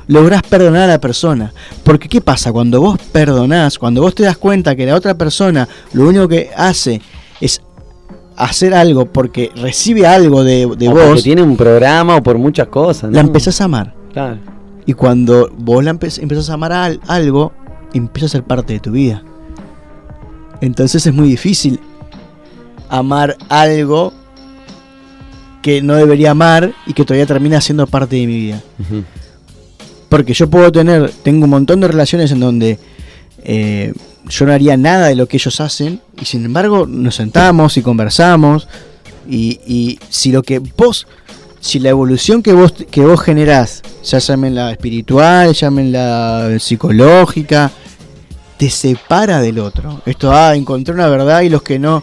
lográs 0.08 0.42
perdonar 0.42 0.82
a 0.84 0.86
la 0.94 1.00
persona. 1.00 1.52
Porque 1.84 2.08
¿qué 2.08 2.20
pasa? 2.20 2.50
Cuando 2.50 2.80
vos 2.80 2.98
perdonás, 3.12 3.78
cuando 3.78 4.00
vos 4.00 4.14
te 4.14 4.24
das 4.24 4.38
cuenta 4.38 4.74
que 4.74 4.86
la 4.86 4.96
otra 4.96 5.14
persona 5.14 5.68
lo 5.92 6.08
único 6.08 6.26
que 6.28 6.50
hace 6.56 7.00
es 7.40 7.60
hacer 8.36 8.74
algo 8.74 9.06
porque 9.06 9.50
recibe 9.54 10.06
algo 10.06 10.42
de, 10.42 10.66
de 10.76 10.88
O 10.88 10.92
porque 10.92 11.08
vos, 11.08 11.22
tiene 11.22 11.42
un 11.42 11.56
programa 11.56 12.16
o 12.16 12.22
por 12.22 12.38
muchas 12.38 12.68
cosas. 12.68 13.10
¿no? 13.10 13.16
la 13.16 13.20
empezás 13.20 13.60
a 13.60 13.64
amar. 13.64 13.94
Claro. 14.12 14.38
Y 14.86 14.94
cuando 14.94 15.48
vos 15.56 15.82
la 15.84 15.92
empe- 15.94 16.20
empezás 16.22 16.50
a 16.50 16.54
amar 16.54 16.72
a 16.72 16.84
al- 16.84 17.00
algo, 17.06 17.52
empieza 17.94 18.26
a 18.26 18.28
ser 18.30 18.42
parte 18.44 18.72
de 18.74 18.80
tu 18.80 18.90
vida. 18.92 19.22
Entonces 20.60 21.06
es 21.06 21.12
muy 21.14 21.28
difícil 21.28 21.80
amar 22.88 23.36
algo 23.48 24.12
que 25.62 25.80
no 25.82 25.94
debería 25.94 26.32
amar 26.32 26.72
y 26.86 26.92
que 26.92 27.04
todavía 27.04 27.26
termina 27.26 27.60
siendo 27.60 27.86
parte 27.86 28.16
de 28.16 28.26
mi 28.26 28.36
vida. 28.36 28.62
Porque 30.08 30.34
yo 30.34 30.50
puedo 30.50 30.70
tener, 30.72 31.10
tengo 31.22 31.44
un 31.44 31.50
montón 31.50 31.80
de 31.80 31.88
relaciones 31.88 32.30
en 32.32 32.40
donde 32.40 32.78
eh, 33.44 33.92
yo 34.28 34.46
no 34.46 34.52
haría 34.52 34.76
nada 34.76 35.06
de 35.08 35.14
lo 35.14 35.26
que 35.26 35.36
ellos 35.36 35.60
hacen 35.60 36.00
y 36.20 36.24
sin 36.26 36.44
embargo 36.44 36.86
nos 36.86 37.14
sentamos 37.16 37.76
y 37.76 37.82
conversamos 37.82 38.68
y, 39.28 39.60
y 39.66 39.98
si 40.10 40.30
lo 40.32 40.42
que 40.42 40.58
vos, 40.58 41.06
si 41.62 41.78
la 41.78 41.90
evolución 41.90 42.42
que 42.42 42.52
vos, 42.52 42.72
que 42.90 43.02
vos 43.02 43.20
generás, 43.20 43.82
ya 44.02 44.18
llamen 44.18 44.58
espiritual, 44.58 45.54
llámenla 45.54 46.56
psicológica, 46.58 47.70
te 48.56 48.68
separa 48.68 49.40
del 49.40 49.60
otro. 49.60 50.02
Esto, 50.04 50.32
ah, 50.32 50.56
encontré 50.56 50.92
una 50.92 51.06
verdad 51.08 51.42
y 51.42 51.48
los 51.48 51.62
que 51.62 51.78
no 51.78 52.02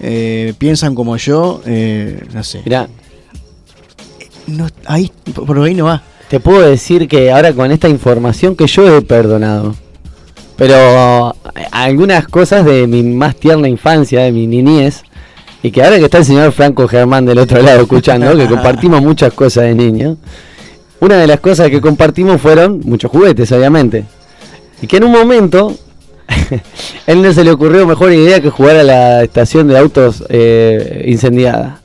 eh, 0.00 0.52
piensan 0.58 0.94
como 0.94 1.16
yo, 1.16 1.62
eh, 1.64 2.22
no 2.34 2.44
sé. 2.44 2.60
Mirá, 2.62 2.88
No, 4.46 4.66
ahí, 4.84 5.10
por 5.34 5.58
ahí 5.60 5.74
no 5.74 5.86
va. 5.86 6.02
te 6.28 6.38
puedo 6.38 6.60
decir 6.60 7.08
que 7.08 7.32
ahora 7.32 7.54
con 7.54 7.72
esta 7.72 7.88
información 7.88 8.54
que 8.54 8.66
yo 8.66 8.96
he 8.96 9.00
perdonado. 9.00 9.74
Pero 10.56 11.34
eh, 11.56 11.66
algunas 11.72 12.28
cosas 12.28 12.66
de 12.66 12.86
mi 12.86 13.02
más 13.02 13.34
tierna 13.36 13.66
infancia, 13.66 14.20
de 14.20 14.32
mi 14.32 14.46
niñez, 14.46 15.04
y 15.62 15.70
que 15.70 15.82
ahora 15.82 15.98
que 15.98 16.04
está 16.04 16.18
el 16.18 16.24
señor 16.24 16.52
Franco 16.52 16.86
Germán 16.88 17.26
del 17.26 17.38
otro 17.38 17.60
lado 17.62 17.82
escuchando, 17.82 18.36
que 18.36 18.46
compartimos 18.48 19.02
muchas 19.02 19.32
cosas 19.32 19.64
de 19.64 19.74
niño, 19.74 20.16
una 21.00 21.16
de 21.16 21.26
las 21.26 21.40
cosas 21.40 21.68
que 21.70 21.80
compartimos 21.80 22.40
fueron 22.40 22.80
muchos 22.84 23.10
juguetes, 23.10 23.50
obviamente. 23.52 24.04
Y 24.82 24.86
que 24.86 24.96
en 24.98 25.04
un 25.04 25.12
momento, 25.12 25.74
él 27.06 27.22
no 27.22 27.32
se 27.32 27.44
le 27.44 27.50
ocurrió 27.50 27.86
mejor 27.86 28.12
idea 28.12 28.40
que 28.40 28.50
jugar 28.50 28.76
a 28.76 28.82
la 28.82 29.22
estación 29.22 29.68
de 29.68 29.78
autos 29.78 30.24
eh, 30.28 31.04
incendiada. 31.08 31.80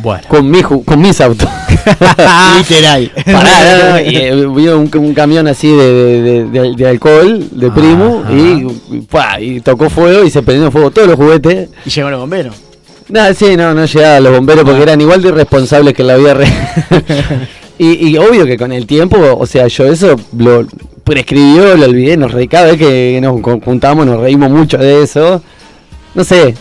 Bueno. 0.00 0.22
Con, 0.28 0.48
mi, 0.50 0.62
con 0.62 1.00
mis 1.00 1.20
autos. 1.20 1.48
Literal. 2.58 3.10
Pará, 3.26 3.50
no, 3.78 3.90
no, 3.94 4.00
y 4.00 4.16
eh, 4.16 4.46
un, 4.46 4.88
un 4.96 5.14
camión 5.14 5.48
así 5.48 5.68
de, 5.74 6.22
de- 6.22 6.44
de- 6.44 6.74
de 6.76 6.88
alcohol, 6.88 7.44
de 7.50 7.70
primo, 7.72 8.22
y, 8.30 8.66
y, 9.42 9.56
y 9.56 9.60
tocó 9.60 9.90
fuego 9.90 10.22
y 10.24 10.30
se 10.30 10.42
prendieron 10.42 10.70
fuego 10.70 10.90
todos 10.92 11.08
los 11.08 11.16
juguetes. 11.16 11.68
Y 11.84 11.90
llegó 11.90 12.10
los 12.10 12.20
bomberos. 12.20 12.54
Nada, 13.10 13.32
sí, 13.34 13.56
no, 13.56 13.72
no 13.74 13.84
llegaban 13.86 14.22
los 14.24 14.32
bomberos 14.34 14.64
porque 14.64 14.82
eran 14.82 15.00
igual 15.00 15.22
de 15.22 15.28
irresponsables 15.28 15.94
que 15.94 16.02
en 16.02 16.08
la 16.08 16.16
vida 16.16 16.34
real. 16.34 16.52
Y, 17.80 18.08
y 18.08 18.16
obvio 18.18 18.44
que 18.44 18.56
con 18.56 18.72
el 18.72 18.88
tiempo, 18.88 19.16
o 19.38 19.46
sea, 19.46 19.68
yo 19.68 19.86
eso 19.86 20.16
lo 20.36 20.66
prescribió, 21.04 21.76
lo 21.76 21.84
olvidé, 21.84 22.16
nos 22.16 22.32
reí 22.32 22.48
cada 22.48 22.66
vez 22.72 22.76
que 22.76 23.20
nos 23.22 23.40
juntamos, 23.40 24.04
nos 24.04 24.18
reímos 24.20 24.50
mucho 24.50 24.78
de 24.78 25.00
eso. 25.04 25.40
No 26.12 26.24
sé, 26.24 26.56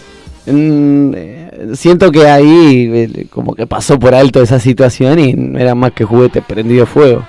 mm, 0.46 1.12
eh, 1.16 1.68
siento 1.74 2.12
que 2.12 2.28
ahí 2.28 2.88
eh, 2.94 3.28
como 3.32 3.56
que 3.56 3.66
pasó 3.66 3.98
por 3.98 4.14
alto 4.14 4.44
esa 4.44 4.60
situación 4.60 5.18
y 5.18 5.34
no 5.34 5.58
era 5.58 5.74
más 5.74 5.92
que 5.94 6.06
juguete 6.06 6.44
prendido 6.44 6.86
fuego. 6.86 7.26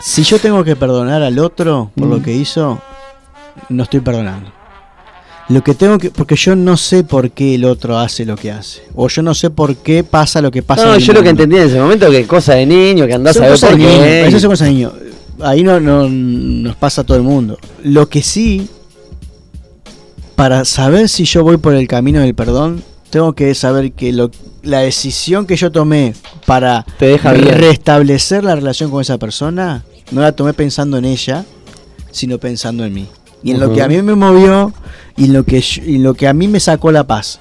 Si 0.00 0.24
yo 0.24 0.40
tengo 0.40 0.64
que 0.64 0.74
perdonar 0.74 1.22
al 1.22 1.38
otro 1.38 1.92
por 1.94 2.08
lo 2.08 2.18
Mm. 2.18 2.22
que 2.24 2.32
hizo, 2.32 2.80
no 3.68 3.84
estoy 3.84 4.00
perdonando. 4.00 4.50
Lo 5.48 5.62
que 5.62 5.74
tengo 5.74 5.98
que. 5.98 6.10
Porque 6.10 6.36
yo 6.36 6.56
no 6.56 6.76
sé 6.76 7.04
por 7.04 7.30
qué 7.30 7.56
el 7.56 7.64
otro 7.64 7.98
hace 7.98 8.24
lo 8.24 8.36
que 8.36 8.50
hace. 8.50 8.82
O 8.94 9.08
yo 9.08 9.22
no 9.22 9.34
sé 9.34 9.50
por 9.50 9.76
qué 9.76 10.02
pasa 10.02 10.40
lo 10.40 10.50
que 10.50 10.62
pasa. 10.62 10.86
No, 10.86 10.98
yo 10.98 11.12
lo 11.12 11.22
que 11.22 11.28
entendí 11.28 11.56
en 11.56 11.62
ese 11.64 11.78
momento 11.78 12.10
que 12.10 12.26
cosa 12.26 12.54
de 12.54 12.66
niño, 12.66 13.06
que 13.06 13.14
andás 13.14 13.36
Son 13.36 13.44
a 13.44 13.48
ver 13.48 13.60
por 13.60 13.76
niño, 13.76 13.88
qué. 13.88 14.26
Eso 14.26 14.40
son 14.40 14.50
cosas 14.50 14.68
de 14.68 14.74
niño. 14.74 14.92
Ahí 15.40 15.62
no, 15.62 15.80
no 15.80 16.08
nos 16.08 16.76
pasa 16.76 17.02
a 17.02 17.04
todo 17.04 17.16
el 17.16 17.22
mundo. 17.22 17.58
Lo 17.82 18.08
que 18.08 18.22
sí, 18.22 18.68
para 20.34 20.64
saber 20.64 21.08
si 21.08 21.24
yo 21.24 21.42
voy 21.42 21.58
por 21.58 21.74
el 21.74 21.86
camino 21.88 22.20
del 22.20 22.34
perdón, 22.34 22.82
tengo 23.10 23.34
que 23.34 23.54
saber 23.54 23.92
que 23.92 24.12
lo, 24.12 24.30
la 24.62 24.80
decisión 24.80 25.46
que 25.46 25.56
yo 25.56 25.70
tomé 25.70 26.14
para 26.46 26.86
Te 26.98 27.06
deja 27.06 27.32
bien. 27.32 27.58
restablecer 27.58 28.44
la 28.44 28.54
relación 28.54 28.90
con 28.90 29.00
esa 29.02 29.18
persona, 29.18 29.84
no 30.10 30.20
la 30.20 30.32
tomé 30.32 30.54
pensando 30.54 30.96
en 30.96 31.04
ella, 31.04 31.44
sino 32.10 32.38
pensando 32.38 32.84
en 32.84 32.94
mí. 32.94 33.08
Y 33.42 33.50
en 33.50 33.60
lo 33.60 33.72
que 33.72 33.82
a 33.82 33.88
mí 33.88 34.00
me 34.00 34.14
movió 34.14 34.72
y 35.16 35.28
lo 35.28 35.44
que, 35.44 35.62
y 35.84 35.98
lo 35.98 36.14
que 36.14 36.28
a 36.28 36.32
mí 36.32 36.48
me 36.48 36.60
sacó 36.60 36.90
la 36.92 37.06
paz. 37.06 37.38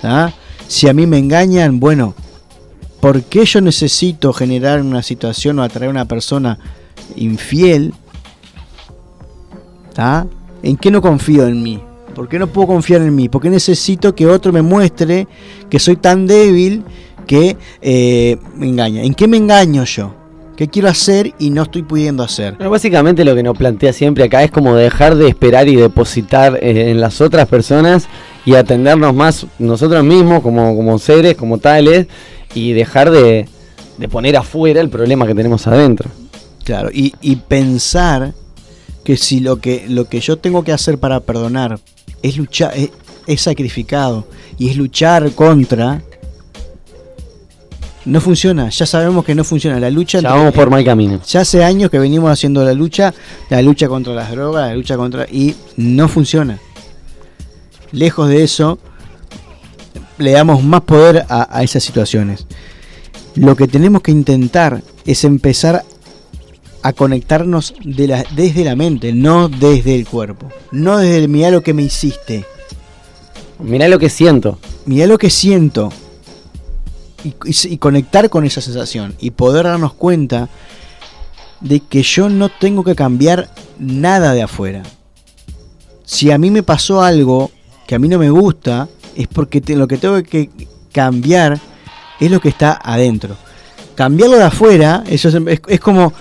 ¿tá? 0.00 0.32
Si 0.68 0.88
a 0.88 0.94
mí 0.94 1.06
me 1.06 1.18
engañan, 1.18 1.80
bueno, 1.80 2.14
¿por 3.00 3.22
qué 3.22 3.44
yo 3.44 3.60
necesito 3.60 4.32
generar 4.32 4.80
una 4.80 5.02
situación 5.02 5.58
o 5.58 5.62
atraer 5.62 5.88
a 5.88 5.90
una 5.90 6.04
persona 6.06 6.58
infiel? 7.16 7.94
¿tá? 9.94 10.26
¿En 10.62 10.76
qué 10.76 10.90
no 10.90 11.02
confío 11.02 11.46
en 11.46 11.62
mí? 11.62 11.82
¿Por 12.14 12.28
qué 12.28 12.38
no 12.38 12.46
puedo 12.46 12.68
confiar 12.68 13.02
en 13.02 13.14
mí? 13.14 13.28
¿Por 13.28 13.40
qué 13.40 13.50
necesito 13.50 14.14
que 14.14 14.26
otro 14.26 14.52
me 14.52 14.62
muestre 14.62 15.26
que 15.70 15.78
soy 15.78 15.96
tan 15.96 16.26
débil 16.26 16.84
que 17.26 17.56
eh, 17.80 18.36
me 18.54 18.68
engaña? 18.68 19.02
¿En 19.02 19.14
qué 19.14 19.26
me 19.26 19.38
engaño 19.38 19.84
yo? 19.84 20.21
¿Qué 20.62 20.68
quiero 20.68 20.90
hacer 20.90 21.34
y 21.40 21.50
no 21.50 21.64
estoy 21.64 21.82
pudiendo 21.82 22.22
hacer? 22.22 22.54
Bueno, 22.54 22.70
básicamente 22.70 23.24
lo 23.24 23.34
que 23.34 23.42
nos 23.42 23.58
plantea 23.58 23.92
siempre 23.92 24.22
acá 24.22 24.44
es 24.44 24.52
como 24.52 24.76
dejar 24.76 25.16
de 25.16 25.26
esperar 25.26 25.66
y 25.66 25.74
depositar 25.74 26.56
eh, 26.62 26.92
en 26.92 27.00
las 27.00 27.20
otras 27.20 27.48
personas 27.48 28.06
y 28.46 28.54
atendernos 28.54 29.12
más 29.12 29.44
nosotros 29.58 30.04
mismos 30.04 30.40
como, 30.40 30.76
como 30.76 31.00
seres, 31.00 31.34
como 31.34 31.58
tales, 31.58 32.06
y 32.54 32.74
dejar 32.74 33.10
de, 33.10 33.48
de 33.98 34.08
poner 34.08 34.36
afuera 34.36 34.80
el 34.80 34.88
problema 34.88 35.26
que 35.26 35.34
tenemos 35.34 35.66
adentro. 35.66 36.08
Claro, 36.62 36.90
y, 36.92 37.12
y 37.20 37.34
pensar 37.34 38.32
que 39.02 39.16
si 39.16 39.40
lo 39.40 39.56
que, 39.56 39.86
lo 39.88 40.04
que 40.04 40.20
yo 40.20 40.36
tengo 40.36 40.62
que 40.62 40.70
hacer 40.70 40.96
para 40.98 41.18
perdonar 41.18 41.80
es 42.22 42.36
luchar, 42.36 42.72
es, 42.76 42.90
es 43.26 43.40
sacrificado 43.40 44.28
y 44.58 44.70
es 44.70 44.76
luchar 44.76 45.32
contra, 45.32 46.02
no 48.04 48.20
funciona, 48.20 48.68
ya 48.68 48.84
sabemos 48.86 49.24
que 49.24 49.34
no 49.34 49.44
funciona. 49.44 49.78
La 49.78 49.90
lucha 49.90 50.20
Ya 50.20 50.34
vamos 50.34 50.52
por 50.54 50.70
mal 50.70 50.84
camino. 50.84 51.20
Ya 51.26 51.40
hace 51.40 51.62
años 51.62 51.90
que 51.90 51.98
venimos 51.98 52.30
haciendo 52.30 52.64
la 52.64 52.72
lucha, 52.72 53.14
la 53.50 53.62
lucha 53.62 53.88
contra 53.88 54.12
las 54.12 54.30
drogas, 54.30 54.68
la 54.68 54.74
lucha 54.74 54.96
contra... 54.96 55.26
y 55.30 55.54
no 55.76 56.08
funciona. 56.08 56.58
Lejos 57.92 58.28
de 58.28 58.42
eso, 58.42 58.78
le 60.18 60.32
damos 60.32 60.62
más 60.64 60.80
poder 60.82 61.24
a, 61.28 61.56
a 61.56 61.62
esas 61.62 61.82
situaciones. 61.84 62.46
Lo 63.34 63.54
que 63.56 63.68
tenemos 63.68 64.02
que 64.02 64.10
intentar 64.10 64.82
es 65.04 65.24
empezar 65.24 65.84
a 66.82 66.92
conectarnos 66.92 67.74
de 67.84 68.08
la, 68.08 68.24
desde 68.34 68.64
la 68.64 68.74
mente, 68.74 69.12
no 69.12 69.48
desde 69.48 69.94
el 69.94 70.06
cuerpo. 70.06 70.48
No 70.72 70.98
desde 70.98 71.18
el 71.18 71.28
mirá 71.28 71.50
lo 71.50 71.62
que 71.62 71.74
me 71.74 71.82
hiciste, 71.82 72.44
Mirá 73.60 73.86
lo 73.86 74.00
que 74.00 74.10
siento. 74.10 74.58
mirá 74.86 75.06
lo 75.06 75.18
que 75.18 75.30
siento. 75.30 75.92
Y, 77.24 77.76
conectar 77.78 78.28
con 78.30 78.44
esa 78.44 78.60
sensación 78.60 79.14
y 79.20 79.30
poder 79.30 79.64
darnos 79.66 79.92
cuenta 79.94 80.48
de 81.60 81.78
que 81.80 82.02
yo 82.02 82.28
no 82.28 82.48
tengo 82.48 82.82
que 82.82 82.94
cambiar 82.96 83.48
nada 83.78 84.32
de 84.34 84.42
afuera. 84.42 84.82
Si 86.04 86.30
a 86.32 86.38
mí 86.38 86.50
me 86.50 86.62
pasó 86.64 87.02
algo 87.02 87.50
que 87.86 87.94
a 87.94 87.98
mí 88.00 88.08
no 88.08 88.18
me 88.18 88.30
gusta, 88.30 88.88
es 89.16 89.28
porque 89.28 89.60
te- 89.60 89.76
lo 89.76 89.86
que 89.86 89.98
tengo 89.98 90.20
que 90.22 90.50
cambiar 90.90 91.60
es 92.18 92.30
lo 92.30 92.40
que 92.40 92.48
está 92.48 92.78
adentro. 92.82 93.36
Cambiarlo 93.94 94.36
de 94.36 94.44
afuera, 94.44 95.04
eso 95.08 95.28
es, 95.28 95.34
es- 95.46 95.60
es 95.68 95.80
como 95.80 96.12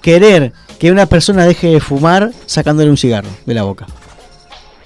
querer 0.00 0.52
que 0.78 0.92
una 0.92 1.06
persona 1.06 1.44
deje 1.44 1.68
de 1.68 1.80
fumar 1.80 2.30
sacándole 2.46 2.88
un 2.90 2.96
cigarro 2.96 3.28
de 3.44 3.54
la 3.54 3.64
boca 3.64 3.86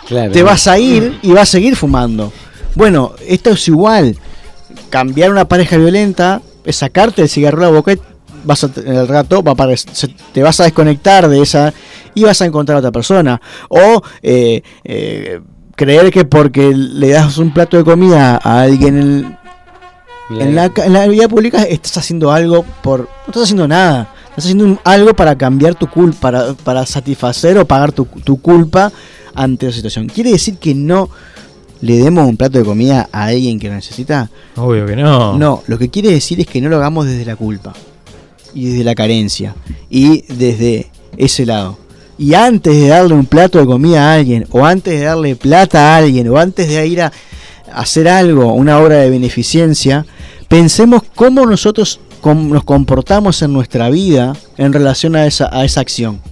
Claro. 0.09 0.33
te 0.33 0.43
vas 0.43 0.67
a 0.67 0.79
ir 0.79 1.19
y 1.23 1.33
vas 1.33 1.43
a 1.43 1.53
seguir 1.53 1.77
fumando. 1.77 2.33
Bueno, 2.75 3.13
esto 3.27 3.51
es 3.51 3.69
igual. 3.69 4.17
Cambiar 4.95 5.33
una 5.33 5.49
pareja 5.49 5.77
violenta 5.77 6.41
es 6.65 6.77
sacarte 6.77 7.23
el 7.23 7.29
cigarro 7.29 7.59
de 7.59 7.65
la 7.65 7.71
boca 7.77 7.93
y 7.95 7.99
vas 8.45 8.63
a, 8.63 8.71
en 8.77 8.95
el 8.95 9.09
rato 9.09 9.43
va 9.43 9.51
a 9.51 9.55
aparecer- 9.57 9.91
se- 9.93 10.15
te 10.33 10.41
vas 10.41 10.61
a 10.61 10.65
desconectar 10.65 11.29
de 11.29 11.43
esa 11.43 11.75
y 12.15 12.23
vas 12.23 12.41
a 12.41 12.45
encontrar 12.47 12.77
a 12.77 12.79
otra 12.79 12.93
persona. 12.93 13.41
O 13.69 14.03
eh, 14.23 14.63
eh, 14.85 15.41
creer 15.75 16.13
que 16.13 16.25
porque 16.25 16.73
le 16.73 17.09
das 17.09 17.39
un 17.39 17.53
plato 17.53 17.77
de 17.77 17.83
comida 17.83 18.39
a 18.41 18.61
alguien 18.61 18.97
en, 18.97 19.39
en 20.41 20.55
la, 20.55 20.71
en 20.77 20.93
la 20.93 21.09
vida 21.09 21.27
pública 21.29 21.65
estás 21.65 21.97
haciendo 21.99 22.31
algo 22.31 22.65
por... 22.81 23.01
No 23.01 23.09
estás 23.27 23.43
haciendo 23.43 23.67
nada. 23.67 24.09
Estás 24.29 24.45
haciendo 24.45 24.65
un- 24.65 24.81
algo 24.85 25.13
para 25.15 25.37
cambiar 25.37 25.75
tu 25.75 25.89
culpa, 25.89 26.21
para, 26.21 26.53
para 26.55 26.87
satisfacer 26.87 27.59
o 27.59 27.67
pagar 27.67 27.91
tu, 27.91 28.05
tu 28.05 28.41
culpa 28.41 28.93
ante 29.35 29.67
esa 29.67 29.75
situación. 29.77 30.07
¿Quiere 30.07 30.31
decir 30.31 30.59
que 30.59 30.73
no 30.73 31.09
le 31.85 31.99
demos 31.99 32.27
un 32.27 32.39
plato 32.39 32.59
de 32.59 32.65
comida 32.65 33.11
a 33.13 33.25
alguien 33.25 33.61
que 33.61 33.69
lo 33.69 33.75
necesita? 33.75 34.31
Obvio 34.57 34.87
que 34.87 34.97
no. 34.97 35.37
No, 35.37 35.63
lo 35.67 35.79
que 35.79 35.91
quiere 35.91 36.11
decir 36.11 36.41
es 36.41 36.47
que 36.47 36.63
no 36.63 36.71
lo 36.71 36.77
hagamos 36.77 37.05
desde 37.05 37.27
la 37.27 37.37
culpa 37.37 37.75
y 38.55 38.71
desde 38.71 38.85
la 38.85 38.95
carencia 38.95 39.55
y 39.91 40.23
desde 40.33 40.91
ese 41.19 41.45
lado. 41.45 41.79
Y 42.17 42.33
antes 42.33 42.75
de 42.75 42.89
darle 42.89 43.13
un 43.13 43.27
plato 43.27 43.59
de 43.59 43.67
comida 43.67 44.11
a 44.11 44.15
alguien, 44.15 44.47
o 44.51 44.65
antes 44.65 44.99
de 44.99 45.05
darle 45.05 45.37
plata 45.37 45.93
a 45.93 45.97
alguien, 45.99 46.27
o 46.29 46.39
antes 46.39 46.69
de 46.69 46.87
ir 46.87 47.03
a 47.03 47.13
hacer 47.75 48.09
algo, 48.09 48.55
una 48.55 48.79
obra 48.79 48.97
de 48.97 49.11
beneficencia, 49.11 50.07
pensemos 50.49 51.03
cómo 51.15 51.45
nosotros 51.45 52.01
nos 52.25 52.65
comportamos 52.65 53.43
en 53.43 53.53
nuestra 53.53 53.91
vida 53.91 54.35
en 54.57 54.73
relación 54.73 55.17
a 55.17 55.27
esa, 55.27 55.51
a 55.53 55.67
esa 55.67 55.83
acción. 55.83 56.23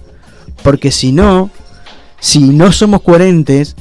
Porque 0.63 0.89
si 0.89 1.11
no, 1.11 1.51
si 2.19 2.39
no 2.39 2.71
somos 2.71 3.03
coherentes, 3.03 3.75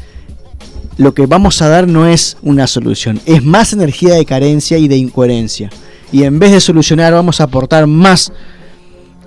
lo 0.99 1.15
que 1.15 1.27
vamos 1.27 1.63
a 1.63 1.69
dar 1.69 1.89
no 1.89 2.07
es 2.07 2.37
una 2.43 2.67
solución, 2.67 3.21
es 3.27 3.45
más 3.45 3.73
energía 3.73 4.15
de 4.15 4.25
carencia 4.25 4.79
y 4.79 4.89
de 4.89 4.97
incoherencia. 4.97 5.71
Y 6.11 6.25
en 6.25 6.39
vez 6.39 6.53
de 6.53 6.61
solucionar, 6.61 7.13
vamos 7.15 7.41
a 7.41 7.45
aportar 7.45 7.87
más 7.87 8.33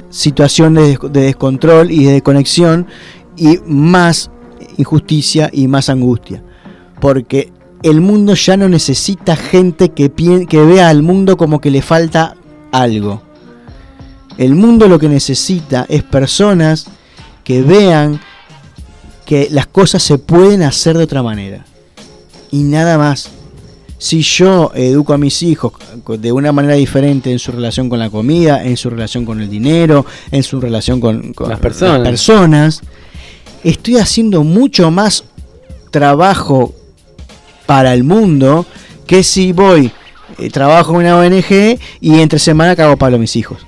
situaciones 0.10 1.00
de, 1.00 1.10
de 1.10 1.22
descontrol 1.22 1.90
y 1.92 2.06
de 2.06 2.14
desconexión 2.14 2.86
y 3.36 3.60
más 3.66 4.30
injusticia 4.78 5.50
y 5.52 5.68
más 5.68 5.90
angustia. 5.90 6.44
Porque 7.02 7.52
el 7.84 8.02
mundo 8.02 8.34
ya 8.34 8.58
no 8.58 8.68
necesita 8.68 9.36
gente 9.36 9.90
que, 9.90 10.12
que 10.48 10.62
vea 10.62 10.90
al 10.90 11.04
mundo 11.04 11.38
como 11.38 11.62
que 11.62 11.72
le 11.72 11.82
falta 11.82 12.36
algo. 12.72 13.22
El 14.38 14.56
mundo 14.56 14.88
lo 14.88 15.00
que 15.00 15.08
necesita 15.08 15.86
es 15.88 16.04
personas 16.04 16.88
que 17.44 17.62
vean 17.62 18.20
que 19.26 19.48
las 19.52 19.68
cosas 19.68 20.04
se 20.04 20.18
pueden 20.18 20.64
hacer 20.64 20.98
de 20.98 21.04
otra 21.04 21.24
manera. 21.24 21.66
Y 22.52 22.64
nada 22.64 22.98
más. 22.98 23.30
Si 23.98 24.22
yo 24.22 24.72
educo 24.76 25.14
a 25.14 25.18
mis 25.18 25.42
hijos 25.42 25.72
de 26.06 26.32
una 26.32 26.52
manera 26.52 26.76
diferente 26.76 27.32
en 27.32 27.40
su 27.40 27.54
relación 27.54 27.90
con 27.90 27.98
la 27.98 28.10
comida, 28.10 28.64
en 28.64 28.76
su 28.76 28.90
relación 28.90 29.26
con 29.26 29.42
el 29.42 29.50
dinero, 29.50 30.06
en 30.32 30.44
su 30.44 30.60
relación 30.60 31.00
con, 31.00 31.34
con 31.34 31.50
Las 31.50 31.60
personas. 31.60 32.08
personas, 32.08 32.82
estoy 33.64 33.98
haciendo 33.98 34.44
mucho 34.44 34.92
más 34.92 35.24
trabajo 35.92 36.76
para 37.66 37.94
el 37.94 38.04
mundo 38.04 38.66
que 39.08 39.24
si 39.24 39.54
voy, 39.54 39.92
eh, 40.38 40.50
trabajo 40.50 40.92
en 40.94 41.08
una 41.08 41.18
ONG 41.18 41.80
y 42.02 42.20
entre 42.20 42.38
semana 42.38 42.76
cago 42.76 42.98
palo 42.98 43.16
a 43.16 43.20
mis 43.20 43.36
hijos. 43.36 43.60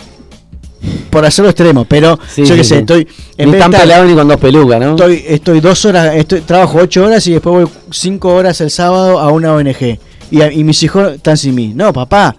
Por 1.09 1.25
hacerlo 1.25 1.49
extremo, 1.49 1.85
pero 1.85 2.19
Sí, 2.29 2.41
yo 2.41 2.47
sí, 2.53 2.53
qué 2.55 2.63
sé, 2.63 2.75
sí. 2.75 2.79
estoy 2.81 3.07
en 3.37 3.51
Ni 3.51 3.57
tan 3.57 3.71
pelado 3.71 4.05
ni 4.05 4.13
con 4.13 4.27
dos 4.27 4.37
pelucas, 4.37 4.79
¿no? 4.79 4.91
Estoy, 4.91 5.23
estoy 5.27 5.59
dos 5.59 5.83
horas, 5.85 6.15
estoy, 6.15 6.41
trabajo 6.41 6.77
ocho 6.79 7.05
horas 7.05 7.25
y 7.27 7.31
después 7.33 7.53
voy 7.69 7.71
cinco 7.91 8.33
horas 8.35 8.61
el 8.61 8.69
sábado 8.69 9.19
a 9.19 9.31
una 9.31 9.53
ONG. 9.53 9.99
Y, 10.29 10.41
a- 10.41 10.51
y 10.51 10.63
mis 10.63 10.83
hijos 10.83 11.13
están 11.13 11.37
sin 11.37 11.55
mí. 11.55 11.71
No, 11.73 11.91
papá. 11.93 12.35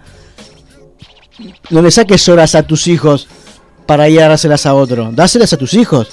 No 1.69 1.81
le 1.81 1.91
saques 1.91 2.27
horas 2.29 2.55
a 2.55 2.63
tus 2.63 2.87
hijos 2.87 3.27
para 3.85 4.07
ir 4.09 4.21
a 4.21 4.27
dárselas 4.27 4.65
a 4.65 4.73
otro. 4.73 5.09
Dáselas 5.13 5.51
a 5.53 5.57
tus 5.57 5.73
hijos. 5.73 6.07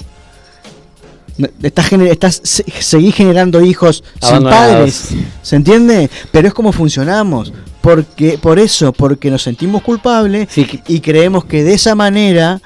Estás, 1.61 1.91
estás 1.93 2.41
se- 2.43 2.65
seguís 2.79 3.13
generando 3.15 3.61
hijos 3.63 4.03
sin 4.21 4.43
padres. 4.43 5.09
¿Se 5.43 5.55
entiende? 5.55 6.09
Pero 6.31 6.47
es 6.47 6.53
como 6.53 6.71
funcionamos. 6.71 7.53
Porque, 7.81 8.37
por 8.37 8.59
eso, 8.59 8.91
porque 8.91 9.29
nos 9.31 9.43
sentimos 9.43 9.81
culpables 9.81 10.47
Sí, 10.51 10.67
y 10.87 10.99
creemos 10.99 11.45
que 11.45 11.63
de 11.63 11.73
esa 11.73 11.95
manera 11.95 12.59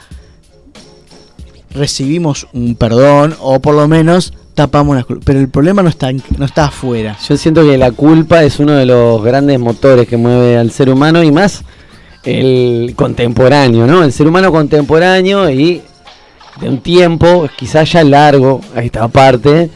recibimos 1.74 2.48
un 2.54 2.76
perdón 2.76 3.36
o 3.40 3.60
por 3.60 3.76
lo 3.76 3.88
menos 3.88 4.34
tapamos 4.56 4.96
las 4.96 5.06
culpas. 5.06 5.24
Pero 5.26 5.40
el 5.40 5.50
problema 5.50 5.82
no 5.84 5.90
está, 5.90 6.10
en- 6.10 6.22
no 6.38 6.46
está 6.46 6.66
afuera. 6.66 7.18
Yo 7.28 7.38
siento 7.38 7.64
que 7.64 7.78
la 7.78 7.92
culpa 7.92 8.44
es 8.44 8.60
uno 8.60 8.74
de 8.74 8.86
los 8.86 9.24
grandes 9.24 9.60
motores 9.60 10.08
que 10.08 10.18
mueve 10.18 10.58
al 10.58 10.72
ser 10.72 10.90
humano 10.90 11.24
y 11.24 11.32
más 11.32 11.64
el 12.24 12.94
contemporáneo, 12.96 13.88
¿no? 13.88 14.04
El 14.04 14.12
ser 14.12 14.28
humano 14.28 14.52
contemporáneo 14.52 15.50
y 15.50 15.82
de 16.60 16.70
un 16.70 16.80
tiempo 16.82 17.48
quizás 17.58 17.92
ya 17.92 18.04
largo 18.04 18.62
a 18.76 18.82
esta 18.84 19.08
parte. 19.08 19.70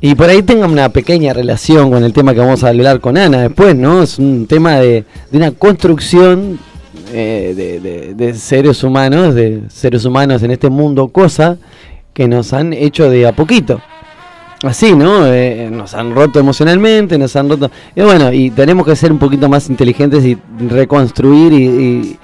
Y 0.00 0.16
por 0.16 0.28
ahí 0.28 0.42
tenga 0.42 0.66
una 0.66 0.88
pequeña 0.88 1.32
relación 1.32 1.90
con 1.92 2.02
el 2.02 2.12
tema 2.12 2.34
que 2.34 2.40
vamos 2.40 2.64
a 2.64 2.68
hablar 2.70 2.98
con 3.00 3.16
Ana 3.16 3.42
después, 3.42 3.76
¿no? 3.76 4.02
Es 4.02 4.18
un 4.18 4.46
tema 4.48 4.76
de, 4.80 5.04
de 5.30 5.38
una 5.38 5.52
construcción 5.52 6.58
eh, 7.12 7.52
de, 7.80 8.14
de- 8.14 8.34
seres 8.34 8.82
humanos, 8.82 9.34
de 9.36 9.62
seres 9.68 10.04
humanos 10.04 10.42
en 10.42 10.50
este 10.50 10.70
mundo, 10.70 11.06
cosa 11.08 11.56
que 12.12 12.26
nos 12.26 12.52
han 12.52 12.72
hecho 12.72 13.08
de 13.08 13.28
a 13.28 13.32
poquito. 13.32 13.80
Así, 14.64 14.92
¿no? 14.94 15.26
Eh, 15.26 15.68
nos 15.70 15.94
han 15.94 16.14
roto 16.14 16.38
emocionalmente, 16.40 17.16
nos 17.16 17.34
han 17.36 17.48
roto... 17.48 17.70
Y 17.94 18.00
bueno, 18.02 18.32
y 18.32 18.50
tenemos 18.50 18.84
que 18.86 18.96
ser 18.96 19.12
un 19.12 19.18
poquito 19.18 19.48
más 19.48 19.68
inteligentes 19.70 20.24
y 20.24 20.36
reconstruir 20.68 21.52
y... 21.52 21.64
y, 21.64 22.18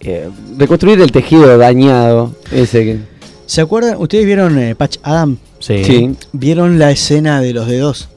eh, 0.00 0.28
reconstruir 0.58 1.00
el 1.00 1.10
tejido 1.10 1.56
dañado 1.56 2.34
ese 2.52 2.84
que... 2.84 3.13
¿Se 3.46 3.60
acuerdan? 3.60 3.96
¿Ustedes 3.98 4.24
vieron 4.26 4.58
eh, 4.58 4.74
Patch 4.74 4.96
Adam? 5.02 5.36
Sí. 5.60 5.84
Sí. 5.84 6.16
¿Vieron 6.32 6.78
la 6.78 6.90
escena 6.90 7.40
de 7.40 7.52
los 7.52 7.66
dedos? 7.66 8.08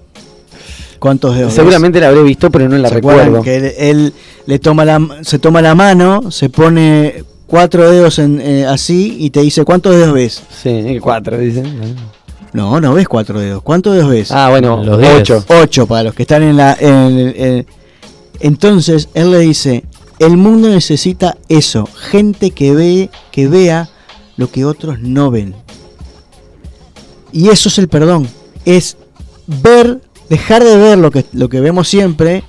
¿Cuántos 1.00 1.36
dedos? 1.36 1.54
Seguramente 1.54 2.00
la 2.00 2.08
habré 2.08 2.24
visto, 2.24 2.50
pero 2.50 2.68
no 2.68 2.78
la 2.78 2.90
¿Se 2.90 2.96
acuerdan 2.96 3.26
recuerdo. 3.34 3.44
que 3.44 3.56
él, 3.56 3.74
él 3.78 4.14
le 4.46 4.60
toma 4.60 4.84
la, 4.86 5.00
se 5.22 5.38
toma 5.38 5.62
la 5.62 5.76
mano, 5.76 6.32
se 6.32 6.50
pone 6.50 7.24
cuatro 7.46 7.90
dedos 7.92 8.18
en, 8.20 8.42
eh, 8.42 8.66
así 8.66 9.16
y 9.20 9.30
te 9.30 9.42
dice 9.42 9.64
¿cuántos 9.64 9.96
dedos 9.96 10.14
ves? 10.14 10.42
Sí, 10.64 10.98
cuatro, 11.02 11.38
dicen. 11.38 11.96
No, 12.54 12.80
no 12.82 12.94
ves 12.96 13.08
cuatro 13.08 13.40
dedos. 13.40 13.62
¿Cuántos 13.62 13.94
dedos 13.96 14.10
ves? 14.10 14.32
Ah, 14.32 14.50
bueno, 14.50 14.84
Los 14.84 15.00
diez. 15.00 15.14
ocho. 15.20 15.46
Ocho 15.62 15.86
para 15.86 16.04
los 16.04 16.14
que 16.16 16.24
están 16.24 16.42
en 16.44 16.58
la. 16.58 16.76
en 16.80 16.90
el- 17.20 17.36
en- 17.38 17.66
entonces 18.40 19.10
él 19.14 19.32
le 19.32 19.40
dice: 19.40 19.84
el 20.18 20.38
mundo 20.38 20.68
necesita 20.70 21.38
eso, 21.50 21.88
gente 22.10 22.50
que 22.52 22.74
ve, 22.74 23.10
que 23.32 23.48
vea 23.48 23.90
lo 24.38 24.50
que 24.50 24.66
otros 24.66 25.00
no 25.00 25.30
ven. 25.32 25.54
Y 27.32 27.50
eso 27.50 27.70
es 27.70 27.78
el 27.78 27.88
perdón. 27.88 28.28
Es 28.66 28.98
ver, 29.48 30.02
dejar 30.30 30.64
de 30.64 30.78
ver 30.78 30.98
lo 30.98 31.12
que, 31.12 31.26
lo 31.34 31.50
que 31.50 31.60
vemos 31.60 31.88
siempre 31.88 32.44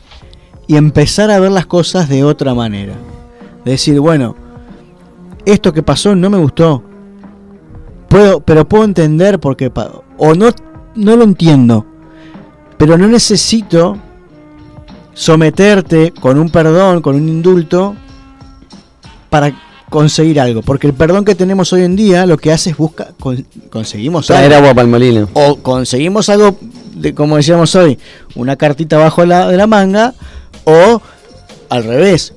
y 0.67 0.77
empezar 0.77 1.31
a 1.31 1.41
ver 1.41 1.51
las 1.51 1.67
cosas 1.67 2.09
de 2.09 2.25
otra 2.25 2.55
manera. 2.55 2.95
Decir, 3.65 3.99
bueno, 4.01 4.37
esto 5.45 5.73
que 5.73 5.83
pasó 5.83 6.15
no 6.15 6.31
me 6.31 6.39
gustó. 6.39 6.83
Puedo, 8.09 8.41
pero 8.41 8.69
puedo 8.69 8.85
entender 8.85 9.39
por 9.41 9.57
qué 9.57 9.71
pa- 9.71 9.91
o 10.17 10.35
no 10.35 10.51
no 10.95 11.17
lo 11.17 11.25
entiendo. 11.25 11.87
Pero 12.77 12.97
no 12.97 13.07
necesito 13.07 13.97
someterte 15.15 16.13
con 16.13 16.39
un 16.39 16.49
perdón, 16.51 17.03
con 17.03 17.17
un 17.17 17.29
indulto 17.29 17.95
para 19.31 19.53
conseguir 19.91 20.41
algo, 20.41 20.63
porque 20.63 20.87
el 20.87 20.95
perdón 20.95 21.25
que 21.25 21.35
tenemos 21.35 21.73
hoy 21.73 21.83
en 21.83 21.97
día 21.97 22.27
lo 22.27 22.37
que 22.37 22.53
hace 22.53 22.71
es 22.71 22.77
busca 22.77 23.09
con- 23.19 23.47
conseguimos 23.71 24.27
Traer 24.27 24.53
algo. 24.53 24.67
agua 24.67 24.75
para 24.75 24.83
el 24.85 24.91
molino. 24.91 25.29
o 25.33 25.57
conseguimos 25.57 26.29
algo 26.29 26.57
de 26.95 27.15
como 27.15 27.37
decíamos 27.37 27.75
hoy, 27.75 27.99
una 28.35 28.57
cartita 28.57 28.99
bajo 28.99 29.25
la, 29.25 29.49
de 29.49 29.57
la 29.57 29.67
manga 29.67 30.15
o 30.65 31.01
al 31.71 31.85
revés, 31.85 32.35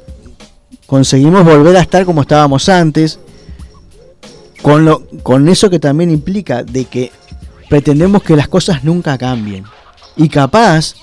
conseguimos 0.85 1.43
volver 1.45 1.75
a 1.77 1.81
estar 1.81 2.05
como 2.05 2.21
estábamos 2.21 2.69
antes 2.69 3.19
con 4.61 4.85
lo 4.85 5.03
con 5.23 5.47
eso 5.49 5.69
que 5.69 5.79
también 5.79 6.11
implica 6.11 6.63
de 6.63 6.85
que 6.85 7.11
pretendemos 7.69 8.21
que 8.23 8.35
las 8.35 8.47
cosas 8.47 8.83
nunca 8.83 9.17
cambien. 9.17 9.63
Y 10.17 10.29
capaz 10.29 10.95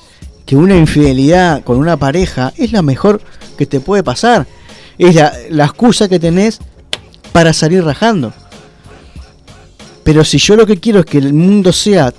que 0.47 0.55
una 0.57 0.77
infidelidad 0.77 1.63
con 1.65 1.79
una 1.79 1.97
pareja 1.97 2.53
es 2.57 2.73
la 2.73 2.83
mejor 2.83 3.21
que 3.57 3.67
te 3.67 3.81
puede 3.81 4.03
pasar 4.03 4.47
es 4.99 5.15
la, 5.51 5.65
excusa 5.65 6.09
que 6.09 6.19
tenés 6.19 6.59
para 7.33 7.53
salir 7.53 7.85
rajando 7.85 8.33
pero 10.05 10.25
si 10.25 10.39
yo 10.39 10.57
lo 10.57 10.67
que 10.67 10.79
quiero 10.79 11.01
es 11.01 11.07
que 11.07 11.19
el 11.19 11.33
mundo 11.35 11.73
sea 11.73 12.15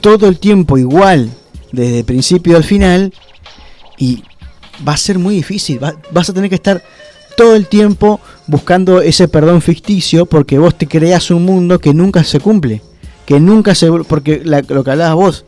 todo 0.00 0.26
el 0.28 0.38
tiempo 0.38 0.78
igual, 0.78 1.30
desde 1.72 1.98
el 1.98 2.04
principio 2.04 2.56
al 2.56 2.64
final, 2.64 3.12
y 3.98 4.22
va 4.86 4.94
a 4.94 4.96
ser 4.96 5.18
muy 5.18 5.34
difícil, 5.34 5.82
va- 5.82 5.94
vas 6.12 6.30
a 6.30 6.32
tener 6.32 6.48
que 6.48 6.54
estar 6.54 6.82
todo 7.36 7.54
el 7.54 7.66
tiempo 7.66 8.20
buscando 8.46 9.02
ese 9.02 9.28
perdón 9.28 9.60
ficticio 9.60 10.24
porque 10.24 10.58
vos 10.58 10.76
te 10.78 10.86
creas 10.86 11.30
un 11.30 11.44
mundo 11.44 11.78
que 11.78 11.92
nunca 11.92 12.24
se 12.24 12.40
cumple, 12.40 12.80
que 13.26 13.38
nunca 13.38 13.74
se... 13.74 13.90
porque 14.08 14.40
la- 14.42 14.62
lo 14.66 14.82
que 14.82 14.90
hablabas 14.92 15.14
vos, 15.16 15.44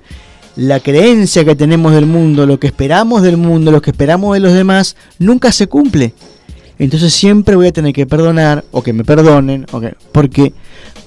la 0.56 0.80
creencia 0.80 1.44
que 1.46 1.56
tenemos 1.56 1.92
del 1.94 2.04
mundo, 2.04 2.44
lo 2.44 2.60
que 2.60 2.66
esperamos 2.66 3.22
del 3.22 3.38
mundo, 3.38 3.70
lo 3.70 3.80
que 3.80 3.92
esperamos 3.92 4.34
de 4.34 4.40
los 4.40 4.52
demás, 4.52 4.94
nunca 5.18 5.52
se 5.52 5.68
cumple. 5.68 6.12
Entonces 6.78 7.12
siempre 7.12 7.56
voy 7.56 7.66
a 7.68 7.72
tener 7.72 7.92
que 7.92 8.06
perdonar 8.06 8.64
o 8.70 8.82
que 8.82 8.92
me 8.92 9.04
perdonen, 9.04 9.66
o 9.72 9.80
que- 9.80 9.94
porque 10.12 10.52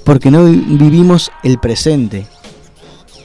porque 0.04 0.32
no 0.32 0.46
vi- 0.46 0.64
vivimos 0.68 1.32
el 1.44 1.60
presente. 1.60 2.26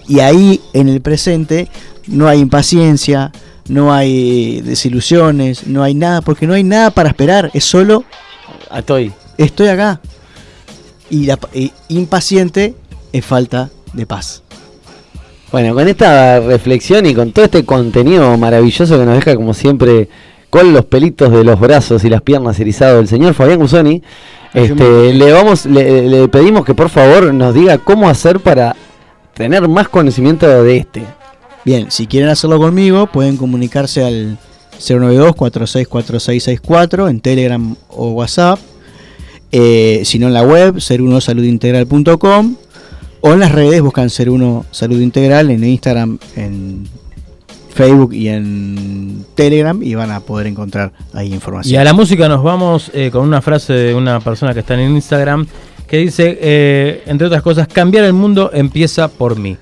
Y 0.07 0.21
ahí 0.21 0.61
en 0.75 0.89
el 0.91 1.01
presente 1.01 1.69
no 2.07 2.29
hay 2.29 2.39
impaciencia, 2.41 3.33
no 3.69 3.93
hay 3.95 4.61
desilusiones, 4.61 5.67
no 5.67 5.83
hay 5.83 5.95
nada, 5.95 6.21
porque 6.21 6.47
no 6.47 6.53
hay 6.55 6.63
nada 6.65 6.91
para 6.91 7.09
esperar, 7.09 7.51
es 7.55 7.65
solo 7.65 8.05
Estoy. 8.77 9.11
estoy 9.39 9.69
acá. 9.69 10.01
Y 11.09 11.25
la 11.25 11.39
pa- 11.39 11.49
y 11.55 11.73
impaciente 11.89 12.75
es 13.13 13.25
falta 13.25 13.71
de 13.95 14.05
paz. 14.07 14.43
Bueno, 15.51 15.75
con 15.75 15.89
esta 15.89 16.41
reflexión 16.41 17.07
y 17.07 17.15
con 17.15 17.33
todo 17.33 17.47
este 17.47 17.65
contenido 17.65 18.37
maravilloso 18.37 18.99
que 18.99 19.05
nos 19.07 19.15
deja 19.15 19.35
como 19.35 19.55
siempre 19.55 20.09
con 20.51 20.73
los 20.73 20.85
pelitos 20.85 21.33
de 21.33 21.45
los 21.45 21.61
brazos 21.61 22.03
y 22.05 22.11
las 22.11 22.23
piernas 22.23 22.59
erizados 22.61 23.01
el 23.01 23.09
señor 23.09 23.35
Fabián 23.35 23.59
Gusoni, 23.59 24.03
este, 24.55 25.13
le 25.13 25.33
vamos, 25.33 25.67
le, 25.67 26.09
le 26.09 26.29
pedimos 26.29 26.65
que 26.65 26.75
por 26.75 26.89
favor 26.89 27.35
nos 27.35 27.53
diga 27.55 27.79
cómo 27.79 28.09
hacer 28.09 28.39
para 28.41 28.77
tener 29.35 29.67
más 29.69 29.89
conocimiento 29.89 30.63
de 30.63 30.77
este. 30.79 31.03
Bien, 31.65 31.91
si 31.91 32.07
quieren 32.07 32.31
hacerlo 32.31 32.59
conmigo, 32.59 33.09
pueden 33.09 33.37
comunicarse 33.37 34.05
al 34.05 34.39
092-464664 34.79 37.11
en 37.11 37.21
Telegram 37.21 37.75
o 37.89 38.11
WhatsApp. 38.11 38.61
Eh, 39.53 40.03
si 40.05 40.19
no 40.19 40.27
en 40.29 40.35
la 40.35 40.43
web, 40.43 40.75
01saludintegral.com 40.77 42.57
o 43.21 43.33
en 43.33 43.41
las 43.41 43.53
redes 43.53 43.81
buscan 43.81 44.11
01 44.11 44.67
Salud 44.71 45.01
Integral 45.01 45.51
en 45.51 45.65
Instagram, 45.65 46.19
en 46.37 46.87
Facebook 47.77 48.15
y 48.15 48.29
en 48.29 49.25
Telegram 49.35 49.81
y 49.83 49.95
van 49.95 50.11
a 50.11 50.21
poder 50.21 50.47
encontrar 50.47 50.93
ahí 51.13 51.33
información. 51.33 51.75
Y 51.75 51.77
a 51.77 51.85
la 51.85 51.93
música 51.93 52.27
nos 52.29 52.43
vamos 52.43 52.91
eh, 52.95 53.11
con 53.13 53.23
una 53.23 53.43
frase 53.43 53.75
de 53.75 53.95
una 53.95 54.19
persona 54.21 54.55
que 54.55 54.61
está 54.61 54.75
en 54.75 54.91
Instagram 54.97 55.47
que 55.87 55.99
dice, 55.99 56.39
eh, 56.41 57.03
entre 57.07 57.27
otras 57.27 57.43
cosas, 57.43 57.69
cambiar 57.69 58.05
el 58.05 58.15
mundo 58.15 58.51
empieza 58.53 59.09
por 59.09 59.39
mí. 59.39 59.57